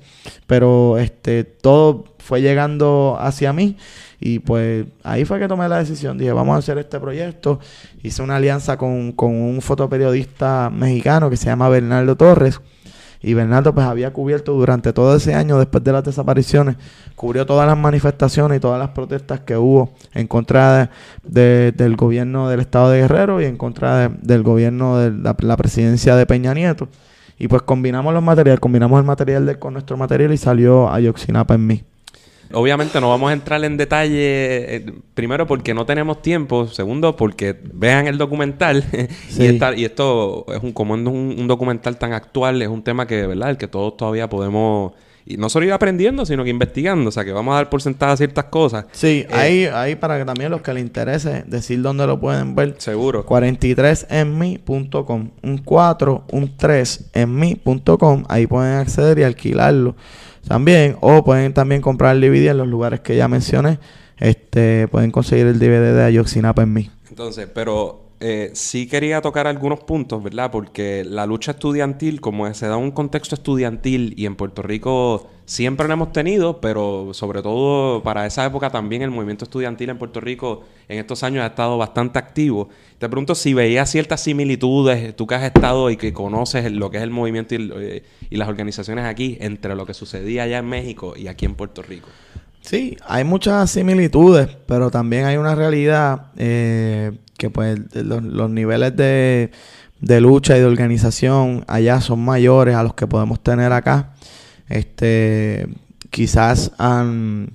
pero 0.48 0.98
este 0.98 1.44
todo 1.44 2.06
fue 2.20 2.42
llegando 2.42 3.18
hacia 3.20 3.52
mí 3.52 3.76
y 4.22 4.40
pues 4.40 4.86
ahí 5.04 5.26
fue 5.26 5.40
que 5.40 5.50
tomé 5.50 5.68
la 5.68 5.80
decisión. 5.80 6.18
Dije, 6.18 6.32
vamos 6.32 6.56
a 6.56 6.60
hacer 6.60 6.78
este 6.78 7.02
proyecto. 7.02 7.60
Hice 8.02 8.22
una 8.22 8.38
alianza 8.38 8.78
con, 8.78 9.12
con 9.12 9.34
un 9.34 9.62
fotoperiodista 9.62 10.70
mexicano 10.70 11.30
que 11.30 11.36
se 11.36 11.48
llama 11.48 11.68
Bernardo 11.68 12.16
Torres 12.16 12.62
y 13.24 13.34
Bernardo 13.34 13.74
pues 13.74 13.86
había 13.86 14.12
cubierto 14.12 14.54
durante 14.54 14.94
todo 14.94 15.16
ese 15.16 15.36
año 15.36 15.60
después 15.60 15.84
de 15.84 15.92
las 15.92 16.04
desapariciones, 16.04 16.78
cubrió 17.16 17.46
todas 17.46 17.68
las 17.68 17.78
manifestaciones 17.78 18.58
y 18.58 18.60
todas 18.60 18.80
las 18.80 18.90
protestas 18.90 19.42
que 19.42 19.58
hubo 19.58 19.94
en 20.14 20.28
contra 20.28 20.90
de, 21.24 21.72
del 21.72 21.96
gobierno 21.96 22.50
del 22.50 22.62
estado 22.62 22.90
de 22.90 23.02
Guerrero 23.02 23.42
y 23.42 23.46
en 23.46 23.58
contra 23.58 24.10
del 24.10 24.44
gobierno 24.44 24.98
de 24.98 25.12
la, 25.12 25.58
presidencia 25.58 26.16
de 26.16 26.26
Peña 26.26 26.54
Nieto. 26.54 26.88
Y 27.38 27.48
pues 27.48 27.62
combinamos 27.62 28.14
los 28.14 28.24
materiales, 28.24 28.60
combinamos 28.60 29.00
el 29.00 29.06
material 29.06 29.60
con 29.60 29.74
nuestro 29.74 29.98
material 29.98 30.34
y 30.34 30.38
salió 30.38 30.92
Ayoxinapa 30.92 31.56
en 31.56 31.68
mí. 31.68 31.84
Obviamente 32.54 33.00
no 33.02 33.10
vamos 33.10 33.30
a 33.30 33.34
entrar 33.34 33.64
en 33.64 33.78
detalle, 33.78 34.76
eh, 34.76 34.94
primero 35.14 35.48
porque 35.48 35.74
no 35.74 35.86
tenemos 35.86 36.22
tiempo, 36.22 36.68
segundo 36.68 37.16
porque 37.16 37.58
vean 37.74 38.08
el 38.08 38.18
documental 38.18 38.84
y, 39.38 39.86
esto 39.86 40.46
es 40.54 40.64
un, 40.64 40.72
como 40.72 40.94
un, 40.94 41.08
un, 41.08 41.48
documental 41.48 41.98
tan 41.98 42.14
actual, 42.14 42.62
es 42.62 42.68
un 42.68 42.84
tema 42.84 43.08
que, 43.08 43.26
¿verdad? 43.28 43.52
El 43.52 43.58
que 43.58 43.68
todos 43.68 43.98
todavía 43.98 44.30
podemos, 44.30 44.94
y 45.26 45.38
no 45.38 45.50
solo 45.50 45.66
ir 45.66 45.74
aprendiendo, 45.74 46.26
sino 46.26 46.44
que 46.44 46.50
investigando, 46.50 47.10
o 47.10 47.12
sea 47.12 47.26
que 47.26 47.32
vamos 47.32 47.54
a 47.54 47.56
dar 47.56 47.70
por 47.70 47.82
sentadas 47.82 48.20
ciertas 48.20 48.46
cosas. 48.46 48.86
Sí, 48.92 49.26
eh, 49.30 49.34
ahí, 49.34 49.66
ahí 49.66 49.96
para 49.96 50.18
que 50.18 50.26
también 50.26 50.50
los 50.52 50.62
que 50.62 50.74
les 50.74 50.84
interese 50.84 51.44
decir 51.48 51.82
dónde 51.82 52.06
lo 52.08 52.20
pueden 52.20 52.56
ver. 52.56 52.76
Seguro. 52.78 53.26
43enmi.com, 53.26 55.32
un 55.42 55.58
4, 55.58 56.24
un 56.32 56.58
3 56.58 57.10
en 57.14 57.40
mi.com, 57.40 58.24
ahí 58.28 58.48
pueden 58.48 58.76
acceder 58.76 59.20
y 59.20 59.24
alquilarlo 59.24 59.96
también. 60.48 60.98
O 61.02 61.24
pueden 61.24 61.54
también 61.54 61.82
comprar 61.82 62.16
el 62.16 62.22
DVD 62.22 62.52
en 62.52 62.58
los 62.58 62.68
lugares 62.68 63.02
que 63.02 63.16
ya 63.16 63.28
mencioné. 63.28 63.80
Este, 64.18 64.88
pueden 64.88 65.12
conseguir 65.12 65.48
el 65.48 65.60
DVD 65.60 65.96
de 65.96 66.04
Ayoxinapa 66.04 66.62
en 66.64 66.74
mí. 66.74 66.92
Entonces, 67.10 67.48
pero 67.54 68.01
eh, 68.22 68.52
sí 68.54 68.88
quería 68.88 69.20
tocar 69.20 69.48
algunos 69.48 69.80
puntos, 69.80 70.22
¿verdad? 70.22 70.52
Porque 70.52 71.04
la 71.04 71.26
lucha 71.26 71.52
estudiantil, 71.52 72.22
como 72.22 72.54
se 72.54 72.68
da 72.68 72.78
un 72.78 72.92
contexto 72.92 73.34
estudiantil 73.34 74.14
y 74.16 74.28
en 74.28 74.36
Puerto 74.36 74.62
Rico 74.62 75.28
siempre 75.46 75.88
lo 75.88 75.94
hemos 75.94 76.14
tenido, 76.14 76.62
pero 76.62 77.14
sobre 77.14 77.42
todo 77.42 78.04
para 78.04 78.28
esa 78.28 78.46
época 78.46 78.70
también 78.70 79.02
el 79.02 79.10
movimiento 79.10 79.44
estudiantil 79.46 79.90
en 79.90 79.98
Puerto 79.98 80.22
Rico 80.22 80.64
en 80.88 81.00
estos 81.00 81.24
años 81.24 81.44
ha 81.44 81.48
estado 81.48 81.78
bastante 81.78 82.20
activo. 82.20 82.70
Te 83.00 83.10
pregunto 83.10 83.34
si 83.34 83.54
veías 83.56 83.90
ciertas 83.90 84.22
similitudes, 84.22 85.16
tú 85.16 85.26
que 85.26 85.36
has 85.36 85.44
estado 85.44 85.90
y 85.90 85.98
que 85.98 86.14
conoces 86.14 86.72
lo 86.72 86.92
que 86.92 86.98
es 86.98 87.04
el 87.04 87.10
movimiento 87.10 87.56
y, 87.56 87.72
eh, 87.76 88.04
las 88.30 88.48
organizaciones 88.48 89.06
aquí, 89.06 89.38
entre 89.42 89.76
lo 89.76 89.86
que 89.86 89.96
sucedía 89.96 90.44
allá 90.44 90.60
en 90.60 90.68
México 90.68 91.16
y 91.18 91.28
aquí 91.28 91.46
en 91.46 91.56
Puerto 91.56 91.82
Rico. 91.82 92.08
Sí, 92.62 92.96
hay 93.08 93.24
muchas 93.24 93.72
similitudes, 93.72 94.48
pero 94.68 94.92
también 94.92 95.26
hay 95.26 95.38
una 95.38 95.56
realidad 95.56 96.28
eh, 96.38 97.12
que 97.42 97.50
pues 97.50 97.80
los, 97.96 98.52
niveles 98.52 98.96
de, 98.96 99.50
lucha 100.22 100.56
y 100.56 100.60
de 100.60 100.66
organización 100.68 101.66
allá 101.68 102.00
son 102.00 102.24
mayores 102.24 102.76
a 102.76 102.84
los 102.84 102.94
que 102.94 103.08
podemos 103.08 103.42
tener 103.42 103.74
acá. 103.74 104.12
Este, 104.70 105.68
quizás 106.12 106.72
al 106.78 107.50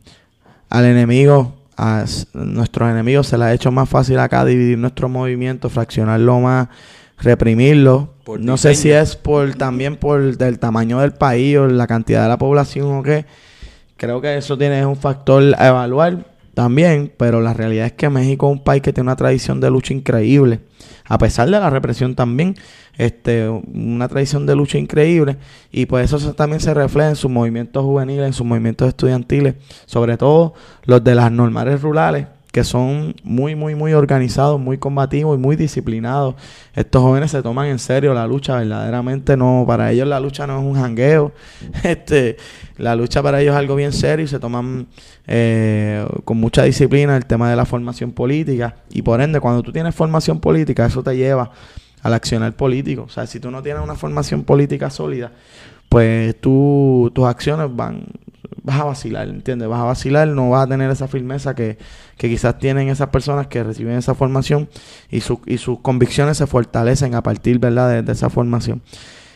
enemigo, 0.73 1.55
a 1.77 2.05
nuestros 2.33 2.91
enemigos 2.91 3.29
se 3.29 3.39
les 3.39 3.47
ha 3.47 3.55
hecho 3.55 3.71
más 3.71 3.89
fácil 3.89 4.19
acá 4.19 4.45
dividir 4.45 4.77
nuestro 4.77 5.09
movimiento, 5.09 5.71
fraccionarlo 5.71 6.41
más, 6.41 6.67
reprimirlo. 7.19 8.15
no 8.41 8.57
sé 8.57 8.75
si 8.75 8.91
es 8.91 9.15
por 9.15 9.55
también 9.55 9.95
por 9.95 10.21
el 10.21 10.59
tamaño 10.59 10.99
del 10.99 11.13
país 11.13 11.59
o 11.59 11.69
la 11.69 11.87
cantidad 11.87 12.25
de 12.25 12.29
la 12.29 12.39
población 12.39 12.93
o 12.93 13.03
qué. 13.05 13.25
Creo 13.97 14.21
que 14.21 14.37
eso 14.37 14.59
tiene 14.59 14.85
un 14.85 14.97
factor 14.97 15.55
a 15.57 15.69
evaluar 15.69 16.36
también, 16.57 17.13
pero 17.19 17.43
la 17.43 17.53
realidad 17.53 17.85
es 17.85 17.93
que 17.93 18.09
México 18.09 18.47
es 18.47 18.53
un 18.53 18.65
país 18.65 18.81
que 18.81 18.91
tiene 18.91 19.09
una 19.09 19.17
tradición 19.17 19.61
de 19.61 19.71
lucha 19.71 19.93
increíble, 19.93 20.61
a 21.05 21.19
pesar 21.19 21.45
de 21.51 21.61
la 21.61 21.69
represión 21.69 22.15
también, 22.15 22.57
este, 22.97 23.47
una 23.47 24.09
tradición 24.09 24.47
de 24.47 24.57
lucha 24.57 24.79
increíble, 24.79 25.37
y 25.71 25.85
pues 25.85 26.11
eso 26.11 26.33
también 26.33 26.61
se 26.61 26.73
refleja 26.73 27.11
en 27.11 27.17
sus 27.17 27.31
movimientos 27.31 27.85
juveniles, 27.85 28.27
en 28.29 28.33
sus 28.33 28.47
movimientos 28.47 28.89
estudiantiles, 28.89 29.57
sobre 29.85 30.17
todo 30.17 30.55
los 30.87 31.05
de 31.05 31.15
las 31.15 31.31
normales 31.31 31.83
rurales, 31.83 32.27
que 32.57 32.65
son 32.65 33.15
muy, 33.23 33.55
muy, 33.55 33.75
muy 33.75 33.93
organizados, 33.93 34.59
muy 34.59 34.79
combativos 34.79 35.37
y 35.37 35.39
muy 35.39 35.57
disciplinados. 35.57 36.37
Estos 36.75 37.03
jóvenes 37.03 37.31
se 37.31 37.43
toman 37.43 37.67
en 37.67 37.79
serio 37.79 38.15
la 38.15 38.27
lucha, 38.27 38.57
verdaderamente 38.57 39.37
no, 39.37 39.65
para 39.67 39.93
ellos 39.93 40.09
la 40.09 40.19
lucha 40.21 40.47
no 40.47 40.59
es 40.59 40.65
un 40.65 40.73
jangueo, 40.73 41.33
este, 41.83 42.39
la 42.79 42.97
lucha 42.97 43.23
para 43.23 43.43
ellos 43.43 43.53
es 43.53 43.59
algo 43.59 43.77
bien 43.77 43.93
serio 43.93 44.25
y 44.25 44.27
se 44.27 44.39
toman 44.39 44.87
eh, 45.27 46.03
con 46.25 46.39
mucha 46.39 46.63
disciplina 46.63 47.15
el 47.19 47.27
tema 47.27 47.51
de 47.51 47.57
la 47.57 47.67
formación 47.67 48.13
política 48.13 48.77
y 48.89 49.03
por 49.03 49.21
ende 49.21 49.39
cuando 49.39 49.63
tú 49.63 49.71
tienes 49.71 49.95
formación 49.95 50.41
política 50.41 50.87
eso 50.87 51.03
te 51.03 51.15
lleva 51.15 51.51
al 52.03 52.15
accionar 52.15 52.57
político. 52.57 53.03
O 53.03 53.11
sea, 53.11 53.27
si 53.27 53.39
tú 53.39 53.51
no 53.51 53.63
tienes 53.63 53.83
una 53.83 53.97
formación 53.97 54.45
política 54.45 54.89
sólida, 54.89 55.31
pues 55.91 56.41
tú, 56.41 57.13
tus 57.15 57.27
acciones 57.27 57.69
van, 57.77 58.07
vas 58.63 58.81
a 58.81 58.85
vacilar, 58.85 59.29
¿entiendes? 59.29 59.69
Vas 59.69 59.81
a 59.81 59.85
vacilar, 59.85 60.29
no 60.29 60.51
vas 60.51 60.67
a 60.67 60.69
tener 60.69 60.91
esa 60.91 61.09
firmeza 61.09 61.55
que, 61.55 61.79
que 62.17 62.29
quizás 62.29 62.59
tienen 62.59 62.89
esas 62.89 63.09
personas 63.09 63.47
que 63.47 63.63
reciben 63.63 63.97
esa 63.97 64.15
formación 64.15 64.69
y, 65.11 65.21
su, 65.21 65.41
y 65.47 65.59
sus 65.59 65.81
convicciones 65.81 66.37
se 66.37 66.47
fortalecen 66.47 67.15
a 67.15 67.23
partir, 67.23 67.59
¿verdad?, 67.59 68.03
de, 68.03 68.13
esa 68.13 68.31
formación. 68.31 68.83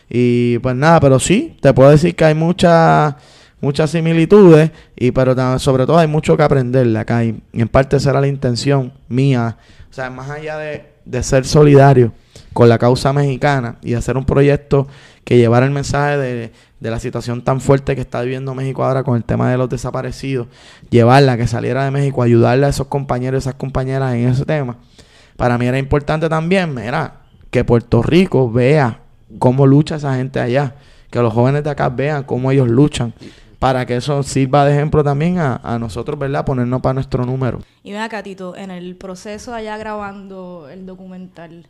Y 0.09 0.59
pues 0.59 0.75
nada, 0.75 1.01
pero 1.01 1.21
sí, 1.21 1.57
te 1.61 1.73
puedo 1.73 1.91
decir 1.91 2.17
que 2.17 2.25
hay 2.25 2.35
muchas 2.35 3.15
muchas 3.61 3.91
similitudes, 3.91 4.71
y 4.97 5.11
pero 5.11 5.59
sobre 5.59 5.85
todo 5.85 5.99
hay 5.99 6.09
mucho 6.09 6.37
que 6.37 6.43
aprender 6.43 6.97
acá. 6.97 7.25
Y 7.25 7.43
en 7.53 7.69
parte 7.69 7.97
esa 7.97 8.11
era 8.11 8.21
la 8.21 8.27
intención 8.27 8.93
mía. 9.09 9.59
O 9.91 9.93
sea, 9.93 10.09
más 10.09 10.31
allá 10.31 10.57
de, 10.57 10.87
de 11.05 11.23
ser 11.23 11.45
solidario 11.45 12.13
con 12.53 12.69
la 12.69 12.79
causa 12.79 13.13
mexicana 13.13 13.77
y 13.83 13.95
hacer 13.95 14.17
un 14.17 14.25
proyecto 14.25 14.89
que 15.31 15.39
llevara 15.39 15.65
el 15.65 15.71
mensaje 15.71 16.19
de, 16.19 16.53
de 16.81 16.91
la 16.91 16.99
situación 16.99 17.45
tan 17.45 17.61
fuerte 17.61 17.95
que 17.95 18.01
está 18.01 18.21
viviendo 18.21 18.53
México 18.53 18.83
ahora 18.83 19.05
con 19.05 19.17
el 19.17 19.23
tema 19.23 19.49
de 19.49 19.57
los 19.57 19.69
desaparecidos, 19.69 20.49
llevarla, 20.91 21.37
que 21.37 21.47
saliera 21.47 21.85
de 21.85 21.93
México, 21.93 22.25
ayudarle 22.25 22.67
a 22.67 22.71
esos 22.71 22.89
compañeros 22.89 23.39
y 23.39 23.43
esas 23.45 23.55
compañeras 23.55 24.13
en 24.15 24.29
ese 24.29 24.45
tema. 24.45 24.79
Para 25.37 25.57
mí 25.57 25.67
era 25.67 25.79
importante 25.79 26.29
también, 26.29 26.75
mira, 26.75 27.21
que 27.53 27.63
Puerto 27.63 28.03
Rico 28.03 28.51
vea 28.51 29.03
cómo 29.39 29.69
lucha 29.69 29.95
esa 29.95 30.17
gente 30.17 30.41
allá, 30.41 30.75
que 31.11 31.21
los 31.21 31.33
jóvenes 31.33 31.63
de 31.63 31.71
acá 31.71 31.89
vean 31.91 32.25
cómo 32.25 32.51
ellos 32.51 32.67
luchan, 32.69 33.15
para 33.61 33.87
que 33.87 33.95
eso 33.99 34.25
sirva 34.25 34.65
de 34.65 34.73
ejemplo 34.73 35.05
también 35.05 35.39
a, 35.39 35.61
a 35.63 35.79
nosotros, 35.79 36.19
¿verdad? 36.19 36.45
Ponernos 36.45 36.81
para 36.81 36.95
nuestro 36.95 37.25
número. 37.25 37.61
Y 37.85 37.93
ven 37.93 38.01
acá, 38.01 38.25
Tito, 38.25 38.57
en 38.57 38.73
el 38.73 38.97
proceso 38.97 39.55
allá 39.55 39.77
grabando 39.79 40.69
el 40.69 40.87
documental, 40.87 41.69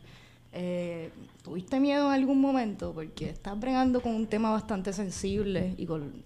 eh, 0.51 1.11
¿Tuviste 1.51 1.81
miedo 1.81 2.07
en 2.07 2.13
algún 2.13 2.39
momento? 2.39 2.93
Porque 2.93 3.29
estás 3.29 3.59
bregando 3.59 3.99
con 3.99 4.15
un 4.15 4.25
tema 4.25 4.51
bastante 4.51 4.93
sensible 4.93 5.75
y 5.77 5.85
con... 5.85 6.23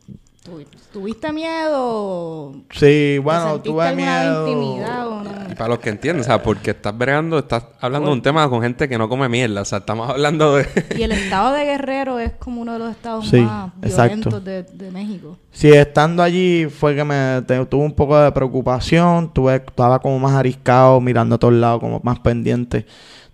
¿Tuviste 0.94 1.34
miedo? 1.34 2.54
Sí, 2.70 3.18
bueno, 3.24 3.60
tuve 3.60 3.96
miedo. 3.96 4.48
Intimidad, 4.48 5.08
o 5.08 5.24
no? 5.24 5.32
Y 5.52 5.56
para 5.56 5.70
los 5.70 5.80
que 5.80 5.90
entienden, 5.90 6.22
o 6.22 6.24
sea, 6.24 6.44
porque 6.44 6.70
estás 6.70 6.96
bregando, 6.96 7.40
estás 7.40 7.66
hablando 7.82 8.10
de 8.10 8.14
un 8.14 8.22
tema 8.22 8.48
con 8.48 8.62
gente 8.62 8.88
que 8.88 9.00
no 9.00 9.10
come 9.10 9.28
mierda, 9.28 9.62
o 9.62 9.66
sea, 9.66 9.80
estamos 9.80 10.08
hablando 10.12 10.58
de... 10.58 10.68
y 10.96 11.02
el 11.02 11.12
estado 11.14 11.54
de 11.54 11.66
Guerrero 11.66 12.20
es 12.20 12.34
como 12.34 12.62
uno 12.62 12.74
de 12.74 12.80
los 12.80 12.92
estados 12.92 13.34
más 13.34 13.72
violentos 13.82 14.44
de, 14.44 14.62
de, 14.62 14.92
México. 14.92 15.40
Sí, 15.50 15.70
estando 15.70 16.22
allí 16.22 16.68
fue 16.68 16.96
que 16.96 17.04
me 17.04 17.42
tuve 17.68 17.84
un 17.84 17.96
poco 17.96 18.16
de 18.16 18.32
preocupación, 18.32 19.34
tuve, 19.34 19.56
estaba 19.56 19.98
como 19.98 20.20
más 20.20 20.34
ariscado, 20.34 21.02
mirando 21.02 21.34
a 21.34 21.40
todos 21.40 21.56
lados, 21.56 21.80
como 21.80 22.00
más 22.04 22.20
pendiente 22.20 22.86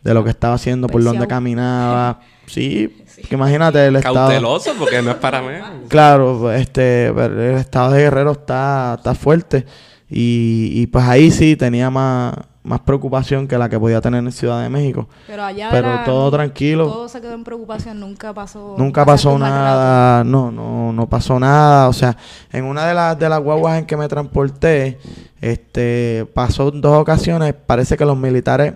de 0.04 0.14
lo 0.14 0.24
que 0.24 0.32
estaba 0.32 0.56
haciendo, 0.56 0.88
por 0.88 1.04
donde 1.04 1.28
caminaba. 1.28 2.20
Sí, 2.48 3.04
que 3.30 3.36
imagínate 3.36 3.86
el 3.88 3.96
estado. 3.96 4.30
Cauteloso, 4.30 4.74
porque 4.78 5.02
no 5.02 5.12
es 5.12 5.18
para 5.18 5.42
mí. 5.42 5.54
Claro, 5.88 6.52
este, 6.52 7.08
el 7.08 7.58
estado 7.58 7.92
de 7.92 8.02
Guerrero 8.02 8.32
está, 8.32 8.96
está 8.98 9.16
fuerte. 9.16 9.66
Y, 10.10 10.72
y 10.74 10.88
pues 10.88 11.06
ahí 11.06 11.32
sí 11.32 11.56
tenía 11.56 11.90
más, 11.90 12.34
más 12.64 12.82
preocupación 12.82 13.48
que 13.48 13.58
la 13.58 13.70
que 13.70 13.80
podía 13.80 14.02
tener 14.02 14.24
en 14.24 14.32
Ciudad 14.32 14.62
de 14.62 14.70
México. 14.70 15.08
Pero 15.26 15.44
allá 15.44 15.70
Pero 15.72 16.00
todo 16.06 16.30
tranquilo. 16.32 16.88
Todo 16.88 17.08
se 17.08 17.22
quedó 17.22 17.34
en 17.34 17.44
preocupación, 17.44 18.00
nunca 18.00 18.34
pasó. 18.34 18.76
Nunca 18.78 19.06
pasó 19.06 19.38
nada, 19.38 20.24
no, 20.24 20.52
no, 20.52 20.92
no 20.94 21.10
pasó 21.10 21.40
nada. 21.40 21.88
O 21.88 21.94
sea, 21.94 22.18
en 22.52 22.66
una 22.66 22.86
de 22.86 22.94
las 22.94 23.18
de 23.18 23.30
las 23.30 23.40
guaguas 23.40 23.80
en 23.80 23.86
que 23.86 23.98
me 23.98 24.08
transporté, 24.08 25.00
este, 25.40 26.28
pasó 26.34 26.70
en 26.70 26.82
dos 26.82 26.98
ocasiones. 26.98 27.54
Parece 27.54 27.98
que 27.98 28.06
los 28.06 28.18
militares 28.18 28.74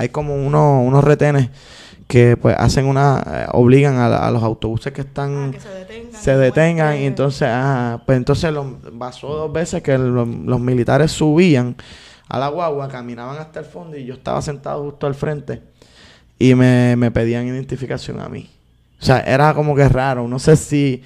hay 0.00 0.08
como 0.08 0.34
unos, 0.34 0.86
unos 0.86 1.04
retenes 1.04 1.50
que 2.08 2.38
pues 2.38 2.56
hacen 2.58 2.86
una 2.86 3.22
eh, 3.26 3.46
obligan 3.52 3.98
a, 3.98 4.30
los 4.30 4.42
autobuses 4.42 4.94
que 4.94 5.02
están 5.02 5.54
ah, 5.54 5.60
se 5.60 5.68
detengan, 5.68 6.22
se 6.22 6.36
detengan 6.38 6.96
y 6.96 7.04
entonces 7.04 7.46
ah, 7.50 8.02
pues 8.06 8.16
entonces 8.16 8.50
los, 8.50 8.66
pasó 8.98 9.28
dos 9.28 9.52
veces 9.52 9.82
que 9.82 9.98
los, 9.98 10.26
militares 10.26 11.12
subían 11.12 11.76
a 12.30 12.38
la 12.38 12.48
guagua 12.48 12.88
caminaban 12.88 13.36
hasta 13.36 13.60
el 13.60 13.66
fondo 13.66 13.98
y 13.98 14.06
yo 14.06 14.14
estaba 14.14 14.40
sentado 14.40 14.84
justo 14.84 15.06
al 15.06 15.14
frente 15.14 15.60
y 16.38 16.54
me, 16.54 16.96
me 16.96 17.10
pedían 17.10 17.46
identificación 17.46 18.20
a 18.20 18.28
mí. 18.30 18.48
O 18.98 19.04
sea, 19.04 19.20
era 19.20 19.52
como 19.52 19.74
que 19.76 19.86
raro. 19.86 20.26
No 20.26 20.38
sé 20.38 20.56
si 20.56 21.02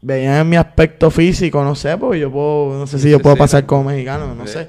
veían 0.00 0.36
en 0.36 0.48
mi 0.48 0.56
aspecto 0.56 1.10
físico, 1.10 1.64
no 1.64 1.74
sé, 1.74 1.96
porque 1.98 2.20
yo 2.20 2.30
puedo, 2.30 2.78
no 2.78 2.86
sé 2.86 3.00
si 3.00 3.10
yo 3.10 3.18
puedo 3.18 3.36
pasar 3.36 3.66
como 3.66 3.84
mexicano, 3.84 4.34
no 4.34 4.46
sé. 4.46 4.68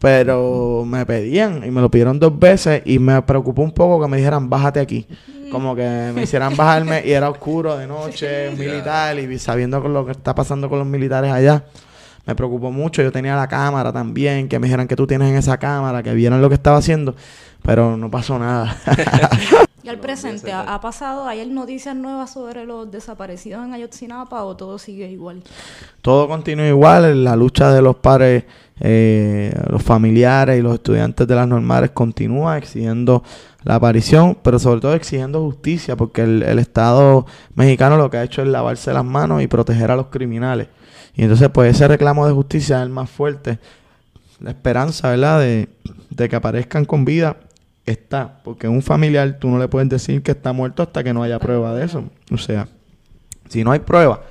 Pero 0.00 0.84
me 0.86 1.04
pedían 1.04 1.62
y 1.64 1.70
me 1.70 1.82
lo 1.82 1.90
pidieron 1.90 2.18
dos 2.18 2.38
veces 2.38 2.82
y 2.86 2.98
me 2.98 3.20
preocupó 3.22 3.62
un 3.62 3.72
poco 3.72 4.00
que 4.02 4.08
me 4.08 4.16
dijeran, 4.16 4.48
bájate 4.48 4.80
aquí. 4.80 5.06
Como 5.52 5.74
que 5.74 6.12
me 6.14 6.22
hicieran 6.22 6.56
bajarme 6.56 7.02
y 7.04 7.10
era 7.10 7.28
oscuro 7.28 7.76
de 7.76 7.86
noche, 7.86 8.50
militar 8.56 9.18
y 9.18 9.38
sabiendo 9.38 9.82
con 9.82 9.92
lo 9.92 10.06
que 10.06 10.12
está 10.12 10.34
pasando 10.34 10.70
con 10.70 10.78
los 10.78 10.88
militares 10.88 11.30
allá. 11.30 11.64
Me 12.24 12.34
preocupó 12.34 12.70
mucho. 12.70 13.02
Yo 13.02 13.12
tenía 13.12 13.36
la 13.36 13.48
cámara 13.48 13.92
también, 13.92 14.48
que 14.48 14.58
me 14.58 14.68
dijeran 14.68 14.86
que 14.86 14.96
tú 14.96 15.06
tienes 15.06 15.28
en 15.28 15.36
esa 15.36 15.58
cámara, 15.58 16.02
que 16.02 16.14
vieron 16.14 16.40
lo 16.40 16.48
que 16.48 16.54
estaba 16.54 16.78
haciendo, 16.78 17.14
pero 17.62 17.96
no 17.96 18.10
pasó 18.10 18.38
nada. 18.38 18.76
y 19.82 19.88
al 19.88 19.98
presente, 19.98 20.52
¿ha, 20.52 20.80
pasado, 20.80 21.26
hay 21.26 21.44
noticias 21.46 21.96
nuevas 21.96 22.32
sobre 22.32 22.64
los 22.64 22.90
desaparecidos 22.90 23.64
en 23.64 23.74
Ayotzinapa 23.74 24.44
o 24.44 24.56
todo 24.56 24.78
sigue 24.78 25.10
igual? 25.10 25.42
Todo 26.02 26.28
continúa 26.28 26.66
igual, 26.66 27.24
la 27.24 27.36
lucha 27.36 27.72
de 27.72 27.82
los 27.82 27.96
padres 27.96 28.44
eh, 28.80 29.52
los 29.68 29.82
familiares 29.82 30.58
y 30.58 30.62
los 30.62 30.74
estudiantes 30.74 31.26
de 31.26 31.34
las 31.34 31.46
normales 31.46 31.90
continúa 31.90 32.56
exigiendo 32.56 33.22
la 33.62 33.74
aparición, 33.74 34.38
pero 34.42 34.58
sobre 34.58 34.80
todo 34.80 34.94
exigiendo 34.94 35.40
justicia, 35.42 35.96
porque 35.96 36.22
el, 36.22 36.58
Estado 36.58 37.26
mexicano 37.54 37.98
lo 37.98 38.10
que 38.10 38.16
ha 38.16 38.24
hecho 38.24 38.40
es 38.40 38.48
lavarse 38.48 38.92
las 38.92 39.04
manos 39.04 39.42
y 39.42 39.46
proteger 39.46 39.90
a 39.90 39.96
los 39.96 40.06
criminales. 40.06 40.68
Y 41.14 41.22
entonces, 41.22 41.50
pues 41.50 41.76
ese 41.76 41.88
reclamo 41.88 42.26
de 42.26 42.32
justicia 42.32 42.78
es 42.78 42.82
el 42.84 42.88
más 42.88 43.10
fuerte. 43.10 43.58
La 44.40 44.50
esperanza, 44.50 45.10
¿verdad?, 45.10 45.40
de, 45.40 45.68
de 46.08 46.28
que 46.28 46.36
aparezcan 46.36 46.86
con 46.86 47.04
vida 47.04 47.36
está, 47.84 48.40
porque 48.42 48.68
un 48.68 48.82
familiar 48.82 49.38
tú 49.38 49.48
no 49.48 49.58
le 49.58 49.68
puedes 49.68 49.88
decir 49.88 50.22
que 50.22 50.30
está 50.30 50.52
muerto 50.52 50.82
hasta 50.82 51.04
que 51.04 51.12
no 51.12 51.22
haya 51.22 51.38
prueba 51.38 51.74
de 51.74 51.84
eso. 51.84 52.04
O 52.32 52.38
sea, 52.38 52.68
si 53.48 53.64
no 53.64 53.72
hay 53.72 53.80
prueba, 53.80 54.22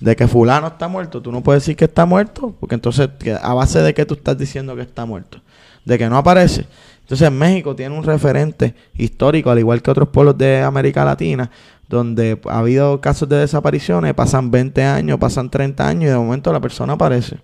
de 0.00 0.14
que 0.14 0.28
fulano 0.28 0.66
está 0.66 0.88
muerto, 0.88 1.22
tú 1.22 1.32
no 1.32 1.42
puedes 1.42 1.62
decir 1.62 1.76
que 1.76 1.86
está 1.86 2.04
muerto, 2.04 2.54
porque 2.60 2.74
entonces, 2.74 3.08
¿a 3.40 3.54
base 3.54 3.80
de 3.80 3.94
qué 3.94 4.04
tú 4.04 4.14
estás 4.14 4.36
diciendo 4.36 4.76
que 4.76 4.82
está 4.82 5.06
muerto? 5.06 5.40
De 5.84 5.98
que 5.98 6.08
no 6.08 6.18
aparece. 6.18 6.66
Entonces 7.00 7.30
México 7.30 7.74
tiene 7.76 7.96
un 7.96 8.02
referente 8.02 8.74
histórico, 8.96 9.50
al 9.50 9.58
igual 9.58 9.80
que 9.80 9.90
otros 9.90 10.08
pueblos 10.08 10.36
de 10.36 10.60
América 10.60 11.04
Latina, 11.04 11.50
donde 11.88 12.40
ha 12.46 12.58
habido 12.58 13.00
casos 13.00 13.28
de 13.28 13.36
desapariciones, 13.36 14.12
pasan 14.14 14.50
20 14.50 14.82
años, 14.82 15.18
pasan 15.18 15.48
30 15.48 15.88
años 15.88 16.02
y 16.04 16.06
de 16.06 16.16
momento 16.16 16.52
la 16.52 16.60
persona 16.60 16.94
aparece. 16.94 17.38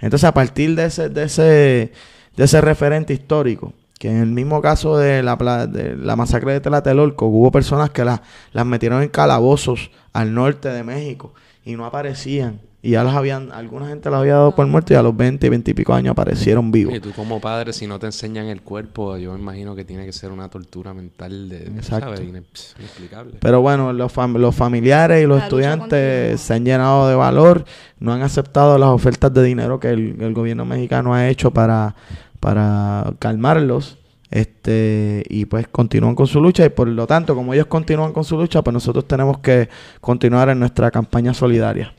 Entonces, 0.00 0.24
a 0.24 0.32
partir 0.32 0.74
de 0.74 0.86
ese, 0.86 1.08
de 1.08 1.24
ese, 1.24 1.92
de 2.36 2.44
ese 2.44 2.60
referente 2.60 3.12
histórico, 3.12 3.74
que 3.98 4.10
en 4.10 4.18
el 4.18 4.32
mismo 4.32 4.60
caso 4.60 4.96
de 4.96 5.22
la, 5.22 5.36
de 5.66 5.96
la 5.96 6.16
masacre 6.16 6.52
de 6.52 6.60
Tlatelolco, 6.60 7.26
hubo 7.26 7.50
personas 7.50 7.90
que 7.90 8.04
las 8.04 8.66
metieron 8.66 9.02
en 9.02 9.08
calabozos 9.08 9.90
al 10.12 10.34
norte 10.34 10.68
de 10.68 10.82
México 10.82 11.32
y 11.66 11.76
no 11.76 11.84
aparecían. 11.84 12.60
Y 12.80 12.90
ya 12.90 13.02
los 13.02 13.12
habían, 13.14 13.50
alguna 13.50 13.88
gente 13.88 14.08
los 14.08 14.20
había 14.20 14.34
dado 14.34 14.54
por 14.54 14.64
muerto 14.68 14.92
y 14.92 14.96
a 14.96 15.02
los 15.02 15.16
20, 15.16 15.50
20 15.50 15.72
y 15.72 15.74
pico 15.74 15.92
años 15.92 16.12
aparecieron 16.12 16.70
vivos. 16.70 16.94
Y 16.94 17.00
tú 17.00 17.10
como 17.10 17.40
padre, 17.40 17.72
si 17.72 17.88
no 17.88 17.98
te 17.98 18.06
enseñan 18.06 18.46
el 18.46 18.62
cuerpo, 18.62 19.16
yo 19.16 19.32
me 19.32 19.40
imagino 19.40 19.74
que 19.74 19.84
tiene 19.84 20.06
que 20.06 20.12
ser 20.12 20.30
una 20.30 20.48
tortura 20.48 20.94
mental 20.94 21.48
de, 21.48 21.64
Exacto. 21.64 22.22
inexplicable. 22.22 23.38
Pero 23.40 23.60
bueno, 23.60 23.92
los, 23.92 24.12
los 24.16 24.54
familiares 24.54 25.24
y 25.24 25.26
los 25.26 25.42
estudiantes 25.42 26.40
se 26.40 26.54
han 26.54 26.64
llenado 26.64 27.08
de 27.08 27.16
valor, 27.16 27.64
no 27.98 28.12
han 28.12 28.22
aceptado 28.22 28.78
las 28.78 28.90
ofertas 28.90 29.34
de 29.34 29.42
dinero 29.42 29.80
que 29.80 29.90
el, 29.90 30.22
el 30.22 30.32
gobierno 30.32 30.64
mexicano 30.64 31.12
ha 31.12 31.28
hecho 31.28 31.50
para, 31.50 31.96
para 32.38 33.14
calmarlos 33.18 33.98
este 34.30 35.24
y 35.28 35.44
pues 35.44 35.68
continúan 35.68 36.14
con 36.14 36.26
su 36.26 36.40
lucha. 36.40 36.64
Y 36.64 36.70
por 36.70 36.88
lo 36.88 37.06
tanto 37.06 37.34
como 37.34 37.54
ellos 37.54 37.66
continúan 37.66 38.12
con 38.12 38.24
su 38.24 38.36
lucha 38.36 38.62
pues 38.62 38.74
nosotros 38.74 39.06
tenemos 39.06 39.38
que 39.38 39.68
continuar 40.00 40.48
en 40.48 40.58
nuestra 40.58 40.90
campaña 40.90 41.34
solidaria. 41.34 41.92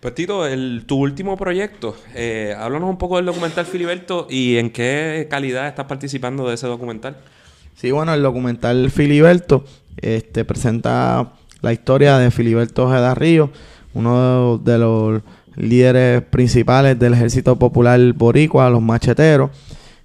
Pues 0.00 0.14
Tito, 0.14 0.46
el, 0.46 0.84
tu 0.86 0.98
último 0.98 1.36
proyecto, 1.36 1.96
eh, 2.14 2.54
háblanos 2.56 2.90
un 2.90 2.98
poco 2.98 3.16
del 3.16 3.26
documental 3.26 3.66
Filiberto 3.66 4.26
y 4.30 4.56
en 4.58 4.70
qué 4.70 5.26
calidad 5.28 5.66
estás 5.66 5.86
participando 5.86 6.46
de 6.46 6.54
ese 6.54 6.66
documental. 6.66 7.16
Sí, 7.74 7.90
bueno, 7.90 8.14
el 8.14 8.22
documental 8.22 8.90
Filiberto 8.90 9.64
este, 9.96 10.44
presenta 10.44 11.32
la 11.60 11.72
historia 11.72 12.18
de 12.18 12.30
Filiberto 12.30 12.84
Ojeda 12.84 13.14
Río, 13.14 13.50
uno 13.94 14.58
de 14.58 14.78
los 14.78 15.22
líderes 15.56 16.22
principales 16.22 16.98
del 16.98 17.14
Ejército 17.14 17.58
Popular 17.58 18.00
Boricua, 18.12 18.70
los 18.70 18.82
macheteros, 18.82 19.50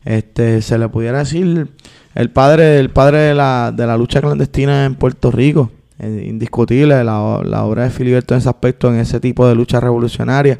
este, 0.05 0.61
se 0.61 0.77
le 0.77 0.89
pudiera 0.89 1.19
decir 1.19 1.69
el 2.15 2.29
padre, 2.31 2.79
el 2.79 2.89
padre 2.89 3.19
de 3.19 3.35
la, 3.35 3.71
de 3.75 3.85
la 3.85 3.97
lucha 3.97 4.21
clandestina 4.21 4.85
en 4.85 4.95
Puerto 4.95 5.31
Rico. 5.31 5.71
indiscutible 5.99 7.03
la, 7.03 7.41
la, 7.43 7.63
obra 7.63 7.83
de 7.83 7.89
Filiberto 7.89 8.33
en 8.33 8.39
ese 8.39 8.49
aspecto, 8.49 8.89
en 8.89 8.99
ese 8.99 9.19
tipo 9.19 9.47
de 9.47 9.55
lucha 9.55 9.79
revolucionaria. 9.79 10.59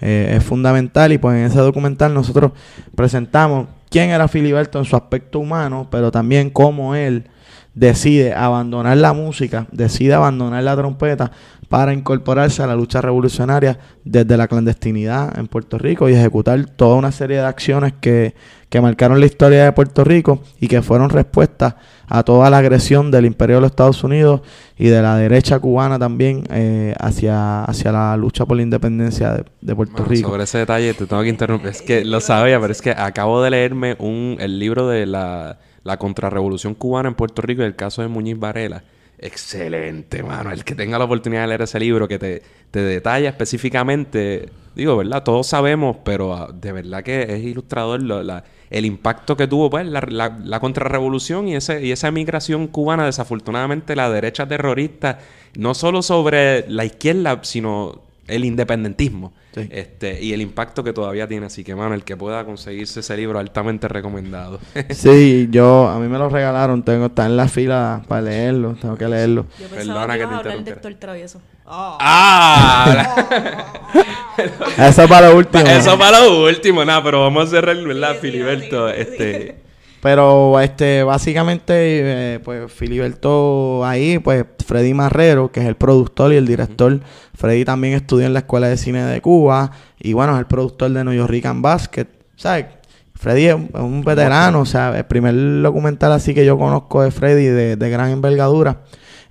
Eh, 0.00 0.34
es 0.36 0.42
fundamental 0.42 1.12
y 1.12 1.18
pues 1.18 1.36
en 1.36 1.44
ese 1.44 1.58
documental 1.60 2.12
nosotros 2.12 2.52
presentamos 2.96 3.68
quién 3.88 4.10
era 4.10 4.26
Filiberto 4.26 4.80
en 4.80 4.84
su 4.84 4.96
aspecto 4.96 5.38
humano, 5.38 5.86
pero 5.90 6.10
también 6.10 6.50
cómo 6.50 6.96
él 6.96 7.28
decide 7.74 8.34
abandonar 8.34 8.96
la 8.96 9.12
música, 9.12 9.66
decide 9.70 10.14
abandonar 10.14 10.64
la 10.64 10.76
trompeta 10.76 11.30
para 11.72 11.94
incorporarse 11.94 12.62
a 12.62 12.66
la 12.66 12.76
lucha 12.76 13.00
revolucionaria 13.00 13.78
desde 14.04 14.36
la 14.36 14.46
clandestinidad 14.46 15.38
en 15.38 15.48
Puerto 15.48 15.78
Rico 15.78 16.06
y 16.10 16.12
ejecutar 16.12 16.66
toda 16.66 16.96
una 16.96 17.10
serie 17.12 17.38
de 17.38 17.46
acciones 17.46 17.94
que, 17.98 18.34
marcaron 18.82 19.18
la 19.18 19.24
historia 19.24 19.64
de 19.64 19.72
Puerto 19.72 20.04
Rico 20.04 20.42
y 20.60 20.68
que 20.68 20.82
fueron 20.82 21.08
respuestas 21.08 21.76
a 22.08 22.24
toda 22.24 22.50
la 22.50 22.58
agresión 22.58 23.10
del 23.10 23.24
imperio 23.24 23.56
de 23.56 23.62
los 23.62 23.70
Estados 23.70 24.04
Unidos 24.04 24.42
y 24.76 24.88
de 24.88 25.00
la 25.00 25.16
derecha 25.16 25.60
cubana 25.60 25.98
también 25.98 26.44
eh, 26.50 26.94
hacia, 27.00 27.64
hacia 27.64 27.90
la 27.90 28.18
lucha 28.18 28.44
por 28.44 28.58
la 28.58 28.64
independencia 28.64 29.42
de, 29.62 29.74
Puerto 29.74 30.04
Rico. 30.04 30.28
Sobre 30.28 30.44
ese 30.44 30.58
detalle 30.58 30.92
te 30.92 31.06
tengo 31.06 31.22
que 31.22 31.30
interrumpir. 31.30 31.70
Es 31.70 31.80
que 31.80 32.04
lo 32.04 32.20
sabía, 32.20 32.60
pero 32.60 32.72
es 32.72 32.82
que 32.82 32.90
acabo 32.90 33.42
de 33.42 33.48
leerme 33.48 33.96
un, 33.98 34.36
el 34.40 34.58
libro 34.58 34.88
de 34.88 35.06
la, 35.06 35.58
la 35.84 35.96
contrarrevolución 35.96 36.74
cubana 36.74 37.08
en 37.08 37.14
Puerto 37.14 37.40
Rico 37.40 37.62
y 37.62 37.64
el 37.64 37.76
caso 37.76 38.02
de 38.02 38.08
Muñiz 38.08 38.38
Varela 38.38 38.84
Excelente, 39.24 40.20
mano. 40.24 40.50
El 40.50 40.64
que 40.64 40.74
tenga 40.74 40.98
la 40.98 41.04
oportunidad 41.04 41.42
de 41.42 41.46
leer 41.46 41.62
ese 41.62 41.78
libro 41.78 42.08
que 42.08 42.18
te, 42.18 42.42
te 42.72 42.80
detalla 42.80 43.28
específicamente, 43.28 44.50
digo, 44.74 44.96
¿verdad? 44.96 45.22
Todos 45.22 45.46
sabemos, 45.46 45.98
pero 46.04 46.34
ah, 46.34 46.50
de 46.52 46.72
verdad 46.72 47.04
que 47.04 47.22
es 47.22 47.44
ilustrador 47.44 48.02
la, 48.02 48.42
el 48.68 48.84
impacto 48.84 49.36
que 49.36 49.46
tuvo 49.46 49.70
pues, 49.70 49.86
la, 49.86 50.00
la, 50.08 50.40
la 50.42 50.58
contrarrevolución 50.58 51.46
y, 51.46 51.54
ese, 51.54 51.86
y 51.86 51.92
esa 51.92 52.08
emigración 52.08 52.66
cubana. 52.66 53.06
Desafortunadamente, 53.06 53.94
la 53.94 54.10
derecha 54.10 54.48
terrorista, 54.48 55.20
no 55.56 55.74
solo 55.74 56.02
sobre 56.02 56.68
la 56.68 56.84
izquierda, 56.84 57.38
sino 57.44 58.02
el 58.34 58.44
independentismo. 58.44 59.32
Este, 59.54 60.22
y 60.22 60.32
el 60.32 60.40
impacto 60.40 60.82
que 60.82 60.92
todavía 60.92 61.28
tiene. 61.28 61.46
Así 61.46 61.62
que, 61.62 61.74
mano, 61.74 61.94
el 61.94 62.04
que 62.04 62.16
pueda 62.16 62.44
conseguirse 62.44 63.00
ese 63.00 63.16
libro, 63.16 63.38
altamente 63.38 63.86
recomendado. 63.88 64.60
sí, 64.90 65.48
yo, 65.50 65.88
a 65.88 65.98
mí 65.98 66.08
me 66.08 66.18
lo 66.18 66.28
regalaron. 66.28 66.82
Tengo, 66.82 67.06
está 67.06 67.26
en 67.26 67.36
la 67.36 67.48
fila 67.48 68.02
para 68.08 68.22
leerlo. 68.22 68.74
Tengo 68.80 68.96
que 68.96 69.08
leerlo. 69.08 69.46
Yo 69.60 69.68
Perdona 69.68 70.18
que, 70.18 70.26
te 70.26 70.56
interrumpa. 70.56 70.98
Travieso. 70.98 71.40
¡Ah! 71.66 73.14
Eso 74.78 75.08
para 75.08 75.28
lo 75.28 75.36
último. 75.36 75.64
Eso 75.64 75.98
para 75.98 76.20
lo 76.20 76.44
último, 76.44 76.84
nada, 76.84 77.02
pero 77.02 77.20
vamos 77.20 77.44
a 77.44 77.46
cerrar, 77.48 77.76
¿verdad, 77.76 78.16
Filiberto? 78.20 78.88
Este. 78.88 79.56
Pero 80.02 80.58
este 80.58 81.04
básicamente 81.04 82.34
eh, 82.34 82.40
pues 82.40 82.72
Filiberto 82.72 83.84
ahí, 83.84 84.18
pues 84.18 84.44
Freddy 84.66 84.94
Marrero, 84.94 85.52
que 85.52 85.60
es 85.60 85.66
el 85.66 85.76
productor 85.76 86.32
y 86.32 86.36
el 86.36 86.44
director. 86.44 86.98
Freddy 87.34 87.64
también 87.64 87.94
estudió 87.94 88.26
en 88.26 88.32
la 88.32 88.40
Escuela 88.40 88.66
de 88.66 88.76
Cine 88.76 89.04
de 89.04 89.20
Cuba 89.20 89.70
y 90.00 90.12
bueno, 90.12 90.32
es 90.32 90.40
el 90.40 90.46
productor 90.46 90.90
de 90.90 91.04
New 91.04 91.14
York 91.14 91.30
Rican 91.30 91.62
Basket. 91.62 92.08
¿Sabes? 92.34 92.66
Freddy 93.14 93.46
es 93.46 93.54
un 93.54 94.02
veterano, 94.02 94.62
o 94.62 94.66
sea, 94.66 94.98
el 94.98 95.04
primer 95.04 95.62
documental 95.62 96.10
así 96.10 96.34
que 96.34 96.44
yo 96.44 96.58
conozco 96.58 97.04
de 97.04 97.12
Freddy 97.12 97.44
de, 97.44 97.76
de 97.76 97.90
gran 97.90 98.10
envergadura 98.10 98.80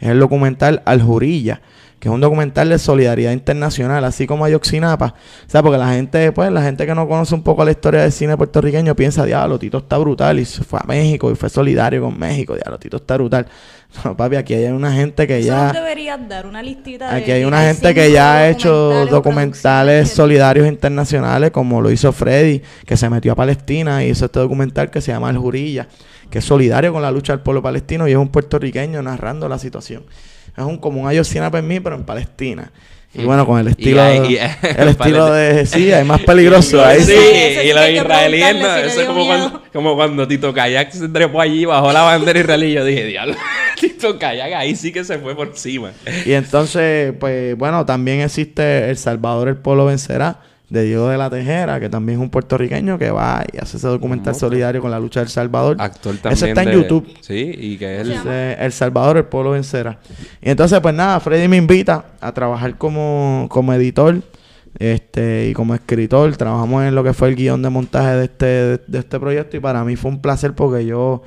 es 0.01 0.09
el 0.09 0.19
documental 0.19 0.81
Aljurilla 0.85 1.61
que 2.01 2.09
es 2.09 2.13
un 2.15 2.19
documental 2.19 2.67
de 2.67 2.79
solidaridad 2.79 3.31
internacional, 3.31 4.03
así 4.03 4.25
como 4.25 4.43
Ayotzinapa. 4.43 5.13
O 5.45 5.49
sea, 5.49 5.61
porque 5.61 5.77
la 5.77 5.93
gente, 5.93 6.31
pues, 6.31 6.51
la 6.51 6.63
gente 6.63 6.87
que 6.87 6.95
no 6.95 7.07
conoce 7.07 7.35
un 7.35 7.43
poco 7.43 7.63
la 7.63 7.69
historia 7.69 8.01
del 8.01 8.11
cine 8.11 8.35
puertorriqueño 8.35 8.95
piensa, 8.95 9.23
diablo, 9.23 9.59
Tito 9.59 9.77
está 9.77 9.99
brutal 9.99 10.39
y 10.39 10.45
se 10.45 10.63
fue 10.63 10.79
a 10.81 10.83
México 10.87 11.29
y 11.29 11.35
fue 11.35 11.47
solidario 11.47 12.01
con 12.01 12.17
México, 12.17 12.55
diablo, 12.55 12.79
Tito 12.79 12.97
está 12.97 13.15
brutal. 13.15 13.45
No, 14.05 14.15
papi, 14.15 14.37
aquí 14.37 14.53
hay 14.53 14.67
una 14.67 14.93
gente 14.93 15.27
que 15.27 15.43
ya... 15.43 15.73
deberías 15.73 16.17
dar 16.29 16.47
una 16.47 16.63
listita 16.63 17.13
Aquí 17.13 17.29
hay 17.29 17.43
una 17.43 17.61
gente 17.63 17.93
que 17.93 18.09
ya 18.09 18.35
ha 18.35 18.49
hecho 18.49 19.05
documentales 19.07 20.09
solidarios 20.09 20.65
internacionales, 20.65 21.51
como 21.51 21.81
lo 21.81 21.91
hizo 21.91 22.13
Freddy, 22.13 22.61
que 22.85 22.95
se 22.95 23.09
metió 23.09 23.33
a 23.33 23.35
Palestina 23.35 24.01
y 24.01 24.11
hizo 24.11 24.25
este 24.25 24.39
documental 24.39 24.89
que 24.89 25.01
se 25.01 25.11
llama 25.11 25.29
El 25.29 25.37
Jurilla, 25.39 25.89
que 26.29 26.39
es 26.39 26.45
solidario 26.45 26.93
con 26.93 27.01
la 27.01 27.11
lucha 27.11 27.33
del 27.33 27.41
pueblo 27.41 27.61
palestino 27.61 28.07
y 28.07 28.11
es 28.11 28.17
un 28.17 28.29
puertorriqueño 28.29 29.01
narrando 29.03 29.49
la 29.49 29.59
situación. 29.59 30.05
Es 30.57 30.63
un, 30.63 30.77
como 30.77 31.01
un 31.01 31.07
Ayotzinapa 31.07 31.59
en 31.59 31.67
mí, 31.67 31.79
pero 31.79 31.95
en 31.95 32.03
Palestina. 32.03 32.71
Y 33.13 33.23
bueno, 33.25 33.45
con 33.45 33.59
el 33.59 33.67
Y 33.67 33.71
estilo, 33.71 34.25
y- 34.25 34.37
el 34.77 34.87
estilo 34.87 35.31
de, 35.33 35.65
sí, 35.65 35.91
hay 35.91 36.05
más 36.05 36.21
peligroso. 36.21 36.83
Ahí 36.85 37.01
Sí, 37.01 37.11
y 37.13 37.73
los 37.73 37.89
israelíes, 37.89 38.55
no, 38.55 38.73
si 38.75 38.81
eso 38.87 39.01
es 39.01 39.05
como 39.07 39.19
miedo. 39.25 39.27
cuando, 39.49 39.61
como 39.73 39.95
cuando 39.95 40.27
Tito 40.29 40.53
Kayak 40.53 40.91
se 40.93 41.09
trepó 41.09 41.41
allí, 41.41 41.65
bajó 41.65 41.91
la 41.91 42.03
bandera 42.03 42.39
israelí. 42.39 42.71
Yo 42.71 42.85
dije, 42.85 43.05
diablo, 43.07 43.35
Tito 43.81 44.17
Kayak 44.17 44.53
ahí 44.53 44.75
sí 44.77 44.93
que 44.93 45.03
se 45.03 45.19
fue 45.19 45.35
por 45.35 45.47
encima. 45.49 45.91
Y 46.25 46.31
entonces, 46.31 47.13
pues 47.19 47.57
bueno, 47.57 47.85
también 47.85 48.21
existe 48.21 48.89
El 48.89 48.95
Salvador, 48.97 49.49
el 49.49 49.57
pueblo 49.57 49.85
vencerá, 49.87 50.39
de 50.71 50.85
Diego 50.85 51.09
de 51.09 51.17
la 51.17 51.29
Tejera, 51.29 51.81
que 51.81 51.89
también 51.89 52.17
es 52.17 52.23
un 52.23 52.29
puertorriqueño 52.29 52.97
que 52.97 53.11
va 53.11 53.43
y 53.51 53.57
hace 53.57 53.75
ese 53.75 53.87
documental 53.89 54.33
solidario 54.33 54.81
con 54.81 54.89
la 54.89 55.01
lucha 55.01 55.19
del 55.19 55.27
Salvador. 55.27 55.75
Actor 55.77 56.15
también. 56.15 56.33
Ese 56.33 56.47
está 56.47 56.63
en 56.63 56.71
YouTube. 56.71 57.13
Sí, 57.19 57.51
y 57.57 57.77
que 57.77 57.99
él. 57.99 58.11
Ese, 58.13 58.53
el 58.53 58.71
Salvador, 58.71 59.17
el 59.17 59.25
pueblo 59.25 59.51
vencerá. 59.51 59.99
Y 60.41 60.49
entonces, 60.49 60.79
pues 60.79 60.95
nada, 60.95 61.19
Freddy 61.19 61.49
me 61.49 61.57
invita 61.57 62.05
a 62.21 62.31
trabajar 62.31 62.77
como, 62.77 63.47
como 63.49 63.73
editor 63.73 64.21
este 64.79 65.49
y 65.49 65.53
como 65.53 65.75
escritor. 65.75 66.33
Trabajamos 66.37 66.85
en 66.85 66.95
lo 66.95 67.03
que 67.03 67.13
fue 67.13 67.27
el 67.27 67.35
guion 67.35 67.61
de 67.61 67.69
montaje 67.69 68.15
de 68.15 68.23
este, 68.23 68.45
de, 68.45 68.81
de 68.87 68.99
este 68.99 69.19
proyecto 69.19 69.57
y 69.57 69.59
para 69.59 69.83
mí 69.83 69.97
fue 69.97 70.09
un 70.09 70.21
placer 70.21 70.53
porque 70.53 70.85
yo, 70.85 71.21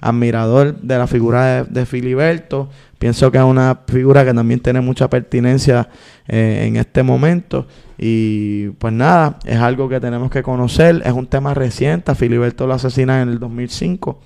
admirador 0.00 0.80
de 0.80 0.98
la 0.98 1.06
figura 1.06 1.64
de, 1.64 1.86
Filiberto, 1.86 2.68
pienso 2.98 3.30
que 3.30 3.38
es 3.38 3.44
una 3.44 3.80
figura 3.86 4.24
que 4.24 4.32
también 4.32 4.60
tiene 4.60 4.80
mucha 4.80 5.08
pertinencia 5.08 5.88
eh, 6.26 6.64
en 6.66 6.76
este 6.76 7.02
momento. 7.02 7.66
Y 7.98 8.68
pues 8.70 8.92
nada, 8.92 9.38
es 9.44 9.58
algo 9.58 9.88
que 9.88 10.00
tenemos 10.00 10.30
que 10.30 10.42
conocer. 10.42 11.02
Es 11.04 11.12
un 11.12 11.26
tema 11.26 11.54
reciente. 11.54 12.14
Filiberto 12.14 12.66
lo 12.66 12.74
asesinan 12.74 13.22
en 13.22 13.28
el 13.30 13.38
2005 13.38 14.20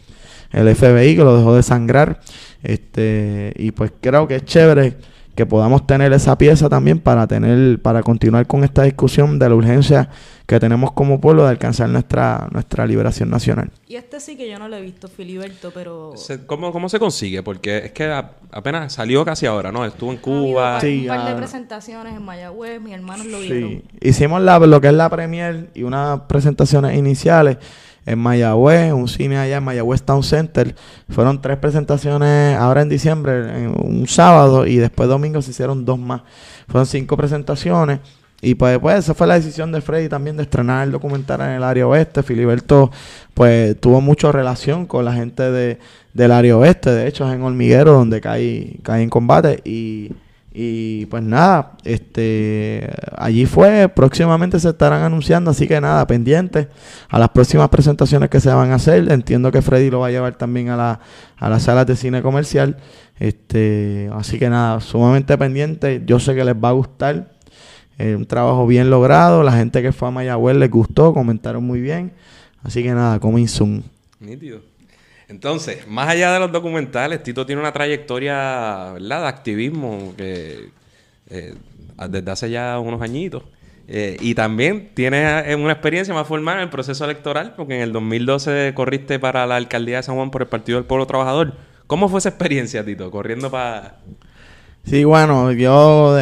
el 0.52 0.74
FBI 0.74 1.16
que 1.16 1.24
lo 1.24 1.36
dejó 1.36 1.54
de 1.54 1.62
sangrar. 1.62 2.20
Este, 2.62 3.52
y 3.56 3.72
pues 3.72 3.92
creo 4.00 4.28
que 4.28 4.36
es 4.36 4.44
chévere 4.44 4.96
que 5.34 5.46
podamos 5.46 5.86
tener 5.86 6.12
esa 6.12 6.36
pieza 6.36 6.68
también 6.68 6.98
para 6.98 7.26
tener, 7.26 7.80
para 7.80 8.02
continuar 8.02 8.46
con 8.46 8.64
esta 8.64 8.82
discusión 8.82 9.38
de 9.38 9.48
la 9.48 9.54
urgencia 9.54 10.10
que 10.46 10.60
tenemos 10.60 10.92
como 10.92 11.20
pueblo 11.20 11.44
de 11.44 11.50
alcanzar 11.50 11.88
nuestra, 11.88 12.48
nuestra 12.52 12.86
liberación 12.86 13.30
nacional. 13.30 13.70
Y 13.88 13.96
este 13.96 14.20
sí 14.20 14.36
que 14.36 14.50
yo 14.50 14.58
no 14.58 14.68
lo 14.68 14.76
he 14.76 14.82
visto, 14.82 15.08
Filiberto, 15.08 15.70
pero... 15.72 16.12
se- 16.16 16.44
¿cómo, 16.44 16.70
¿Cómo 16.72 16.90
se 16.90 16.98
consigue? 16.98 17.42
Porque 17.42 17.78
es 17.78 17.92
que 17.92 18.04
a- 18.04 18.32
apenas 18.50 18.92
salió 18.92 19.24
casi 19.24 19.46
ahora, 19.46 19.72
¿no? 19.72 19.86
Estuvo 19.86 20.10
en 20.12 20.18
Cuba. 20.18 20.80
Sí, 20.80 21.02
un 21.02 21.08
par 21.08 21.24
de 21.24 21.30
ah. 21.32 21.36
presentaciones 21.36 22.14
en 22.14 22.22
Mayagüez, 22.22 22.80
mis 22.82 22.92
hermanos 22.92 23.26
lo 23.26 23.40
vieron. 23.40 23.70
Sí. 23.70 23.84
Hicimos 24.02 24.42
la, 24.42 24.58
lo 24.58 24.80
que 24.82 24.88
es 24.88 24.94
la 24.94 25.08
premier 25.08 25.70
y 25.74 25.84
unas 25.84 26.20
presentaciones 26.22 26.94
iniciales 26.98 27.56
en 28.06 28.18
Mayagüez, 28.18 28.92
un 28.92 29.08
cine 29.08 29.38
allá 29.38 29.58
en 29.58 29.64
Mayagüez 29.64 30.02
Town 30.02 30.22
Center. 30.22 30.74
Fueron 31.08 31.40
tres 31.40 31.58
presentaciones 31.58 32.56
ahora 32.56 32.82
en 32.82 32.88
diciembre, 32.88 33.68
un 33.68 34.06
sábado, 34.08 34.66
y 34.66 34.76
después 34.76 35.08
domingo 35.08 35.42
se 35.42 35.50
hicieron 35.50 35.84
dos 35.84 35.98
más. 35.98 36.22
Fueron 36.68 36.86
cinco 36.86 37.16
presentaciones. 37.16 38.00
Y 38.44 38.56
pues, 38.56 38.80
pues 38.80 38.98
esa 38.98 39.14
fue 39.14 39.28
la 39.28 39.34
decisión 39.34 39.70
de 39.70 39.80
Freddy 39.80 40.08
también 40.08 40.36
de 40.36 40.42
estrenar 40.42 40.84
el 40.84 40.90
documental 40.90 41.40
en 41.42 41.50
el 41.50 41.62
área 41.62 41.86
oeste. 41.86 42.24
Filiberto 42.24 42.90
pues 43.34 43.80
tuvo 43.80 44.00
mucha 44.00 44.32
relación 44.32 44.86
con 44.86 45.04
la 45.04 45.12
gente 45.12 45.50
de, 45.52 45.78
del 46.12 46.32
área 46.32 46.56
oeste. 46.56 46.90
De 46.90 47.06
hecho, 47.06 47.28
es 47.28 47.34
en 47.34 47.42
Hormiguero 47.42 47.92
donde 47.92 48.20
cae, 48.20 48.78
cae 48.82 49.02
en 49.04 49.10
combate. 49.10 49.60
Y, 49.64 50.10
y 50.54 51.06
pues 51.06 51.22
nada, 51.22 51.78
este 51.84 52.90
allí 53.16 53.46
fue, 53.46 53.88
próximamente 53.88 54.60
se 54.60 54.68
estarán 54.68 55.02
anunciando, 55.02 55.50
así 55.50 55.66
que 55.66 55.80
nada, 55.80 56.06
pendientes 56.06 56.68
a 57.08 57.18
las 57.18 57.30
próximas 57.30 57.70
presentaciones 57.70 58.28
que 58.28 58.38
se 58.38 58.52
van 58.52 58.70
a 58.70 58.74
hacer. 58.74 59.10
Entiendo 59.10 59.50
que 59.50 59.62
Freddy 59.62 59.90
lo 59.90 60.00
va 60.00 60.08
a 60.08 60.10
llevar 60.10 60.36
también 60.36 60.68
a 60.68 60.76
la, 60.76 61.00
a 61.38 61.48
las 61.48 61.62
salas 61.62 61.86
de 61.86 61.96
cine 61.96 62.20
comercial. 62.20 62.76
Este, 63.18 64.10
así 64.12 64.38
que 64.38 64.50
nada, 64.50 64.80
sumamente 64.80 65.38
pendiente. 65.38 66.02
Yo 66.04 66.18
sé 66.18 66.34
que 66.34 66.44
les 66.44 66.54
va 66.54 66.68
a 66.70 66.72
gustar. 66.72 67.32
Eh, 67.98 68.16
un 68.16 68.26
trabajo 68.26 68.66
bien 68.66 68.90
logrado. 68.90 69.42
La 69.42 69.52
gente 69.52 69.80
que 69.80 69.92
fue 69.92 70.08
a 70.08 70.10
Mayagüez 70.10 70.56
les 70.56 70.70
gustó, 70.70 71.14
comentaron 71.14 71.64
muy 71.64 71.80
bien. 71.80 72.12
Así 72.62 72.82
que 72.82 72.92
nada, 72.92 73.20
coming 73.20 73.46
soon. 73.46 73.84
Nítido. 74.20 74.71
Entonces, 75.32 75.88
más 75.88 76.10
allá 76.10 76.30
de 76.30 76.40
los 76.40 76.52
documentales, 76.52 77.22
Tito 77.22 77.46
tiene 77.46 77.62
una 77.62 77.72
trayectoria, 77.72 78.92
¿verdad?, 78.92 79.22
de 79.22 79.28
activismo 79.28 80.12
que 80.14 80.68
eh, 81.30 81.54
desde 82.10 82.30
hace 82.30 82.50
ya 82.50 82.78
unos 82.78 83.00
añitos. 83.00 83.42
Eh, 83.88 84.18
y 84.20 84.34
también 84.34 84.90
tiene 84.92 85.50
eh, 85.50 85.54
una 85.54 85.72
experiencia 85.72 86.12
más 86.12 86.26
formal 86.26 86.56
en 86.56 86.64
el 86.64 86.68
proceso 86.68 87.06
electoral, 87.06 87.54
porque 87.56 87.76
en 87.76 87.80
el 87.80 87.94
2012 87.94 88.74
corriste 88.74 89.18
para 89.18 89.46
la 89.46 89.56
alcaldía 89.56 89.96
de 89.96 90.02
San 90.02 90.16
Juan 90.16 90.30
por 90.30 90.42
el 90.42 90.48
Partido 90.48 90.76
del 90.76 90.84
Pueblo 90.84 91.06
Trabajador. 91.06 91.54
¿Cómo 91.86 92.10
fue 92.10 92.18
esa 92.18 92.28
experiencia, 92.28 92.84
Tito? 92.84 93.10
Corriendo 93.10 93.50
para... 93.50 94.00
Sí, 94.84 95.04
bueno, 95.04 95.50
yo 95.52 96.14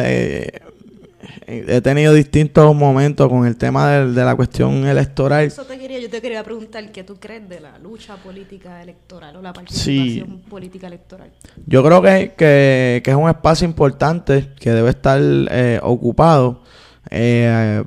he 1.67 1.81
tenido 1.81 2.13
distintos 2.13 2.73
momentos 2.75 3.27
con 3.29 3.45
el 3.45 3.55
tema 3.57 3.89
de, 3.89 4.23
la 4.23 4.35
cuestión 4.35 4.85
electoral. 4.85 5.45
Eso 5.45 5.63
te 5.65 5.77
quería, 5.77 5.99
yo 5.99 6.09
te 6.09 6.21
quería 6.21 6.43
preguntar 6.43 6.91
qué 6.91 7.03
tú 7.03 7.15
crees 7.19 7.47
de 7.49 7.59
la 7.59 7.77
lucha 7.79 8.15
política 8.17 8.81
electoral 8.81 9.35
o 9.35 9.41
la 9.41 9.51
participación 9.53 10.39
política 10.49 10.87
electoral. 10.87 11.31
Yo 11.65 11.83
creo 11.83 12.01
que, 12.01 12.33
que- 12.37 13.01
que 13.03 13.11
es 13.11 13.17
un 13.17 13.29
espacio 13.29 13.65
importante 13.67 14.49
que 14.59 14.71
debe 14.71 14.89
estar 14.89 15.19
eh, 15.21 15.79
ocupado, 15.83 16.61
eh, 17.09 17.83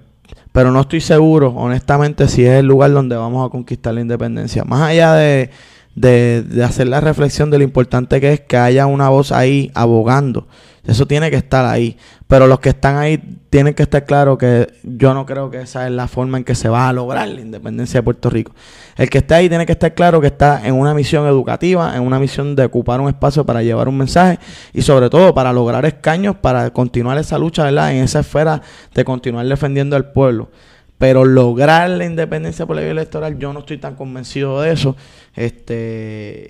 pero 0.52 0.70
no 0.70 0.80
estoy 0.82 1.00
seguro, 1.00 1.48
honestamente, 1.56 2.28
si 2.28 2.44
es 2.44 2.52
el 2.60 2.66
lugar 2.66 2.92
donde 2.92 3.16
vamos 3.16 3.46
a 3.46 3.50
conquistar 3.50 3.94
la 3.94 4.00
independencia. 4.00 4.64
Más 4.64 4.82
allá 4.82 5.14
de, 5.14 5.50
de- 5.94 6.42
de 6.42 6.64
hacer 6.64 6.88
la 6.88 7.00
reflexión 7.00 7.50
de 7.50 7.58
lo 7.58 7.64
importante 7.64 8.20
que 8.20 8.32
es 8.34 8.40
que 8.40 8.56
haya 8.56 8.86
una 8.86 9.08
voz 9.08 9.32
ahí 9.32 9.70
abogando, 9.74 10.46
eso 10.86 11.06
tiene 11.06 11.30
que 11.30 11.36
estar 11.36 11.64
ahí. 11.64 11.96
Pero 12.26 12.46
los 12.46 12.60
que 12.60 12.70
están 12.70 12.96
ahí 12.96 13.18
tienen 13.50 13.74
que 13.74 13.82
estar 13.82 14.04
claros 14.04 14.38
que 14.38 14.72
yo 14.82 15.14
no 15.14 15.24
creo 15.24 15.50
que 15.50 15.60
esa 15.60 15.86
es 15.86 15.92
la 15.92 16.08
forma 16.08 16.38
en 16.38 16.44
que 16.44 16.54
se 16.54 16.68
va 16.68 16.88
a 16.88 16.92
lograr 16.92 17.28
la 17.28 17.40
independencia 17.40 18.00
de 18.00 18.02
Puerto 18.02 18.28
Rico. 18.30 18.52
El 18.96 19.08
que 19.08 19.18
esté 19.18 19.34
ahí 19.34 19.48
tiene 19.48 19.66
que 19.66 19.72
estar 19.72 19.94
claro 19.94 20.20
que 20.20 20.26
está 20.28 20.66
en 20.66 20.74
una 20.74 20.94
misión 20.94 21.26
educativa, 21.26 21.96
en 21.96 22.02
una 22.02 22.18
misión 22.18 22.56
de 22.56 22.64
ocupar 22.64 23.00
un 23.00 23.08
espacio 23.08 23.44
para 23.44 23.62
llevar 23.62 23.88
un 23.88 23.98
mensaje 23.98 24.38
y 24.72 24.82
sobre 24.82 25.10
todo 25.10 25.34
para 25.34 25.52
lograr 25.52 25.84
escaños, 25.84 26.36
para 26.36 26.70
continuar 26.70 27.18
esa 27.18 27.38
lucha, 27.38 27.64
¿verdad? 27.64 27.92
En 27.92 28.02
esa 28.02 28.20
esfera 28.20 28.60
de 28.94 29.04
continuar 29.04 29.46
defendiendo 29.46 29.96
al 29.96 30.10
pueblo. 30.12 30.50
Pero 31.04 31.26
lograr 31.26 31.90
la 31.90 32.06
independencia 32.06 32.64
por 32.64 32.76
la 32.76 32.80
vía 32.80 32.92
electoral, 32.92 33.38
yo 33.38 33.52
no 33.52 33.60
estoy 33.60 33.76
tan 33.76 33.94
convencido 33.94 34.62
de 34.62 34.72
eso. 34.72 34.96
Este, 35.36 35.74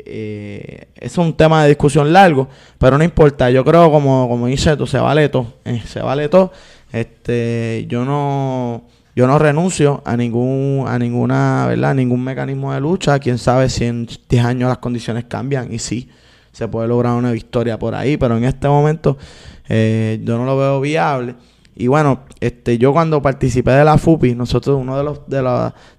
eh, 0.07 0.87
es 0.95 1.19
un 1.19 1.37
tema 1.37 1.65
de 1.65 1.71
discusión 1.71 2.13
largo, 2.13 2.49
pero 2.79 2.97
no 2.97 3.03
importa. 3.03 3.51
Yo 3.51 3.65
creo, 3.65 3.91
como, 3.91 4.29
como 4.29 4.47
dice 4.47 4.77
tú, 4.77 4.87
se 4.87 5.01
vale 5.01 5.29
todo. 5.29 5.55
eh, 5.65 5.83
se 5.85 5.99
vale 5.99 6.29
todo. 6.29 6.53
Este, 6.93 7.85
yo 7.89 8.05
no, 8.05 8.85
yo 9.17 9.27
no 9.27 9.41
renuncio 9.41 10.03
a 10.05 10.17
ningún, 10.17 10.85
a 10.87 11.01
ninguna, 11.01 11.67
¿verdad? 11.67 11.97
Ningún 11.97 12.23
mecanismo 12.23 12.73
de 12.73 12.81
lucha. 12.81 13.19
Quién 13.19 13.39
sabe 13.39 13.69
si 13.69 13.87
en 13.87 14.07
10 14.29 14.45
años 14.45 14.69
las 14.69 14.79
condiciones 14.79 15.25
cambian 15.25 15.73
y 15.73 15.81
sí, 15.81 16.09
se 16.53 16.69
puede 16.69 16.87
lograr 16.87 17.15
una 17.15 17.33
victoria 17.33 17.77
por 17.77 17.97
ahí, 17.97 18.17
pero 18.19 18.37
en 18.37 18.45
este 18.45 18.69
momento 18.69 19.19
eh, 19.69 20.21
yo 20.23 20.39
no 20.39 20.45
lo 20.45 20.57
veo 20.57 20.81
viable. 20.81 21.35
Y 21.77 21.89
bueno, 21.89 22.21
este, 22.41 22.79
yo 22.79 22.93
cuando 22.93 23.21
participé 23.21 23.73
de 23.73 23.85
la 23.85 23.99
FUPI, 23.99 24.35
nosotros 24.37 24.79
uno 24.81 24.97
de 24.97 25.03
los, 25.05 25.27
de, 25.29 25.39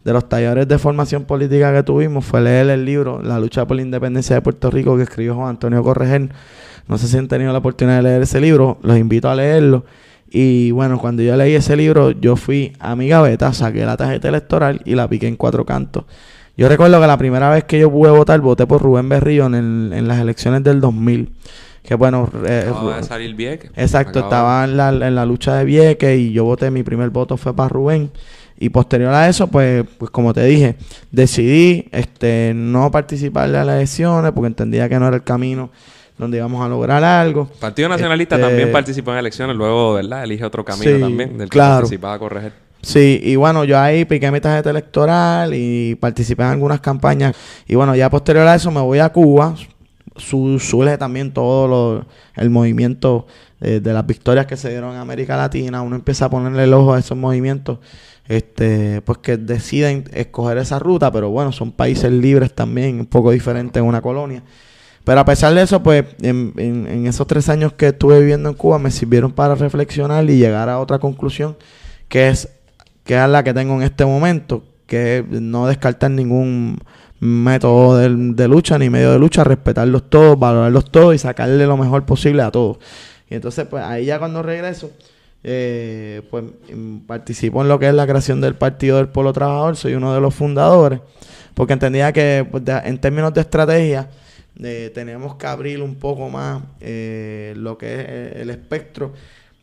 de 0.04 0.14
los 0.14 0.30
talleres 0.30 0.68
de 0.68 0.78
formación 0.80 1.26
política 1.26 1.74
que 1.74 1.84
tuvimos 1.84 2.24
fue 2.26 2.40
leer 2.42 2.70
el 2.70 2.86
libro 2.86 3.22
La 3.22 3.40
lucha 3.40 3.66
por 3.68 3.76
la 3.76 3.82
independencia 3.84 4.36
de 4.38 4.42
Puerto 4.42 4.72
Rico 4.72 4.96
que 4.96 5.04
escribió 5.04 5.36
Juan 5.36 5.50
Antonio 5.50 5.84
Correger. 5.84 6.30
No 6.88 6.98
sé 6.98 7.08
si 7.08 7.18
han 7.18 7.28
tenido 7.28 7.52
la 7.52 7.60
oportunidad 7.60 7.98
de 7.98 8.04
leer 8.04 8.22
ese 8.22 8.40
libro, 8.40 8.78
los 8.84 8.98
invito 8.98 9.30
a 9.30 9.36
leerlo. 9.36 9.84
Y 10.30 10.72
bueno, 10.72 10.98
cuando 11.00 11.24
yo 11.24 11.36
leí 11.36 11.56
ese 11.56 11.76
libro, 11.76 12.12
yo 12.12 12.36
fui 12.36 12.74
a 12.80 12.96
mi 12.96 13.08
gaveta, 13.08 13.52
saqué 13.54 13.86
la 13.86 13.98
tarjeta 13.98 14.28
electoral 14.30 14.82
y 14.86 14.96
la 14.96 15.08
piqué 15.10 15.28
en 15.28 15.36
cuatro 15.36 15.66
cantos. 15.66 16.06
Yo 16.58 16.70
recuerdo 16.70 17.02
que 17.02 17.08
la 17.08 17.18
primera 17.18 17.50
vez 17.50 17.66
que 17.66 17.80
yo 17.80 17.92
pude 17.92 18.12
votar, 18.12 18.40
voté 18.40 18.66
por 18.66 18.82
Rubén 18.82 19.10
Berrío 19.10 19.46
en, 19.48 19.56
el- 19.56 19.94
en 19.94 20.08
las 20.08 20.20
elecciones 20.20 20.64
del 20.64 20.80
2000. 20.80 21.34
Que 21.88 21.96
bueno, 21.96 22.30
eh, 22.46 22.66
de 22.66 22.72
Ru- 22.72 23.04
salir 23.04 23.36
Vieques. 23.36 23.72
Exacto, 23.76 24.20
estaba 24.20 24.64
en 24.64 24.78
la, 24.78 24.90
en 24.90 25.16
la 25.16 25.26
lucha 25.26 25.56
de 25.56 25.66
Vieques 25.66 26.18
y 26.20 26.32
yo 26.32 26.44
voté, 26.46 26.72
mi 26.72 26.84
primer 26.84 27.10
voto 27.10 27.38
fue 27.38 27.56
para 27.56 27.70
Rubén. 27.70 28.12
Y 28.58 28.70
posterior 28.70 29.14
a 29.14 29.28
eso, 29.28 29.48
pues, 29.48 29.84
pues 29.98 30.10
como 30.12 30.34
te 30.34 30.44
dije, 30.46 30.78
decidí 31.12 31.88
este, 31.92 32.54
no 32.56 32.90
participar 32.92 33.48
de 33.52 33.64
las 33.66 33.76
elecciones 33.76 34.32
porque 34.32 34.48
entendía 34.48 34.88
que 34.88 34.98
no 34.98 35.08
era 35.08 35.18
el 35.18 35.24
camino 35.24 35.70
donde 36.18 36.38
íbamos 36.38 36.66
a 36.66 36.70
lograr 36.70 37.04
algo. 37.04 37.48
Partido 37.60 37.90
Nacionalista 37.90 38.36
Este, 38.36 38.48
también 38.48 38.72
participó 38.72 39.12
en 39.12 39.18
elecciones, 39.18 39.56
luego, 39.58 39.96
¿verdad? 39.96 40.24
Elige 40.24 40.46
otro 40.46 40.64
camino 40.64 40.96
Sí, 40.96 41.02
también, 41.02 41.38
del 41.38 41.50
que 41.50 41.54
claro. 41.54 41.76
participaba 41.82 42.14
a 42.14 42.20
corregir. 42.20 42.54
Sí, 42.82 43.20
y 43.24 43.36
bueno, 43.36 43.66
yo 43.66 43.78
ahí 43.80 44.06
piqué 44.06 44.32
mi 44.32 44.40
tarjeta 44.40 44.70
electoral 44.70 45.54
y 45.54 45.96
participé 45.96 46.44
en 46.44 46.50
algunas 46.50 46.80
campañas. 46.80 47.36
Y 47.68 47.76
bueno, 47.76 47.94
ya 47.96 48.10
posterior 48.10 48.48
a 48.48 48.56
eso 48.56 48.72
me 48.72 48.80
voy 48.80 49.00
a 49.00 49.10
Cuba. 49.10 49.56
Su, 50.18 50.60
también 50.98 51.34
todo 51.34 51.68
lo- 51.68 52.06
el 52.36 52.50
movimiento 52.50 53.28
eh, 53.62 53.80
de 53.82 53.94
las 53.94 54.06
victorias 54.06 54.46
que 54.46 54.58
se 54.58 54.70
dieron 54.70 54.94
en 54.94 55.00
América 55.00 55.38
Latina. 55.38 55.82
Uno 55.82 55.96
empieza 55.96 56.26
a 56.26 56.30
ponerle 56.30 56.64
el 56.64 56.74
ojo 56.74 56.94
a 56.94 57.00
esos 57.00 57.18
movimientos, 57.18 57.80
este, 58.28 59.02
pues 59.02 59.20
que 59.20 59.38
deciden 59.38 60.06
escoger 60.14 60.58
esa 60.58 60.80
ruta, 60.80 61.12
pero 61.12 61.30
bueno, 61.30 61.52
son 61.52 61.72
países 61.72 62.12
libres 62.12 62.54
también, 62.54 63.00
un 63.00 63.06
poco 63.06 63.32
diferentes 63.32 63.82
en 63.82 63.88
una 63.88 64.02
colonia. 64.02 64.44
Pero 65.06 65.20
a 65.20 65.26
pesar 65.26 65.54
de 65.54 65.62
eso, 65.62 65.84
pues 65.84 66.04
en, 66.22 67.06
esos 67.08 67.28
tres 67.28 67.48
años 67.48 67.74
que 67.74 67.88
estuve 67.90 68.20
viviendo 68.20 68.50
en 68.50 68.56
Cuba 68.56 68.80
me 68.80 68.90
sirvieron 68.90 69.32
para 69.32 69.54
reflexionar 69.56 70.28
y 70.30 70.38
llegar 70.38 70.68
a 70.68 70.80
otra 70.80 70.98
conclusión, 71.00 71.56
que 72.10 72.30
es, 72.30 72.50
que 73.04 73.16
es 73.22 73.30
la 73.30 73.44
que 73.44 73.54
tengo 73.54 73.76
en 73.76 73.84
este 73.84 74.04
momento, 74.06 74.64
que 74.88 75.24
no 75.30 75.68
descartar 75.68 76.10
ningún 76.10 76.80
método 77.26 77.98
de, 77.98 78.48
lucha 78.48 78.78
ni 78.78 78.90
medio 78.90 79.12
de 79.12 79.20
lucha, 79.20 79.44
respetarlos 79.44 80.10
todos, 80.10 80.38
valorarlos 80.38 80.92
todos 80.92 81.16
y 81.16 81.18
sacarle 81.18 81.66
lo 81.66 81.78
mejor 81.78 82.06
posible 82.06 82.42
a 82.42 82.52
todos. 82.52 82.78
Y 83.30 83.36
entonces, 83.36 83.66
pues 83.68 83.84
ahí 83.84 84.06
ya 84.06 84.20
cuando 84.20 84.44
regreso, 84.44 84.92
eh, 85.44 86.22
pues 86.30 86.44
mm, 86.74 87.00
participo 87.00 87.62
en 87.62 87.68
lo 87.68 87.80
que 87.80 87.88
es 87.88 87.94
la 87.94 88.08
creación 88.08 88.42
del 88.42 88.56
Partido 88.56 88.98
del 88.98 89.10
Pueblo 89.10 89.34
Trabajador, 89.34 89.76
soy 89.76 89.96
uno 89.96 90.14
de 90.14 90.22
los 90.22 90.34
fundadores, 90.34 91.00
porque 91.54 91.74
entendía 91.74 92.12
que 92.14 92.48
pues, 92.50 92.64
en 92.84 92.98
términos 93.00 93.34
de 93.34 93.42
estrategia, 93.42 94.10
eh, 94.64 94.92
tenemos 94.94 95.36
que 95.36 95.48
abrir 95.48 95.82
un 95.82 95.96
poco 95.96 96.30
más 96.30 96.62
eh, 96.80 97.54
lo 97.58 97.78
que 97.78 97.94
es 97.94 98.06
eh, 98.08 98.38
el 98.42 98.50
espectro 98.50 99.14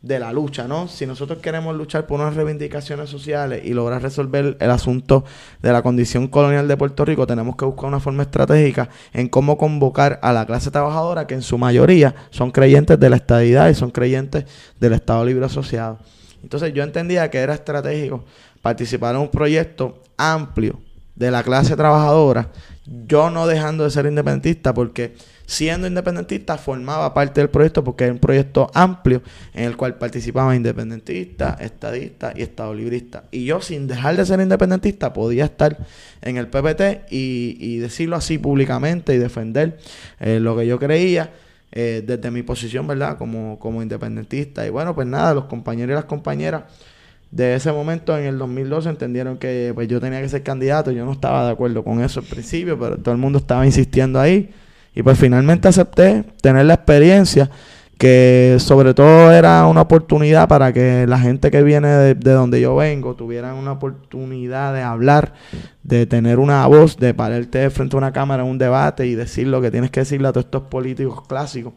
de 0.03 0.19
la 0.19 0.33
lucha, 0.33 0.67
¿no? 0.67 0.89
Si 0.89 1.05
nosotros 1.05 1.39
queremos 1.39 1.73
luchar 1.77 2.05
por 2.05 2.19
unas 2.19 2.35
reivindicaciones 2.35 3.09
sociales 3.09 3.61
y 3.63 3.73
lograr 3.73 4.01
resolver 4.01 4.57
el 4.59 4.69
asunto 4.69 5.23
de 5.61 5.71
la 5.71 5.81
condición 5.81 6.27
colonial 6.27 6.67
de 6.67 6.75
Puerto 6.75 7.05
Rico, 7.05 7.25
tenemos 7.25 7.55
que 7.55 7.63
buscar 7.63 7.85
una 7.85 8.01
forma 8.01 8.23
estratégica 8.23 8.89
en 9.13 9.29
cómo 9.29 9.57
convocar 9.57 10.19
a 10.21 10.33
la 10.33 10.45
clase 10.45 10.71
trabajadora, 10.71 11.25
que 11.25 11.35
en 11.35 11.41
su 11.41 11.57
mayoría 11.57 12.13
son 12.31 12.51
creyentes 12.51 12.99
de 12.99 13.09
la 13.09 13.15
estadidad 13.15 13.69
y 13.69 13.75
son 13.75 13.91
creyentes 13.91 14.43
del 14.77 14.91
Estado 14.91 15.23
Libre 15.23 15.45
Asociado. 15.45 15.99
Entonces 16.43 16.73
yo 16.73 16.83
entendía 16.83 17.31
que 17.31 17.37
era 17.37 17.53
estratégico 17.53 18.25
participar 18.61 19.15
en 19.15 19.21
un 19.21 19.29
proyecto 19.29 20.01
amplio 20.17 20.81
de 21.15 21.31
la 21.31 21.43
clase 21.43 21.77
trabajadora, 21.77 22.49
yo 23.07 23.29
no 23.29 23.47
dejando 23.47 23.85
de 23.85 23.89
ser 23.89 24.05
independentista, 24.05 24.73
porque 24.73 25.15
siendo 25.45 25.87
independentista 25.87 26.57
formaba 26.57 27.13
parte 27.13 27.41
del 27.41 27.49
proyecto 27.49 27.83
porque 27.83 28.05
era 28.05 28.13
un 28.13 28.19
proyecto 28.19 28.69
amplio 28.73 29.21
en 29.53 29.65
el 29.65 29.77
cual 29.77 29.95
participaban 29.95 30.55
independentistas, 30.55 31.59
estadistas 31.61 32.33
y 32.37 32.41
estado 32.41 32.73
libristas. 32.73 33.23
Y 33.31 33.45
yo 33.45 33.61
sin 33.61 33.87
dejar 33.87 34.15
de 34.15 34.25
ser 34.25 34.39
independentista 34.39 35.13
podía 35.13 35.45
estar 35.45 35.77
en 36.21 36.37
el 36.37 36.47
PPT 36.47 37.11
y, 37.11 37.77
decirlo 37.77 38.15
así 38.15 38.37
públicamente 38.37 39.13
y 39.13 39.17
defender 39.17 39.77
eh, 40.19 40.39
lo 40.39 40.55
que 40.55 40.65
yo 40.65 40.79
creía. 40.79 41.31
Eh, 41.75 42.03
desde 42.05 42.29
mi 42.29 42.43
posición, 42.43 42.85
¿verdad? 42.85 43.17
Como, 43.17 43.57
como 43.57 43.81
independentista. 43.81 44.63
Y 44.63 44.69
bueno, 44.69 44.93
pues 44.93 45.07
nada, 45.07 45.33
los 45.33 45.45
compañeros 45.45 45.93
y 45.93 45.95
las 45.95 46.05
compañeras 46.05 46.65
de 47.31 47.55
ese 47.55 47.71
momento, 47.71 48.15
en 48.15 48.25
el 48.25 48.37
2012, 48.37 48.89
entendieron 48.89 49.39
que 49.39 49.71
pues, 49.73 49.87
yo 49.87 49.99
tenía 49.99 50.21
que 50.21 50.29
ser 50.29 50.43
candidato. 50.43 50.91
Yo 50.91 51.03
no 51.03 51.13
estaba 51.13 51.47
de 51.47 51.51
acuerdo 51.51 51.83
con 51.83 51.99
eso 52.03 52.19
al 52.19 52.27
principio, 52.27 52.77
pero 52.77 52.97
todo 52.97 53.11
el 53.11 53.19
mundo 53.19 53.39
estaba 53.39 53.65
insistiendo 53.65 54.19
ahí. 54.19 54.53
Y 54.95 55.03
pues 55.03 55.17
finalmente 55.17 55.67
acepté 55.67 56.23
tener 56.41 56.65
la 56.65 56.75
experiencia, 56.75 57.49
que 57.97 58.57
sobre 58.59 58.93
todo 58.93 59.31
era 59.31 59.65
una 59.67 59.81
oportunidad 59.81 60.47
para 60.47 60.73
que 60.73 61.05
la 61.07 61.19
gente 61.19 61.49
que 61.51 61.63
viene 61.63 61.87
de, 61.87 62.15
donde 62.15 62.59
yo 62.59 62.75
vengo 62.75 63.15
tuvieran 63.15 63.55
una 63.55 63.73
oportunidad 63.73 64.73
de 64.73 64.81
hablar, 64.81 65.33
de 65.83 66.05
tener 66.05 66.39
una 66.39 66.65
voz, 66.67 66.97
de 66.97 67.13
pararte 67.13 67.69
frente 67.69 67.95
a 67.95 67.99
una 67.99 68.11
cámara 68.11 68.43
en 68.43 68.49
un 68.49 68.57
debate 68.57 69.07
y 69.07 69.15
decir 69.15 69.47
lo 69.47 69.61
que 69.61 69.71
tienes 69.71 69.89
que 69.89 70.01
decirle 70.01 70.27
a 70.27 70.31
todos 70.31 70.45
estos 70.45 70.63
políticos 70.63 71.23
clásicos 71.27 71.73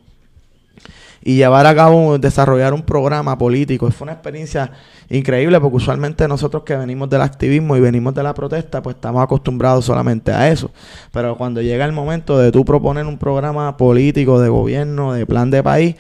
y 1.27 1.35
llevar 1.35 1.67
a 1.67 1.75
cabo, 1.75 2.19
desarrollar 2.19 2.73
un 2.73 2.83
programa 2.83 3.37
político. 3.37 3.91
Fue 3.91 4.05
una 4.05 4.13
experiencia 4.13 4.71
increíble 5.09 5.61
porque 5.61 5.77
usualmente 5.77 6.27
nosotros 6.29 6.63
que 6.65 6.77
venimos 6.77 7.09
del 7.09 7.23
activismo 7.23 7.77
y 7.77 7.81
venimos 7.81 8.15
de 8.15 8.23
la 8.23 8.35
protesta, 8.35 8.83
pues 8.83 8.97
estamos 8.97 9.23
acostumbrados 9.23 9.85
solamente 9.85 10.33
a 10.33 10.51
eso. 10.51 10.71
Pero 11.13 11.37
cuando 11.37 11.63
llega 11.63 11.85
el 11.85 11.93
momento 11.93 12.39
de 12.39 12.53
tú 12.53 12.65
proponer 12.65 13.07
un 13.07 13.19
programa 13.19 13.77
político 13.77 14.41
de 14.41 14.49
gobierno, 14.49 15.13
de 15.13 15.27
plan 15.27 15.51
de 15.51 15.63
país, 15.63 15.97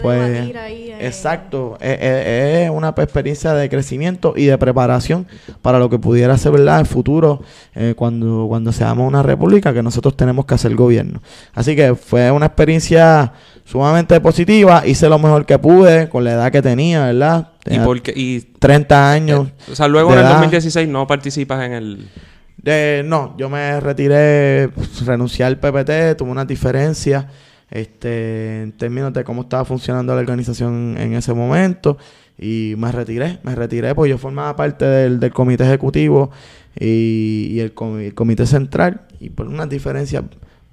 pues 0.00 0.48
eh. 0.54 0.96
exacto, 1.00 1.76
es, 1.80 2.70
una 2.70 2.90
experiencia 2.90 3.54
de 3.54 3.68
crecimiento 3.68 4.34
y 4.36 4.46
de 4.46 4.56
preparación 4.56 5.26
para 5.62 5.78
lo 5.78 5.90
que 5.90 5.98
pudiera 5.98 6.36
ser 6.38 6.52
verdad 6.52 6.80
el 6.80 6.86
futuro 6.86 7.42
eh, 7.74 7.94
cuando, 7.96 8.46
cuando 8.48 8.72
seamos 8.72 9.06
una 9.06 9.22
república 9.22 9.74
que 9.74 9.82
nosotros 9.82 10.16
tenemos 10.16 10.46
que 10.46 10.54
hacer 10.54 10.74
gobierno. 10.74 11.22
Así 11.54 11.74
que 11.74 11.94
fue 11.94 12.30
una 12.30 12.46
experiencia 12.46 13.32
sumamente 13.64 14.20
positiva, 14.20 14.82
hice 14.86 15.08
lo 15.08 15.18
mejor 15.18 15.46
que 15.46 15.58
pude 15.58 16.08
con 16.08 16.24
la 16.24 16.32
edad 16.32 16.52
que 16.52 16.62
tenía, 16.62 17.06
¿verdad? 17.06 17.49
¿Y, 17.66 17.78
porque, 17.80 18.12
y 18.14 18.40
30 18.40 19.12
años. 19.12 19.48
Eh, 19.48 19.72
o 19.72 19.74
sea, 19.74 19.88
luego 19.88 20.12
en 20.12 20.20
el 20.20 20.28
2016 20.28 20.88
no 20.88 21.06
participas 21.06 21.64
en 21.64 21.72
el... 21.72 22.08
De, 22.56 23.02
no, 23.04 23.34
yo 23.38 23.48
me 23.48 23.80
retiré, 23.80 24.68
pues, 24.74 25.04
renuncié 25.06 25.46
al 25.46 25.58
PPT, 25.58 26.16
tuve 26.18 26.30
una 26.30 26.44
diferencia 26.44 27.28
este, 27.70 28.62
en 28.62 28.72
términos 28.72 29.12
de 29.12 29.24
cómo 29.24 29.42
estaba 29.42 29.64
funcionando 29.64 30.14
la 30.14 30.20
organización 30.20 30.96
en 30.98 31.14
ese 31.14 31.32
momento 31.32 31.96
y 32.36 32.74
me 32.76 32.90
retiré, 32.92 33.38
me 33.44 33.54
retiré 33.54 33.94
porque 33.94 34.10
yo 34.10 34.18
formaba 34.18 34.56
parte 34.56 34.84
del, 34.84 35.20
del 35.20 35.32
comité 35.32 35.64
ejecutivo 35.64 36.30
y, 36.78 37.58
el, 37.60 37.72
el, 38.00 38.14
comité 38.14 38.46
central 38.46 39.02
y 39.20 39.30
por 39.30 39.46
unas 39.46 39.68
diferencias 39.68 40.24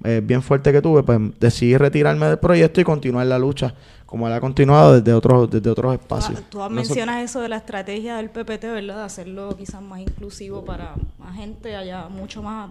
eh, 0.04 0.20
bien 0.24 0.42
fuerte 0.42 0.72
que 0.72 0.80
tuve, 0.80 1.02
pues 1.02 1.18
decidí 1.40 1.76
retirarme 1.76 2.26
del 2.26 2.38
proyecto 2.38 2.80
y 2.80 2.84
continuar 2.84 3.26
la 3.26 3.38
lucha 3.38 3.74
como 4.08 4.26
él 4.26 4.32
ha 4.32 4.40
continuado 4.40 4.94
desde 4.94 5.12
otros 5.12 5.50
desde 5.50 5.68
otros 5.68 5.92
espacios. 5.92 6.42
Tú, 6.48 6.58
mencionas 6.70 7.22
eso 7.22 7.42
de 7.42 7.50
la 7.50 7.58
estrategia 7.58 8.16
del 8.16 8.30
PPT, 8.30 8.62
¿verdad? 8.62 8.96
De 8.96 9.02
hacerlo 9.02 9.54
quizás 9.54 9.82
más 9.82 10.00
inclusivo 10.00 10.64
para 10.64 10.94
más 11.18 11.36
gente 11.36 11.76
allá, 11.76 12.08
mucho 12.08 12.42
más 12.42 12.70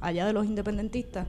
allá 0.00 0.26
de 0.26 0.32
los 0.32 0.46
independentistas. 0.46 1.26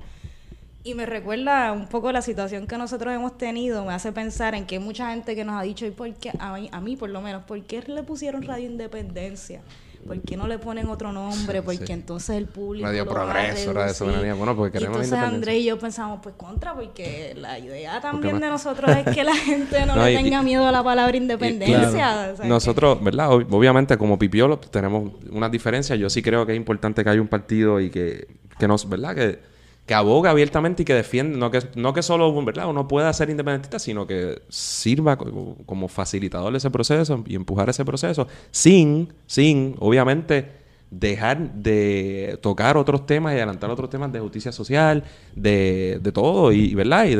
Y 0.83 0.93
me 0.93 1.07
recuerda 1.07 1.71
un 1.71 1.87
poco 1.87 2.11
la 2.11 2.21
situación 2.21 2.67
que 2.67 2.77
nosotros 2.77 3.11
hemos 3.11 3.35
tenido, 3.39 3.83
me 3.83 3.93
hace 3.93 4.11
pensar 4.11 4.53
en 4.53 4.67
que 4.67 4.77
mucha 4.77 5.09
gente 5.09 5.35
que 5.35 5.43
nos 5.43 5.59
ha 5.59 5.63
dicho, 5.63 5.87
¿y 5.87 5.91
por 5.91 6.13
qué? 6.13 6.31
A 6.37 6.53
mí, 6.53 6.69
a 6.71 6.79
mí 6.79 6.95
por 6.95 7.09
lo 7.09 7.19
menos, 7.21 7.43
¿por 7.45 7.59
qué 7.63 7.81
le 7.81 8.03
pusieron 8.03 8.43
Radio 8.43 8.67
Independencia? 8.67 9.61
¿Por 10.07 10.21
qué 10.21 10.37
no 10.37 10.47
le 10.47 10.57
ponen 10.57 10.87
otro 10.87 11.11
nombre? 11.11 11.61
Porque 11.61 11.93
entonces 11.93 12.37
el 12.37 12.45
público. 12.45 12.87
Medio 12.87 13.07
progreso, 13.07 13.71
era 13.71 13.89
eso. 13.89 14.05
Bueno, 14.05 14.55
porque 14.55 14.79
queremos 14.79 14.97
y 14.97 15.03
entonces 15.03 15.19
Andrés 15.19 15.55
y 15.57 15.65
yo 15.65 15.77
pensamos, 15.77 16.19
pues 16.23 16.35
contra, 16.35 16.73
porque 16.73 17.35
la 17.37 17.59
idea 17.59 17.99
también 18.01 18.39
de 18.39 18.47
nosotros 18.47 18.89
es 18.95 19.13
que 19.13 19.23
la 19.23 19.35
gente 19.45 19.85
no, 19.85 19.95
le 19.95 20.15
tenga 20.15 20.41
miedo 20.41 20.65
a 20.65 20.71
la 20.71 20.83
palabra 20.83 21.15
independencia. 21.15 22.33
nosotros, 22.43 23.03
¿verdad? 23.03 23.31
Obviamente, 23.31 23.97
como 23.97 24.17
Pipiolo, 24.17 24.57
tenemos 24.59 25.11
unas 25.29 25.51
diferencias. 25.51 25.99
Yo 25.99 26.09
sí 26.09 26.21
creo 26.21 26.45
que 26.45 26.53
es 26.53 26.57
importante 26.57 27.03
que 27.03 27.09
haya 27.09 27.21
un 27.21 27.27
partido 27.27 27.79
y 27.79 27.89
que, 27.89 28.27
que 28.57 28.67
nos, 28.67 28.87
¿verdad? 28.87 29.15
Que 29.15 29.56
que 29.87 29.93
aboga 29.93 30.31
abiertamente 30.31 30.83
y 30.83 30.85
que 30.85 30.93
defiende, 30.93 31.37
no 31.37 31.49
que, 31.49 31.61
no 31.75 31.93
que 31.93 32.03
solo 32.03 32.43
¿verdad? 32.43 32.69
uno 32.69 32.89
pueda 32.89 33.11
ser 33.13 33.29
independentista, 33.29 33.79
sino 33.79 34.05
que 34.05 34.41
sirva 34.49 35.17
como 35.17 35.87
facilitador 35.87 36.51
de 36.51 36.57
ese 36.57 36.69
proceso 36.69 37.23
y 37.25 37.35
empujar 37.35 37.69
ese 37.69 37.85
proceso, 37.85 38.27
sin, 38.51 39.13
sin, 39.25 39.75
obviamente, 39.79 40.51
dejar 40.91 41.53
de 41.53 42.37
tocar 42.41 42.75
otros 42.75 43.05
temas 43.05 43.33
y 43.33 43.37
adelantar 43.37 43.69
otros 43.69 43.89
temas 43.89 44.11
de 44.11 44.19
justicia 44.19 44.51
social, 44.51 45.05
de, 45.35 45.99
de 46.01 46.11
todo, 46.11 46.51
y, 46.51 46.75
¿verdad? 46.75 47.05
Y 47.05 47.15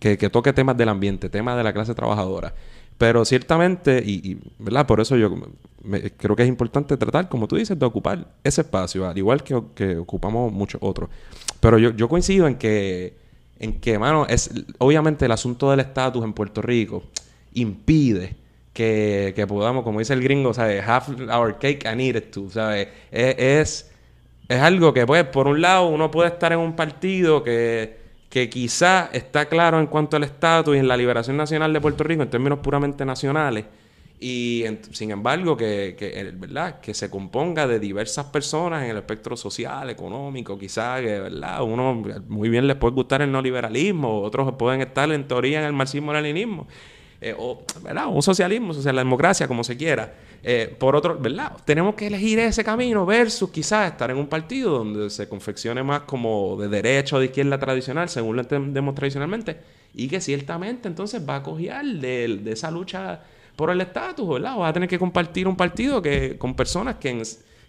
que, 0.00 0.18
que 0.18 0.28
toque 0.28 0.52
temas 0.52 0.76
del 0.76 0.88
ambiente, 0.88 1.30
temas 1.30 1.56
de 1.56 1.62
la 1.62 1.72
clase 1.72 1.94
trabajadora. 1.94 2.52
Pero 2.98 3.24
ciertamente, 3.24 4.02
y, 4.04 4.40
¿verdad? 4.58 4.88
Por 4.88 5.00
eso 5.00 5.16
yo 5.16 5.32
creo 6.16 6.34
que 6.34 6.42
es 6.42 6.48
importante 6.48 6.96
tratar, 6.96 7.28
como 7.28 7.46
tú 7.46 7.54
dices, 7.54 7.78
de 7.78 7.86
ocupar 7.86 8.26
ese 8.42 8.62
espacio, 8.62 9.08
al 9.08 9.16
igual 9.16 9.44
que 9.44 9.96
ocupamos 9.98 10.52
muchos 10.52 10.80
otros. 10.82 11.08
Pero 11.60 11.78
yo, 11.78 11.90
yo 11.90 12.08
coincido 12.08 12.46
en 12.46 12.56
que, 12.56 13.14
en 13.58 13.80
que, 13.80 13.98
mano, 13.98 14.26
es, 14.26 14.50
obviamente 14.78 15.26
el 15.26 15.32
asunto 15.32 15.70
del 15.70 15.80
estatus 15.80 16.24
en 16.24 16.32
Puerto 16.32 16.62
Rico 16.62 17.04
impide 17.54 18.36
que, 18.72 19.32
que, 19.36 19.46
podamos, 19.46 19.84
como 19.84 19.98
dice 19.98 20.14
el 20.14 20.22
gringo, 20.22 20.54
¿sabes? 20.54 20.82
Have 20.86 21.32
our 21.32 21.58
cake 21.58 21.86
and 21.86 22.00
eat 22.00 22.16
it 22.16 22.30
too, 22.30 22.50
¿sabes? 22.50 22.88
Es, 23.10 23.90
es, 24.48 24.60
algo 24.60 24.92
que, 24.92 25.06
pues, 25.06 25.24
por 25.24 25.46
un 25.46 25.60
lado, 25.60 25.88
uno 25.88 26.10
puede 26.10 26.30
estar 26.30 26.52
en 26.52 26.58
un 26.58 26.74
partido 26.74 27.42
que 27.42 28.00
que 28.30 28.48
quizá 28.48 29.10
está 29.12 29.46
claro 29.46 29.80
en 29.80 29.88
cuanto 29.88 30.16
al 30.16 30.22
estatus 30.22 30.76
y 30.76 30.78
en 30.78 30.86
la 30.86 30.96
liberación 30.96 31.36
nacional 31.36 31.72
de 31.72 31.80
Puerto 31.80 32.04
Rico 32.04 32.22
en 32.22 32.30
términos 32.30 32.60
puramente 32.60 33.04
nacionales 33.04 33.64
y 34.22 34.64
sin 34.92 35.10
embargo 35.10 35.56
que, 35.56 35.96
que, 35.98 36.32
¿verdad? 36.36 36.80
que 36.80 36.92
se 36.92 37.08
componga 37.08 37.66
de 37.66 37.80
diversas 37.80 38.26
personas 38.26 38.84
en 38.84 38.90
el 38.90 38.98
espectro 38.98 39.34
social, 39.36 39.88
económico, 39.88 40.58
quizá 40.58 41.00
que 41.00 41.20
¿verdad? 41.20 41.62
uno 41.62 42.02
muy 42.28 42.50
bien 42.50 42.66
les 42.66 42.76
puede 42.76 42.94
gustar 42.94 43.22
el 43.22 43.32
neoliberalismo, 43.32 44.20
otros 44.20 44.54
pueden 44.58 44.82
estar 44.82 45.10
en 45.10 45.26
teoría 45.26 45.60
en 45.60 45.66
el 45.66 45.72
marxismo-leninismo. 45.72 46.66
Eh, 47.22 47.34
o 47.36 47.62
¿verdad? 47.82 48.06
un 48.08 48.22
socialismo, 48.22 48.72
social, 48.72 48.96
la 48.96 49.02
democracia, 49.02 49.46
como 49.46 49.62
se 49.62 49.76
quiera. 49.76 50.14
Eh, 50.42 50.74
por 50.78 50.96
otro, 50.96 51.18
¿verdad? 51.18 51.52
Tenemos 51.66 51.94
que 51.94 52.06
elegir 52.06 52.38
ese 52.38 52.64
camino 52.64 53.04
versus 53.04 53.50
quizás 53.50 53.92
estar 53.92 54.10
en 54.10 54.16
un 54.16 54.26
partido 54.26 54.78
donde 54.78 55.10
se 55.10 55.28
confeccione 55.28 55.82
más 55.82 56.02
como 56.02 56.56
de 56.58 56.68
derecha 56.68 57.16
o 57.16 57.18
de 57.18 57.26
izquierda 57.26 57.58
tradicional, 57.58 58.08
según 58.08 58.36
lo 58.36 58.42
entendemos 58.42 58.94
tradicionalmente, 58.94 59.58
y 59.94 60.08
que 60.08 60.20
ciertamente 60.20 60.88
entonces 60.88 61.22
va 61.28 61.36
a 61.36 61.42
cogiar 61.42 61.84
de, 61.84 62.40
esa 62.46 62.70
lucha 62.70 63.20
por 63.60 63.70
el 63.70 63.80
estatus, 63.80 64.28
¿verdad? 64.28 64.56
O 64.56 64.60
va 64.60 64.68
a 64.68 64.72
tener 64.72 64.88
que 64.88 64.98
compartir 64.98 65.46
un 65.46 65.54
partido 65.54 66.02
que 66.02 66.36
con 66.38 66.54
personas 66.54 66.96
que, 66.96 67.22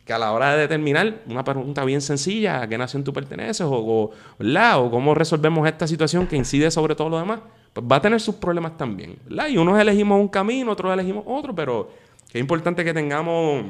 a 0.10 0.18
la 0.18 0.32
hora 0.32 0.56
de 0.56 0.62
determinar 0.62 1.22
una 1.28 1.44
pregunta 1.44 1.86
bien 1.86 2.02
sencilla, 2.02 2.64
¿a 2.64 2.68
qué 2.68 2.78
nación 2.78 3.04
tú 3.04 3.14
perteneces? 3.14 3.62
O, 3.62 3.72
o, 3.72 4.12
o 4.40 4.92
cómo 4.92 5.14
resolvemos 5.14 5.68
esta 5.68 5.88
situación 5.88 6.28
que 6.28 6.36
incide 6.36 6.72
sobre 6.72 6.96
todo 6.96 7.10
lo 7.10 7.20
demás, 7.20 7.42
pues 7.74 7.86
va 7.90 7.98
a 7.98 8.02
tener 8.02 8.20
sus 8.20 8.36
problemas 8.36 8.78
también. 8.78 9.18
¿verdad? 9.26 9.50
Y 9.50 9.58
unos 9.58 9.80
elegimos 9.80 10.20
un 10.20 10.28
camino, 10.28 10.72
otros 10.72 10.92
elegimos 10.92 11.24
otro, 11.28 11.54
pero 11.54 11.92
es 12.34 12.40
importante 12.40 12.84
que 12.84 12.94
tengamos 12.94 13.66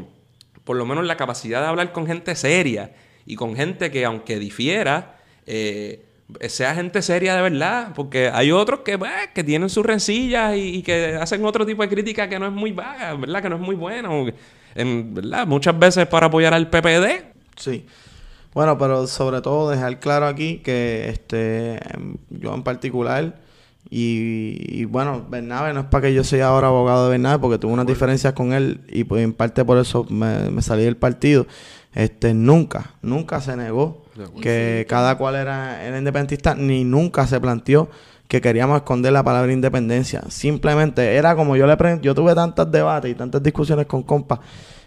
por 0.64 0.78
lo 0.78 0.86
menos 0.86 1.06
la 1.06 1.18
capacidad 1.18 1.62
de 1.62 1.68
hablar 1.68 1.92
con 1.92 2.06
gente 2.06 2.36
seria 2.36 2.94
y 3.26 3.36
con 3.36 3.56
gente 3.56 3.92
que 3.92 4.06
aunque 4.06 4.40
difiera, 4.40 5.18
eh, 5.46 6.06
sea 6.48 6.76
gente 6.76 7.02
seria 7.02 7.36
de 7.36 7.42
verdad, 7.42 7.94
porque 7.96 8.30
hay 8.34 8.52
otros 8.52 8.82
que, 8.82 8.98
pues, 8.98 9.12
que 9.34 9.44
tienen 9.44 9.70
sus 9.70 9.86
rencillas 9.86 10.56
y, 10.56 10.82
que 10.84 11.16
hacen 11.16 11.44
otro 11.46 11.66
tipo 11.66 11.82
de 11.82 11.90
crítica 11.90 12.30
que 12.30 12.40
no 12.40 12.48
es 12.48 12.52
muy 12.52 12.72
vaga, 12.72 13.14
¿verdad? 13.16 13.42
Que 13.42 13.50
no 13.50 13.56
es 13.56 13.62
muy 13.62 13.78
en, 14.76 15.14
¿verdad? 15.14 15.48
Muchas 15.48 15.78
veces 15.78 16.08
para 16.08 16.28
apoyar 16.28 16.54
al 16.54 16.70
PPD. 16.70 17.26
Sí. 17.58 17.86
Bueno, 18.54 18.78
pero 18.78 19.08
sobre 19.08 19.42
todo 19.42 19.70
dejar 19.70 20.00
claro 20.00 20.28
aquí 20.28 20.58
que 20.58 21.10
este 21.10 21.80
yo 22.30 22.54
en 22.54 22.64
particular 22.64 23.40
y, 23.90 24.86
bueno, 24.86 25.26
Bernabe 25.30 25.74
no 25.74 25.82
es 25.82 25.86
para 25.88 26.08
que 26.08 26.14
yo 26.14 26.24
sea 26.24 26.48
ahora 26.48 26.68
abogado 26.68 27.06
de 27.06 27.12
Bernabe 27.12 27.40
porque 27.40 27.58
tuve 27.58 27.74
unas 27.74 27.88
diferencias 27.88 28.34
con 28.34 28.54
él 28.54 28.82
y 28.88 29.04
pues 29.04 29.24
en 29.24 29.34
parte 29.34 29.66
por 29.66 29.78
eso 29.78 30.06
me, 30.10 30.50
me 30.50 30.62
salí 30.62 30.84
del 30.84 30.96
partido. 30.96 31.46
Este 31.94 32.34
nunca, 32.34 32.96
nunca 33.02 33.42
se 33.42 33.58
negó 33.58 34.06
que 34.42 34.86
cada 34.88 35.18
cual 35.18 35.36
era, 35.36 35.84
era 35.84 35.98
independentista, 35.98 36.56
ni 36.56 36.84
nunca 36.84 37.28
se 37.28 37.40
planteó 37.40 37.90
que 38.32 38.40
queríamos 38.40 38.78
esconder 38.78 39.12
la 39.12 39.24
palabra 39.24 39.52
independencia. 39.52 40.24
Simplemente 40.30 41.16
era 41.16 41.36
como 41.36 41.58
yo 41.58 41.68
le 41.68 41.76
yo 42.02 42.16
tuve 42.16 42.34
tantos 42.34 42.72
debates 42.72 43.12
y 43.12 43.14
tantas 43.14 43.44
discusiones 43.44 43.88
con 43.88 44.04
compas, 44.04 44.40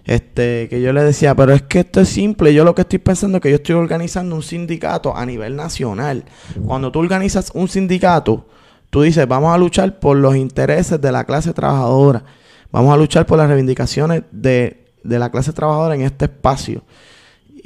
este, 0.07 0.67
que 0.71 0.81
yo 0.81 0.95
le 0.95 1.03
decía, 1.03 1.35
pero 1.35 1.53
es 1.53 1.61
que 1.61 1.81
esto 1.81 2.01
es 2.01 2.09
simple, 2.09 2.55
yo 2.55 2.65
lo 2.65 2.75
que 2.75 2.81
estoy 2.81 3.01
pensando 3.01 3.37
es 3.37 3.43
que 3.43 3.51
yo 3.51 3.57
estoy 3.57 3.75
organizando 3.75 4.35
un 4.35 4.43
sindicato 4.43 5.15
a 5.15 5.27
nivel 5.27 5.57
nacional. 5.57 6.25
Cuando 6.65 6.91
tú 6.91 7.01
organizas 7.01 7.51
un 7.53 7.69
sindicato, 7.69 8.47
tú 8.89 9.03
dices, 9.03 9.29
vamos 9.29 9.55
a 9.55 9.59
luchar 9.59 9.99
por 9.99 10.17
los 10.17 10.37
intereses 10.37 10.99
de 10.99 11.13
la 11.13 11.25
clase 11.25 11.53
trabajadora, 11.53 12.25
vamos 12.73 12.95
a 12.95 12.97
luchar 12.97 13.27
por 13.27 13.37
las 13.37 13.49
reivindicaciones 13.49 14.23
de, 14.31 14.84
de 15.05 15.19
la 15.19 15.31
clase 15.31 15.53
trabajadora 15.53 15.95
en 15.95 16.03
este 16.03 16.25
espacio 16.25 16.83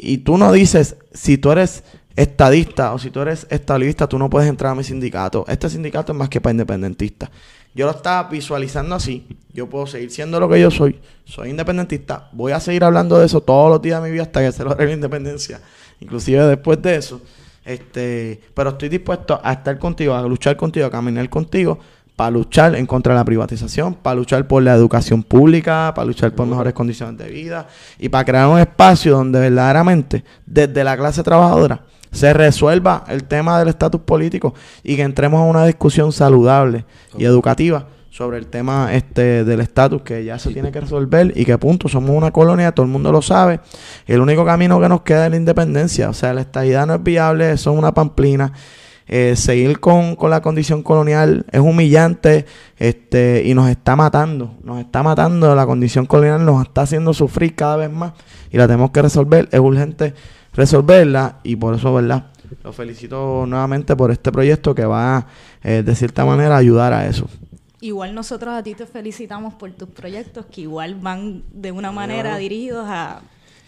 y 0.01 0.19
tú 0.19 0.39
no 0.39 0.53
dices, 0.53 0.97
si 1.13 1.39
tú 1.39 1.51
eres 1.51 1.83
estadista 2.15 2.95
o 2.95 2.99
si 2.99 3.11
tú 3.11 3.21
eres 3.21 3.49
estabilista, 3.51 4.09
tú 4.09 4.17
no 4.17 4.31
puedes 4.31 4.49
entrar 4.49 4.71
a 4.71 4.75
mi 4.77 4.85
sindicato. 4.85 5.45
Este 5.49 5.69
sindicato 5.69 6.13
es 6.13 6.19
más 6.19 6.29
que 6.29 6.41
para 6.41 6.53
independentistas. 6.53 7.31
Yo 7.75 7.85
lo 7.85 7.91
estaba 7.91 8.29
visualizando 8.29 8.95
así. 8.95 9.27
Yo 9.53 9.69
puedo 9.69 9.89
seguir 9.89 10.13
siendo 10.13 10.39
lo 10.39 10.49
que 10.49 10.61
yo 10.61 10.71
soy. 10.71 11.01
Soy 11.25 11.51
independentista. 11.51 12.29
Voy 12.33 12.53
a 12.53 12.61
seguir 12.61 12.85
hablando 12.85 13.19
de 13.19 13.27
eso 13.27 13.41
todos 13.41 13.71
los 13.71 13.83
días 13.83 14.01
de 14.01 14.09
mi 14.09 14.13
vida 14.13 14.23
hasta 14.23 14.41
que 14.41 14.53
se 14.53 14.63
logre 14.63 14.87
la 14.87 14.93
independencia. 14.93 15.61
Inclusive 15.99 16.47
después 16.47 16.81
de 16.81 16.95
eso. 16.95 17.21
Este, 17.65 18.41
pero 18.55 18.71
estoy 18.71 18.89
dispuesto 18.89 19.41
a 19.43 19.53
estar 19.53 19.79
contigo, 19.81 20.15
a 20.15 20.23
luchar 20.23 20.57
contigo, 20.57 20.87
a 20.87 20.91
caminar 20.91 21.29
contigo 21.29 21.81
para 22.19 22.33
luchar 22.33 22.75
en 22.75 22.85
contra 22.85 23.15
de 23.15 23.21
la 23.21 23.25
privatización, 23.25 23.95
para 23.95 24.17
luchar 24.17 24.49
por 24.49 24.61
la 24.61 24.75
educación 24.75 25.23
pública, 25.23 25.93
para 25.95 26.05
luchar 26.05 26.33
por 26.33 26.49
mejores 26.49 26.73
condiciones 26.73 27.17
de 27.17 27.29
vida 27.31 27.69
y 27.97 28.09
para 28.09 28.25
crear 28.25 28.49
un 28.49 28.59
espacio 28.59 29.13
donde 29.13 29.39
verdaderamente 29.39 30.25
desde 30.45 30.83
la 30.83 30.97
clase 30.97 31.23
trabajadora 31.23 31.85
se 32.11 32.33
resuelva 32.33 33.05
el 33.07 33.23
tema 33.23 33.61
del 33.61 33.69
estatus 33.69 34.01
político 34.01 34.53
y 34.83 34.97
que 34.97 35.03
entremos 35.03 35.39
a 35.39 35.45
una 35.45 35.65
discusión 35.65 36.11
saludable 36.11 36.87
y 37.17 37.25
educativa 37.25 37.87
sobre 38.11 38.39
el 38.39 38.49
tema 38.49 38.93
este 38.95 39.45
del 39.45 39.61
estatus 39.61 40.03
que 40.03 40.25
ya 40.25 40.41
se 40.41 40.51
tiene 40.51 40.73
que 40.73 40.81
resolver 40.81 41.33
y 41.37 41.45
que 41.45 41.57
punto, 41.57 41.89
somos 41.89 42.11
una 42.11 42.33
colonia, 42.33 42.73
todo 42.73 42.85
el 42.85 42.91
mundo 42.91 43.13
lo 43.13 43.23
sabe. 43.23 43.61
El 44.09 44.21
único 44.21 44.45
camino 44.45 44.81
que 44.81 44.89
nos 44.89 45.03
queda 45.03 45.27
es 45.27 45.31
la 45.31 45.37
independencia, 45.37 46.11
o 46.11 46.15
sea, 46.15 46.35
la 46.35 46.41
estadidad 46.41 46.85
no 46.85 46.97
es 46.97 47.03
viable, 47.05 47.53
eso 47.53 47.71
es 47.71 47.79
una 47.79 47.95
pamplina 47.95 48.53
eh, 49.09 49.37
seguir 49.37 49.81
con, 49.81 50.17
la 50.29 50.43
condición 50.43 50.83
colonial 50.83 51.47
es 51.51 51.61
humillante 51.61 52.45
este, 52.77 53.43
y 53.45 53.55
nos 53.55 53.69
está 53.71 53.97
matando. 53.97 54.55
Nos 54.63 54.81
está 54.81 55.03
matando. 55.03 55.55
La 55.55 55.67
condición 55.67 56.07
colonial 56.07 56.45
nos 56.45 56.67
está 56.67 56.83
haciendo 56.83 57.15
sufrir 57.15 57.55
cada 57.55 57.77
vez 57.77 57.91
más 57.91 58.13
y 58.51 58.59
la 58.59 58.67
tenemos 58.67 58.91
que 58.91 59.03
resolver. 59.03 59.49
Es 59.51 59.61
urgente 59.61 60.15
resolverla 60.53 61.39
y 61.43 61.57
por 61.57 61.75
eso, 61.75 61.95
¿verdad? 61.95 62.27
Lo 62.63 62.73
felicito 62.73 63.45
nuevamente 63.47 63.97
por 63.97 64.11
este 64.11 64.31
proyecto 64.31 64.75
que 64.75 64.85
va, 64.85 65.27
eh, 65.63 65.83
de 65.85 65.95
cierta 65.95 66.25
manera, 66.25 66.57
a 66.57 66.59
ayudar 66.59 66.93
a 66.93 67.07
eso. 67.07 67.29
Igual 67.81 68.15
nosotros 68.15 68.55
a 68.55 68.63
ti 68.63 68.75
te 68.75 68.87
felicitamos 68.87 69.55
por 69.55 69.71
tus 69.73 69.89
proyectos 69.89 70.47
que 70.47 70.63
igual 70.63 70.97
van 70.97 71.45
de 71.53 71.71
una 71.71 71.93
manera 71.93 72.37
dirigidos 72.37 72.87
a 72.89 73.21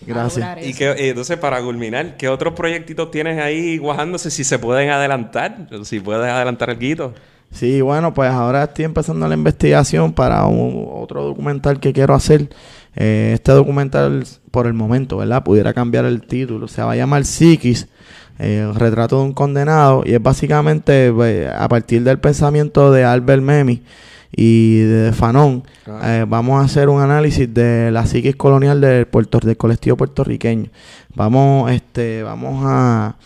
Gracias. 0.07 0.67
Y 0.67 0.75
que, 0.75 0.91
eh, 0.91 1.09
entonces, 1.11 1.37
para 1.39 1.61
culminar, 1.63 2.17
¿qué 2.17 2.29
otros 2.29 2.55
proyectitos 2.55 3.11
tienes 3.11 3.39
ahí 3.39 3.79
guajándose 3.79 4.31
si 4.31 4.45
se 4.45 4.59
pueden 4.59 4.91
adelantar? 4.91 5.69
Si 5.85 6.01
puedes 6.01 6.31
adelantar 6.31 6.71
el 6.71 6.79
guito. 6.79 7.15
Sí, 7.53 7.81
bueno, 7.81 8.15
pues 8.15 8.31
ahora 8.31 8.65
estoy 8.65 8.85
empezando 8.85 9.27
la 9.27 9.35
investigación 9.35 10.13
para 10.13 10.47
otro 10.47 11.25
documental 11.25 11.81
que 11.81 11.93
quiero 11.93 12.15
hacer. 12.15 12.49
Eh, 12.97 13.33
este 13.35 13.53
documental, 13.53 14.25
por 14.51 14.67
el 14.67 14.73
momento, 14.73 15.17
¿verdad? 15.19 15.43
Pudiera 15.43 15.75
cambiar 15.75 16.05
el 16.05 16.23
título. 16.23 16.69
Se 16.69 16.83
va 16.83 16.93
a 16.93 16.97
llamar 16.97 17.25
Psiquis, 17.25 17.89
eh, 18.39 18.71
retrato 18.75 19.19
de 19.19 19.25
un 19.25 19.33
condenado. 19.33 20.03
Y 20.07 20.15
es 20.15 20.23
básicamente 20.23 21.13
a 21.55 21.69
partir 21.69 22.05
del 22.05 22.19
pensamiento 22.21 22.93
de 22.93 23.05
Albert 23.05 23.43
Memmi 23.43 23.83
y 24.33 24.79
de 24.81 25.13
Fanon, 25.13 25.65
eh, 26.05 26.25
vamos 26.29 26.61
a 26.61 26.65
hacer 26.65 26.89
un 26.89 27.03
análisis 27.03 27.53
de 27.53 27.91
la 27.91 28.07
psiquis 28.07 28.37
colonial 28.37 28.81
del, 28.81 29.07
Puerto, 29.07 29.41
del 29.41 29.57
colectivo 29.57 29.97
puertorriqueño. 29.97 30.71
Vamos, 31.15 31.71
este, 31.73 32.23
vamos 32.23 32.63
a, 32.65 33.17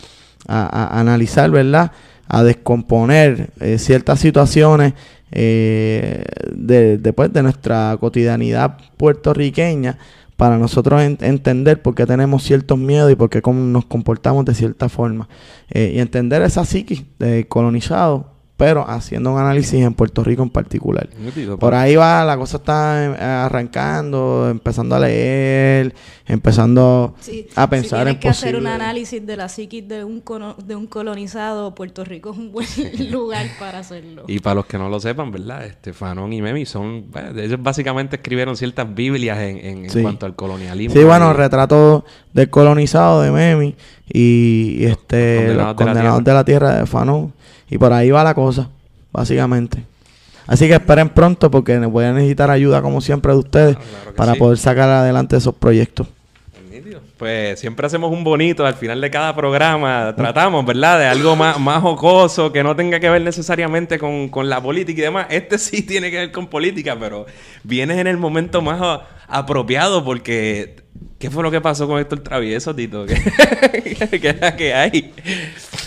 analizar, 0.47 1.49
¿verdad? 1.49 1.91
A 2.27 2.43
descomponer 2.43 3.49
eh, 3.59 3.77
ciertas 3.79 4.19
situaciones 4.19 4.93
eh, 5.31 6.23
de, 6.51 6.97
después 6.97 7.33
de 7.33 7.43
nuestra 7.43 7.97
cotidianidad 7.99 8.77
puertorriqueña 8.97 9.97
para 10.37 10.57
nosotros 10.57 11.01
entender 11.01 11.81
por 11.81 11.95
qué 11.95 12.05
tenemos 12.05 12.43
ciertos 12.43 12.77
miedos 12.77 13.11
y 13.11 13.15
por 13.15 13.29
qué 13.29 13.41
nos 13.45 13.85
comportamos 13.85 14.43
de 14.45 14.53
cierta 14.53 14.89
forma. 14.89 15.29
y 15.73 15.99
entender 15.99 16.41
esa 16.41 16.65
psiquis 16.65 17.03
de 17.19 17.47
colonizado 17.47 18.34
pero 18.57 18.89
haciendo 18.89 19.33
un 19.33 19.39
análisis 19.39 19.81
en 19.81 19.93
Puerto 19.93 20.23
Rico 20.23 20.41
en 20.41 20.49
particular. 20.49 21.09
Por 21.59 21.73
ahí 21.73 21.97
va, 21.97 22.23
la 22.23 22.37
cosa 22.37 22.57
está 22.57 23.05
eh, 23.05 23.21
arrancando, 23.21 24.47
empezando 24.49 24.95
a 24.95 24.99
leer, 24.99 25.93
empezando 26.25 27.15
a 27.55 27.69
pensar 27.69 28.07
si 28.07 28.13
en 28.13 28.19
que 28.19 28.29
hacer 28.29 28.55
un 28.55 28.67
análisis 28.67 29.25
de 29.25 29.35
la 29.35 29.49
psiquis 29.49 29.85
de 29.85 30.05
un, 30.05 30.23
de 30.65 30.75
un 30.75 30.87
colonizado, 30.87 31.75
Puerto 31.75 32.05
Rico 32.05 32.31
es 32.31 32.37
un 32.37 32.53
buen 32.53 32.67
lugar 33.11 33.45
para 33.59 33.79
hacerlo. 33.79 34.23
Y 34.27 34.39
para 34.39 34.55
los 34.55 34.65
que 34.67 34.77
no 34.77 34.87
lo 34.87 35.01
sepan, 35.01 35.31
¿verdad? 35.31 35.65
Este, 35.65 35.91
Fanon 35.91 36.31
y 36.31 36.41
Memi 36.41 36.65
son, 36.65 37.07
ellos 37.35 37.61
básicamente 37.61 38.15
escribieron 38.15 38.55
ciertas 38.55 38.93
Biblias 38.95 39.37
en, 39.39 39.85
en, 39.85 40.01
cuanto 40.01 40.25
al 40.25 40.35
colonialismo. 40.35 40.95
Sí, 40.95 41.03
bueno, 41.03 41.33
retrato 41.33 42.05
del 42.31 42.49
colonizado 42.49 43.21
de 43.21 43.31
Memi 43.31 43.75
y, 44.07 44.85
este, 44.85 45.53
los 45.53 45.73
condenados, 45.73 46.23
de, 46.23 46.33
la 46.33 46.45
tierra 46.45 46.79
de 46.79 46.85
Fanon. 46.85 47.33
Y 47.69 47.77
por 47.77 47.93
ahí 47.93 48.11
va 48.11 48.23
la 48.23 48.33
cosa, 48.33 48.69
básicamente. 49.11 49.83
Así 50.47 50.67
que 50.67 50.75
esperen 50.75 51.09
pronto 51.09 51.49
porque 51.49 51.77
voy 51.79 52.05
a 52.05 52.13
necesitar 52.13 52.51
ayuda, 52.51 52.81
como 52.81 53.01
siempre, 53.01 53.31
de 53.31 53.39
ustedes 53.39 53.77
ah, 53.77 54.11
para 54.15 54.35
poder 54.35 54.57
sacar 54.57 54.89
adelante 54.89 55.35
esos 55.37 55.55
proyectos. 55.55 56.07
Pues 57.17 57.59
siempre 57.59 57.87
hacemos 57.87 58.11
un 58.11 58.23
bonito 58.23 58.65
al 58.65 58.75
final 58.75 58.99
de 58.99 59.09
cada 59.09 59.33
programa. 59.35 60.13
Tratamos, 60.15 60.65
¿verdad? 60.65 60.99
De 60.99 61.05
algo 61.05 61.35
más, 61.35 61.59
más 61.59 61.81
jocoso, 61.81 62.51
que 62.51 62.61
no 62.61 62.75
tenga 62.75 62.99
que 62.99 63.09
ver 63.09 63.21
necesariamente 63.21 63.97
con, 63.97 64.29
la 64.49 64.61
política 64.61 64.99
y 64.99 65.03
demás. 65.05 65.27
Este 65.29 65.57
sí 65.57 65.81
tiene 65.87 66.11
que 66.11 66.17
ver 66.17 66.31
con 66.31 66.47
política, 66.47 66.97
pero 66.99 67.25
vienes 67.63 67.97
en 67.97 68.07
el 68.07 68.17
momento 68.17 68.61
más 68.61 69.01
apropiado 69.27 70.03
porque... 70.03 70.84
¿Qué 71.17 71.29
fue 71.29 71.43
lo 71.43 71.51
que 71.51 71.61
pasó 71.61 71.87
con 71.87 71.99
Héctor 71.99 72.19
Travieso, 72.19 72.75
Tito? 72.75 73.05
¿Qué, 73.05 74.55
qué, 74.57 74.73
hay? 74.73 75.13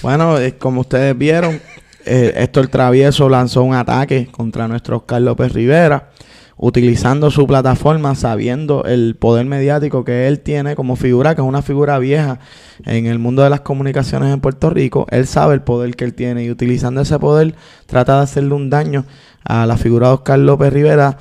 Bueno, 0.02 0.38
eh, 0.38 0.56
como 0.56 0.80
ustedes 0.80 1.16
vieron, 1.16 1.60
eh, 2.04 2.32
Héctor 2.36 2.68
Travieso 2.68 3.28
lanzó 3.28 3.62
un 3.62 3.74
ataque 3.74 4.28
contra 4.30 4.66
nuestro 4.68 4.96
Oscar 4.98 5.20
López 5.20 5.52
Rivera 5.52 6.10
utilizando 6.58 7.30
su 7.30 7.46
plataforma, 7.46 8.14
sabiendo 8.16 8.84
el 8.84 9.16
poder 9.16 9.46
mediático 9.46 10.04
que 10.04 10.26
él 10.26 10.40
tiene 10.40 10.74
como 10.74 10.96
figura, 10.96 11.34
que 11.34 11.40
es 11.40 11.46
una 11.46 11.62
figura 11.62 11.98
vieja 12.00 12.40
en 12.84 13.06
el 13.06 13.20
mundo 13.20 13.42
de 13.42 13.50
las 13.50 13.60
comunicaciones 13.60 14.34
en 14.34 14.40
Puerto 14.40 14.68
Rico, 14.68 15.06
él 15.10 15.26
sabe 15.26 15.54
el 15.54 15.62
poder 15.62 15.94
que 15.94 16.04
él 16.04 16.14
tiene 16.14 16.44
y 16.44 16.50
utilizando 16.50 17.00
ese 17.00 17.18
poder 17.18 17.54
trata 17.86 18.16
de 18.16 18.22
hacerle 18.24 18.54
un 18.54 18.70
daño 18.70 19.04
a 19.44 19.66
la 19.66 19.76
figura 19.76 20.08
de 20.08 20.14
Oscar 20.14 20.40
López 20.40 20.72
Rivera 20.72 21.18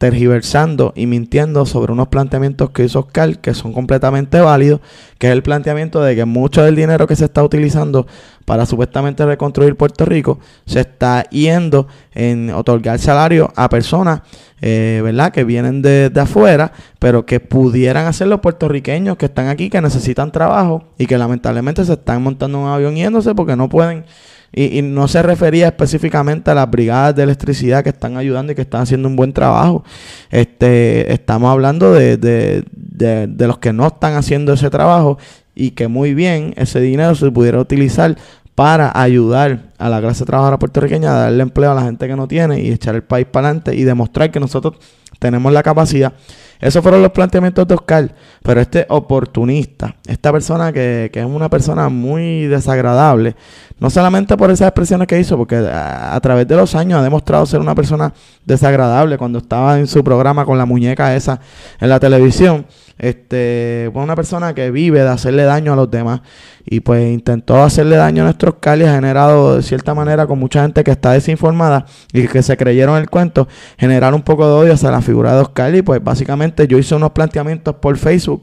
tergiversando 0.00 0.94
y 0.96 1.04
mintiendo 1.04 1.66
sobre 1.66 1.92
unos 1.92 2.08
planteamientos 2.08 2.70
que 2.70 2.84
hizo 2.84 3.00
Oscar 3.00 3.38
que 3.38 3.52
son 3.52 3.74
completamente 3.74 4.40
válidos, 4.40 4.80
que 5.18 5.26
es 5.26 5.32
el 5.34 5.42
planteamiento 5.42 6.00
de 6.00 6.16
que 6.16 6.24
mucho 6.24 6.62
del 6.62 6.74
dinero 6.74 7.06
que 7.06 7.16
se 7.16 7.26
está 7.26 7.44
utilizando 7.44 8.06
para 8.46 8.64
supuestamente 8.64 9.26
reconstruir 9.26 9.76
Puerto 9.76 10.06
Rico 10.06 10.38
se 10.64 10.80
está 10.80 11.24
yendo 11.24 11.86
en 12.14 12.48
otorgar 12.48 12.98
salario 12.98 13.52
a 13.56 13.68
personas, 13.68 14.22
eh, 14.62 15.02
¿verdad?, 15.04 15.32
que 15.32 15.44
vienen 15.44 15.82
de, 15.82 16.08
de 16.08 16.20
afuera, 16.22 16.72
pero 16.98 17.26
que 17.26 17.38
pudieran 17.38 18.06
hacer 18.06 18.26
los 18.26 18.40
puertorriqueños 18.40 19.18
que 19.18 19.26
están 19.26 19.48
aquí, 19.48 19.68
que 19.68 19.82
necesitan 19.82 20.32
trabajo 20.32 20.82
y 20.96 21.04
que 21.04 21.18
lamentablemente 21.18 21.84
se 21.84 21.92
están 21.92 22.22
montando 22.22 22.58
un 22.58 22.68
avión 22.68 22.96
yéndose 22.96 23.34
porque 23.34 23.54
no 23.54 23.68
pueden 23.68 24.06
y, 24.52 24.82
no 24.82 25.06
se 25.08 25.22
refería 25.22 25.68
específicamente 25.68 26.50
a 26.50 26.54
las 26.54 26.70
brigadas 26.70 27.14
de 27.14 27.22
electricidad 27.22 27.84
que 27.84 27.90
están 27.90 28.16
ayudando 28.16 28.52
y 28.52 28.54
que 28.54 28.62
están 28.62 28.82
haciendo 28.82 29.08
un 29.08 29.16
buen 29.16 29.32
trabajo. 29.32 29.84
Este, 30.30 31.12
estamos 31.12 31.50
hablando 31.50 31.92
de, 31.92 32.16
de, 32.16 32.64
de, 32.74 33.46
los 33.46 33.58
que 33.58 33.72
no 33.72 33.86
están 33.86 34.14
haciendo 34.14 34.52
ese 34.52 34.70
trabajo 34.70 35.18
y 35.54 35.70
que 35.70 35.88
muy 35.88 36.14
bien 36.14 36.54
ese 36.56 36.80
dinero 36.80 37.14
se 37.14 37.30
pudiera 37.30 37.60
utilizar 37.60 38.16
para 38.54 38.90
ayudar 39.00 39.69
a 39.80 39.88
la 39.88 40.00
clase 40.00 40.24
trabajadora 40.24 40.58
puertorriqueña 40.58 41.12
darle 41.12 41.42
empleo 41.42 41.72
a 41.72 41.74
la 41.74 41.82
gente 41.82 42.06
que 42.06 42.14
no 42.14 42.28
tiene 42.28 42.60
y 42.60 42.70
echar 42.70 42.94
el 42.94 43.02
país 43.02 43.26
para 43.26 43.48
adelante 43.48 43.74
y 43.74 43.84
demostrar 43.84 44.30
que 44.30 44.38
nosotros 44.38 44.74
tenemos 45.18 45.52
la 45.52 45.62
capacidad. 45.62 46.12
Esos 46.60 46.82
fueron 46.82 47.00
los 47.00 47.12
planteamientos 47.12 47.66
de 47.66 47.74
Oscar, 47.74 48.14
pero 48.42 48.60
este 48.60 48.84
oportunista, 48.90 49.96
esta 50.06 50.30
persona 50.30 50.72
que, 50.72 51.08
que 51.10 51.20
es 51.20 51.24
una 51.24 51.48
persona 51.48 51.88
muy 51.88 52.46
desagradable, 52.48 53.34
no 53.78 53.88
solamente 53.88 54.36
por 54.36 54.50
esas 54.50 54.68
expresiones 54.68 55.08
que 55.08 55.18
hizo, 55.18 55.38
porque 55.38 55.56
a, 55.56 56.20
través 56.20 56.46
de 56.46 56.54
los 56.54 56.74
años 56.74 57.00
ha 57.00 57.02
demostrado 57.02 57.46
ser 57.46 57.60
una 57.60 57.74
persona 57.74 58.12
desagradable 58.44 59.16
cuando 59.16 59.38
estaba 59.38 59.78
en 59.78 59.86
su 59.86 60.04
programa 60.04 60.44
con 60.44 60.58
la 60.58 60.66
muñeca 60.66 61.16
esa 61.16 61.40
en 61.80 61.88
la 61.88 61.98
televisión. 61.98 62.66
Este, 62.98 63.88
fue 63.94 64.02
una 64.02 64.14
persona 64.14 64.52
que 64.52 64.70
vive 64.70 65.00
de 65.00 65.08
hacerle 65.08 65.44
daño 65.44 65.72
a 65.72 65.76
los 65.76 65.90
demás 65.90 66.20
y 66.66 66.80
pues 66.80 67.10
intentó 67.10 67.62
hacerle 67.62 67.96
daño 67.96 68.22
a 68.22 68.26
nuestros 68.26 68.56
Cali, 68.60 68.84
ha 68.84 68.94
generado 68.94 69.62
cierta 69.70 69.94
manera 69.94 70.26
con 70.26 70.38
mucha 70.38 70.62
gente 70.62 70.84
que 70.84 70.90
está 70.90 71.12
desinformada 71.12 71.86
y 72.12 72.26
que 72.26 72.42
se 72.42 72.56
creyeron 72.56 72.98
el 72.98 73.08
cuento, 73.08 73.48
generar 73.78 74.14
un 74.14 74.22
poco 74.22 74.46
de 74.46 74.52
odio 74.52 74.74
hacia 74.74 74.90
la 74.90 75.00
figura 75.00 75.34
de 75.34 75.40
Oscar 75.40 75.74
y 75.74 75.82
pues 75.82 76.02
básicamente 76.02 76.66
yo 76.66 76.76
hice 76.76 76.94
unos 76.94 77.12
planteamientos 77.12 77.76
por 77.76 77.96
Facebook 77.96 78.42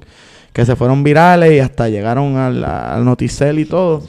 que 0.54 0.66
se 0.66 0.76
fueron 0.76 1.04
virales 1.04 1.52
y 1.54 1.60
hasta 1.60 1.90
llegaron 1.90 2.38
al, 2.38 2.64
al 2.64 3.06
noticel 3.06 3.60
y 3.60 3.66
todo 3.66 4.04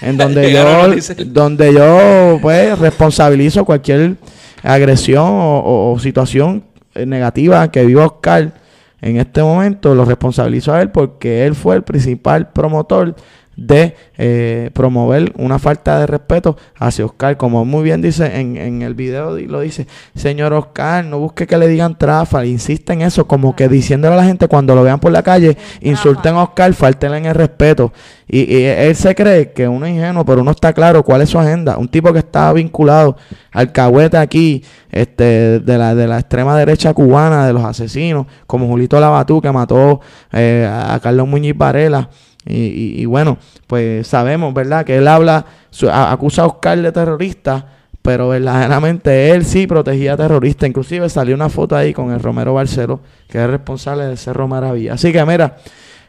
en 0.00 0.16
donde 0.16 0.52
yo, 0.52 1.24
donde 1.26 1.74
yo 1.74 2.38
pues 2.40 2.78
responsabilizo 2.78 3.64
cualquier 3.64 4.16
agresión 4.62 5.26
o, 5.28 5.96
situación 6.00 6.64
negativa 6.94 7.70
que 7.70 7.84
viva 7.84 8.06
Oscar 8.06 8.52
en 9.02 9.16
este 9.16 9.42
momento, 9.42 9.94
lo 9.94 10.04
responsabilizo 10.04 10.74
a 10.74 10.82
él 10.82 10.90
porque 10.90 11.46
él 11.46 11.54
fue 11.54 11.76
el 11.76 11.82
principal 11.82 12.50
promotor 12.50 13.14
de 13.60 13.94
eh, 14.16 14.70
promover 14.72 15.34
una 15.36 15.58
falta 15.58 16.00
de 16.00 16.06
respeto 16.06 16.56
hacia 16.78 17.04
Oscar. 17.04 17.36
Como 17.36 17.66
muy 17.66 17.84
bien 17.84 18.00
dice 18.00 18.40
en, 18.40 18.56
en 18.56 18.80
el 18.80 18.94
video, 18.94 19.38
lo 19.38 19.60
dice, 19.60 19.86
señor 20.14 20.54
Oscar, 20.54 21.04
no 21.04 21.18
busque 21.18 21.46
que 21.46 21.58
le 21.58 21.68
digan 21.68 21.98
trafa, 21.98 22.46
insiste 22.46 22.94
en 22.94 23.02
eso, 23.02 23.26
como 23.26 23.54
que 23.54 23.68
diciéndole 23.68 24.14
a 24.14 24.16
la 24.16 24.24
gente 24.24 24.48
cuando 24.48 24.74
lo 24.74 24.82
vean 24.82 24.98
por 24.98 25.12
la 25.12 25.22
calle, 25.22 25.58
insulten 25.82 26.36
a 26.36 26.44
Oscar, 26.44 26.72
falten 26.72 27.12
en 27.12 27.26
el 27.26 27.34
respeto. 27.34 27.92
Y, 28.26 28.62
él 28.64 28.96
se 28.96 29.14
cree 29.14 29.52
que 29.52 29.68
uno 29.68 29.84
es 29.84 29.92
ingenuo, 29.92 30.24
pero 30.24 30.40
uno 30.40 30.52
está 30.52 30.72
claro 30.72 31.02
cuál 31.02 31.20
es 31.20 31.28
su 31.28 31.38
agenda. 31.38 31.76
Un 31.76 31.88
tipo 31.88 32.12
que 32.14 32.20
está 32.20 32.50
vinculado 32.54 33.16
al 33.52 33.72
cahuete 33.72 34.16
aquí, 34.16 34.64
este, 34.90 35.60
de 35.60 35.78
la, 35.78 35.94
de 35.94 36.06
la 36.06 36.18
extrema 36.18 36.56
derecha 36.56 36.94
cubana, 36.94 37.46
de 37.46 37.52
los 37.52 37.64
asesinos, 37.64 38.26
como 38.46 38.68
Julito 38.68 38.98
Labatú, 38.98 39.42
que 39.42 39.52
mató 39.52 40.00
eh, 40.32 40.66
a 40.66 40.98
Carlos 41.00 41.28
Muñiz 41.28 41.54
Varela. 41.54 42.08
Y, 42.46 43.04
bueno, 43.04 43.38
pues 43.66 44.06
sabemos, 44.06 44.54
¿verdad? 44.54 44.84
Que 44.84 44.96
él 44.96 45.08
habla, 45.08 45.44
acusa 45.92 46.42
a 46.42 46.46
Oscar 46.46 46.80
de 46.80 46.90
terrorista, 46.90 47.66
pero 48.02 48.28
verdaderamente 48.30 49.30
él 49.30 49.44
sí 49.44 49.66
protegía 49.66 50.14
a 50.14 50.16
terroristas. 50.16 50.68
Inclusive 50.68 51.08
salió 51.10 51.34
una 51.34 51.50
foto 51.50 51.76
ahí 51.76 51.92
con 51.92 52.10
el 52.12 52.20
Romero 52.20 52.54
Barcelo, 52.54 53.00
que 53.28 53.42
es 53.42 53.50
responsable 53.50 54.04
de 54.04 54.16
Cerro 54.16 54.48
Maravilla. 54.48 54.94
Así 54.94 55.12
que 55.12 55.24
mira, 55.26 55.58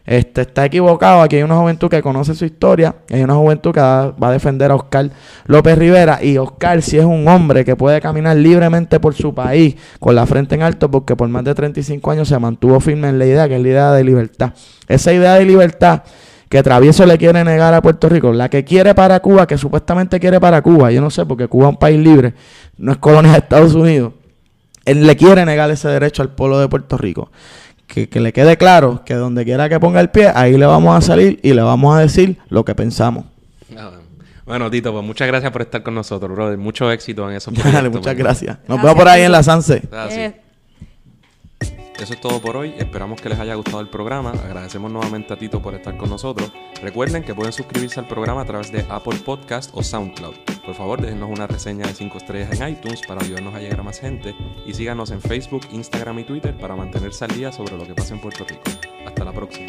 este, 0.06 0.41
está 0.41 0.66
equivocado. 0.66 1.22
Aquí 1.22 1.38
hay 1.38 1.43
una 1.43 1.58
juventud 1.58 1.89
que 1.89 2.02
conoce 2.02 2.34
su 2.36 2.45
historia. 2.45 2.95
Hay 3.12 3.24
una 3.24 3.36
juventud 3.36 3.72
que 3.72 3.80
va 3.80 4.28
a 4.28 4.32
defender 4.32 4.72
a 4.72 4.76
Oscar 4.76 5.10
López 5.45 5.78
Rivera. 5.78 6.24
Y 6.24 6.38
Oscar, 6.38 6.82
si 6.82 6.97
es 6.97 7.06
un 7.06 7.28
hombre 7.28 7.64
que 7.64 7.76
puede 7.76 8.02
caminar 8.02 8.38
libremente 8.38 8.99
por 8.99 9.14
su 9.14 9.34
país 9.34 9.76
con 9.99 10.16
la 10.16 10.26
frente 10.26 10.56
en 10.56 10.64
alto, 10.64 10.89
porque 10.89 11.16
por 11.16 11.30
más 11.30 11.43
de 11.43 11.54
35 11.54 12.12
años 12.12 12.28
se 12.28 12.38
mantuvo 12.39 12.80
firme 12.80 13.10
en 13.10 13.20
la 13.20 13.26
idea, 13.26 13.47
que 13.47 13.56
es 13.56 13.62
la 13.62 13.68
idea 13.68 13.91
de 13.91 14.04
libertad. 14.04 14.54
Esa 14.88 15.14
idea 15.14 15.36
de 15.36 15.45
libertad 15.45 16.04
que 16.49 16.62
Travieso 16.64 17.06
le 17.06 17.18
quiere 17.18 17.45
negar 17.45 17.74
a 17.74 17.82
Puerto 17.82 18.10
Rico, 18.10 18.34
la 18.34 18.49
que 18.49 18.66
quiere 18.66 18.93
para 18.93 19.22
Cuba, 19.22 19.47
que 19.47 19.58
supuestamente 19.58 20.20
quiere 20.20 20.38
para 20.41 20.62
Cuba, 20.62 20.91
yo 20.91 20.99
no 20.99 21.10
sé, 21.10 21.26
porque 21.26 21.47
Cuba 21.47 21.68
es 21.68 21.70
un 21.70 21.78
país 21.78 21.97
libre, 21.97 22.34
no 22.78 22.91
es 22.91 22.97
colonia 22.97 23.32
de 23.32 23.38
Estados 23.38 23.74
Unidos. 23.74 24.12
Él 24.84 25.08
le 25.08 25.16
quiere 25.16 25.45
negar 25.45 25.72
ese 25.72 25.88
derecho 25.88 26.22
al 26.22 26.30
pueblo 26.36 26.60
de 26.60 26.68
Puerto 26.68 26.97
Rico 26.97 27.32
que, 27.92 28.20
le 28.20 28.32
quede 28.32 28.58
claro 28.58 29.04
que 29.06 29.16
donde 29.16 29.44
quiera 29.44 29.68
que 29.68 29.80
ponga 29.80 30.00
el 30.00 30.10
pie, 30.10 30.32
ahí 30.34 30.58
le 30.58 30.66
vamos 30.66 30.98
a 30.98 31.02
salir 31.02 31.39
y 31.44 31.54
le 31.54 31.62
vamos 31.62 31.96
a 31.96 32.00
decir 32.00 32.38
lo 32.50 32.64
que 32.64 32.74
pensamos. 32.74 33.26
Ah, 33.78 33.92
bueno, 34.46 34.72
Tito, 34.72 34.92
pues 34.94 35.04
muchas 35.04 35.28
gracias 35.28 35.52
por 35.52 35.62
estar 35.62 35.84
con 35.84 35.94
nosotros, 35.94 36.32
brother. 36.32 36.58
Mucho 36.58 36.89
éxito 36.92 37.30
en 37.30 37.36
eso. 37.36 37.52
Dale, 37.74 37.89
muchas 37.89 38.16
gracias. 38.16 38.58
Nos 38.68 38.82
vemos 38.82 38.96
por 38.96 39.08
ahí 39.08 39.24
en 39.24 39.32
la 39.32 39.44
Sanse. 39.44 39.82
Gracias. 39.92 40.36
Eso 42.00 42.14
es 42.14 42.22
todo 42.22 42.42
por 42.42 42.58
hoy. 42.58 42.74
Esperamos 42.80 43.22
que 43.22 43.30
les 43.30 43.38
haya 43.39 43.54
gustado 43.54 43.82
el 43.82 43.89
programa. 43.89 44.32
Agradecemos 44.32 44.92
nuevamente 44.92 45.34
a 45.34 45.38
Tito 45.38 45.62
por 45.62 45.76
estar 45.76 45.96
con 45.98 46.10
nosotros. 46.10 46.52
Recuerden 46.82 47.24
que 47.24 47.36
pueden 47.36 47.54
suscribirse 47.54 48.00
al 48.00 48.08
programa 48.08 48.42
a 48.42 48.46
través 48.46 48.72
de 48.72 48.86
Apple 48.89 49.20
Podcast 49.24 49.70
o 49.74 49.84
SoundCloud. 49.84 50.61
Por 50.72 50.78
favor, 50.78 51.01
déjenos 51.01 51.30
una 51.30 51.47
reseña 51.47 51.86
de 51.86 51.93
5 51.93 52.17
estrellas 52.17 52.61
en 52.61 52.69
iTunes 52.69 53.01
para 53.05 53.22
ayudarnos 53.22 53.53
a 53.53 53.59
llegar 53.59 53.82
a 53.82 53.84
más 53.84 53.99
gente. 53.99 54.34
Y 54.65 54.74
síganos 54.74 55.11
en 55.11 55.19
Facebook, 55.19 55.67
Instagram 55.74 56.19
y 56.19 56.24
Twitter 56.24 56.55
para 56.55 56.78
mantenerse 56.78 57.26
al 57.26 57.32
día 57.32 57.51
sobre 57.51 57.76
lo 57.76 57.86
que 57.86 57.93
pasa 57.93 58.13
en 58.13 58.22
Puerto 58.22 58.45
Rico. 58.45 58.63
Hasta 59.05 59.26
la 59.26 59.34
próxima. 59.34 59.65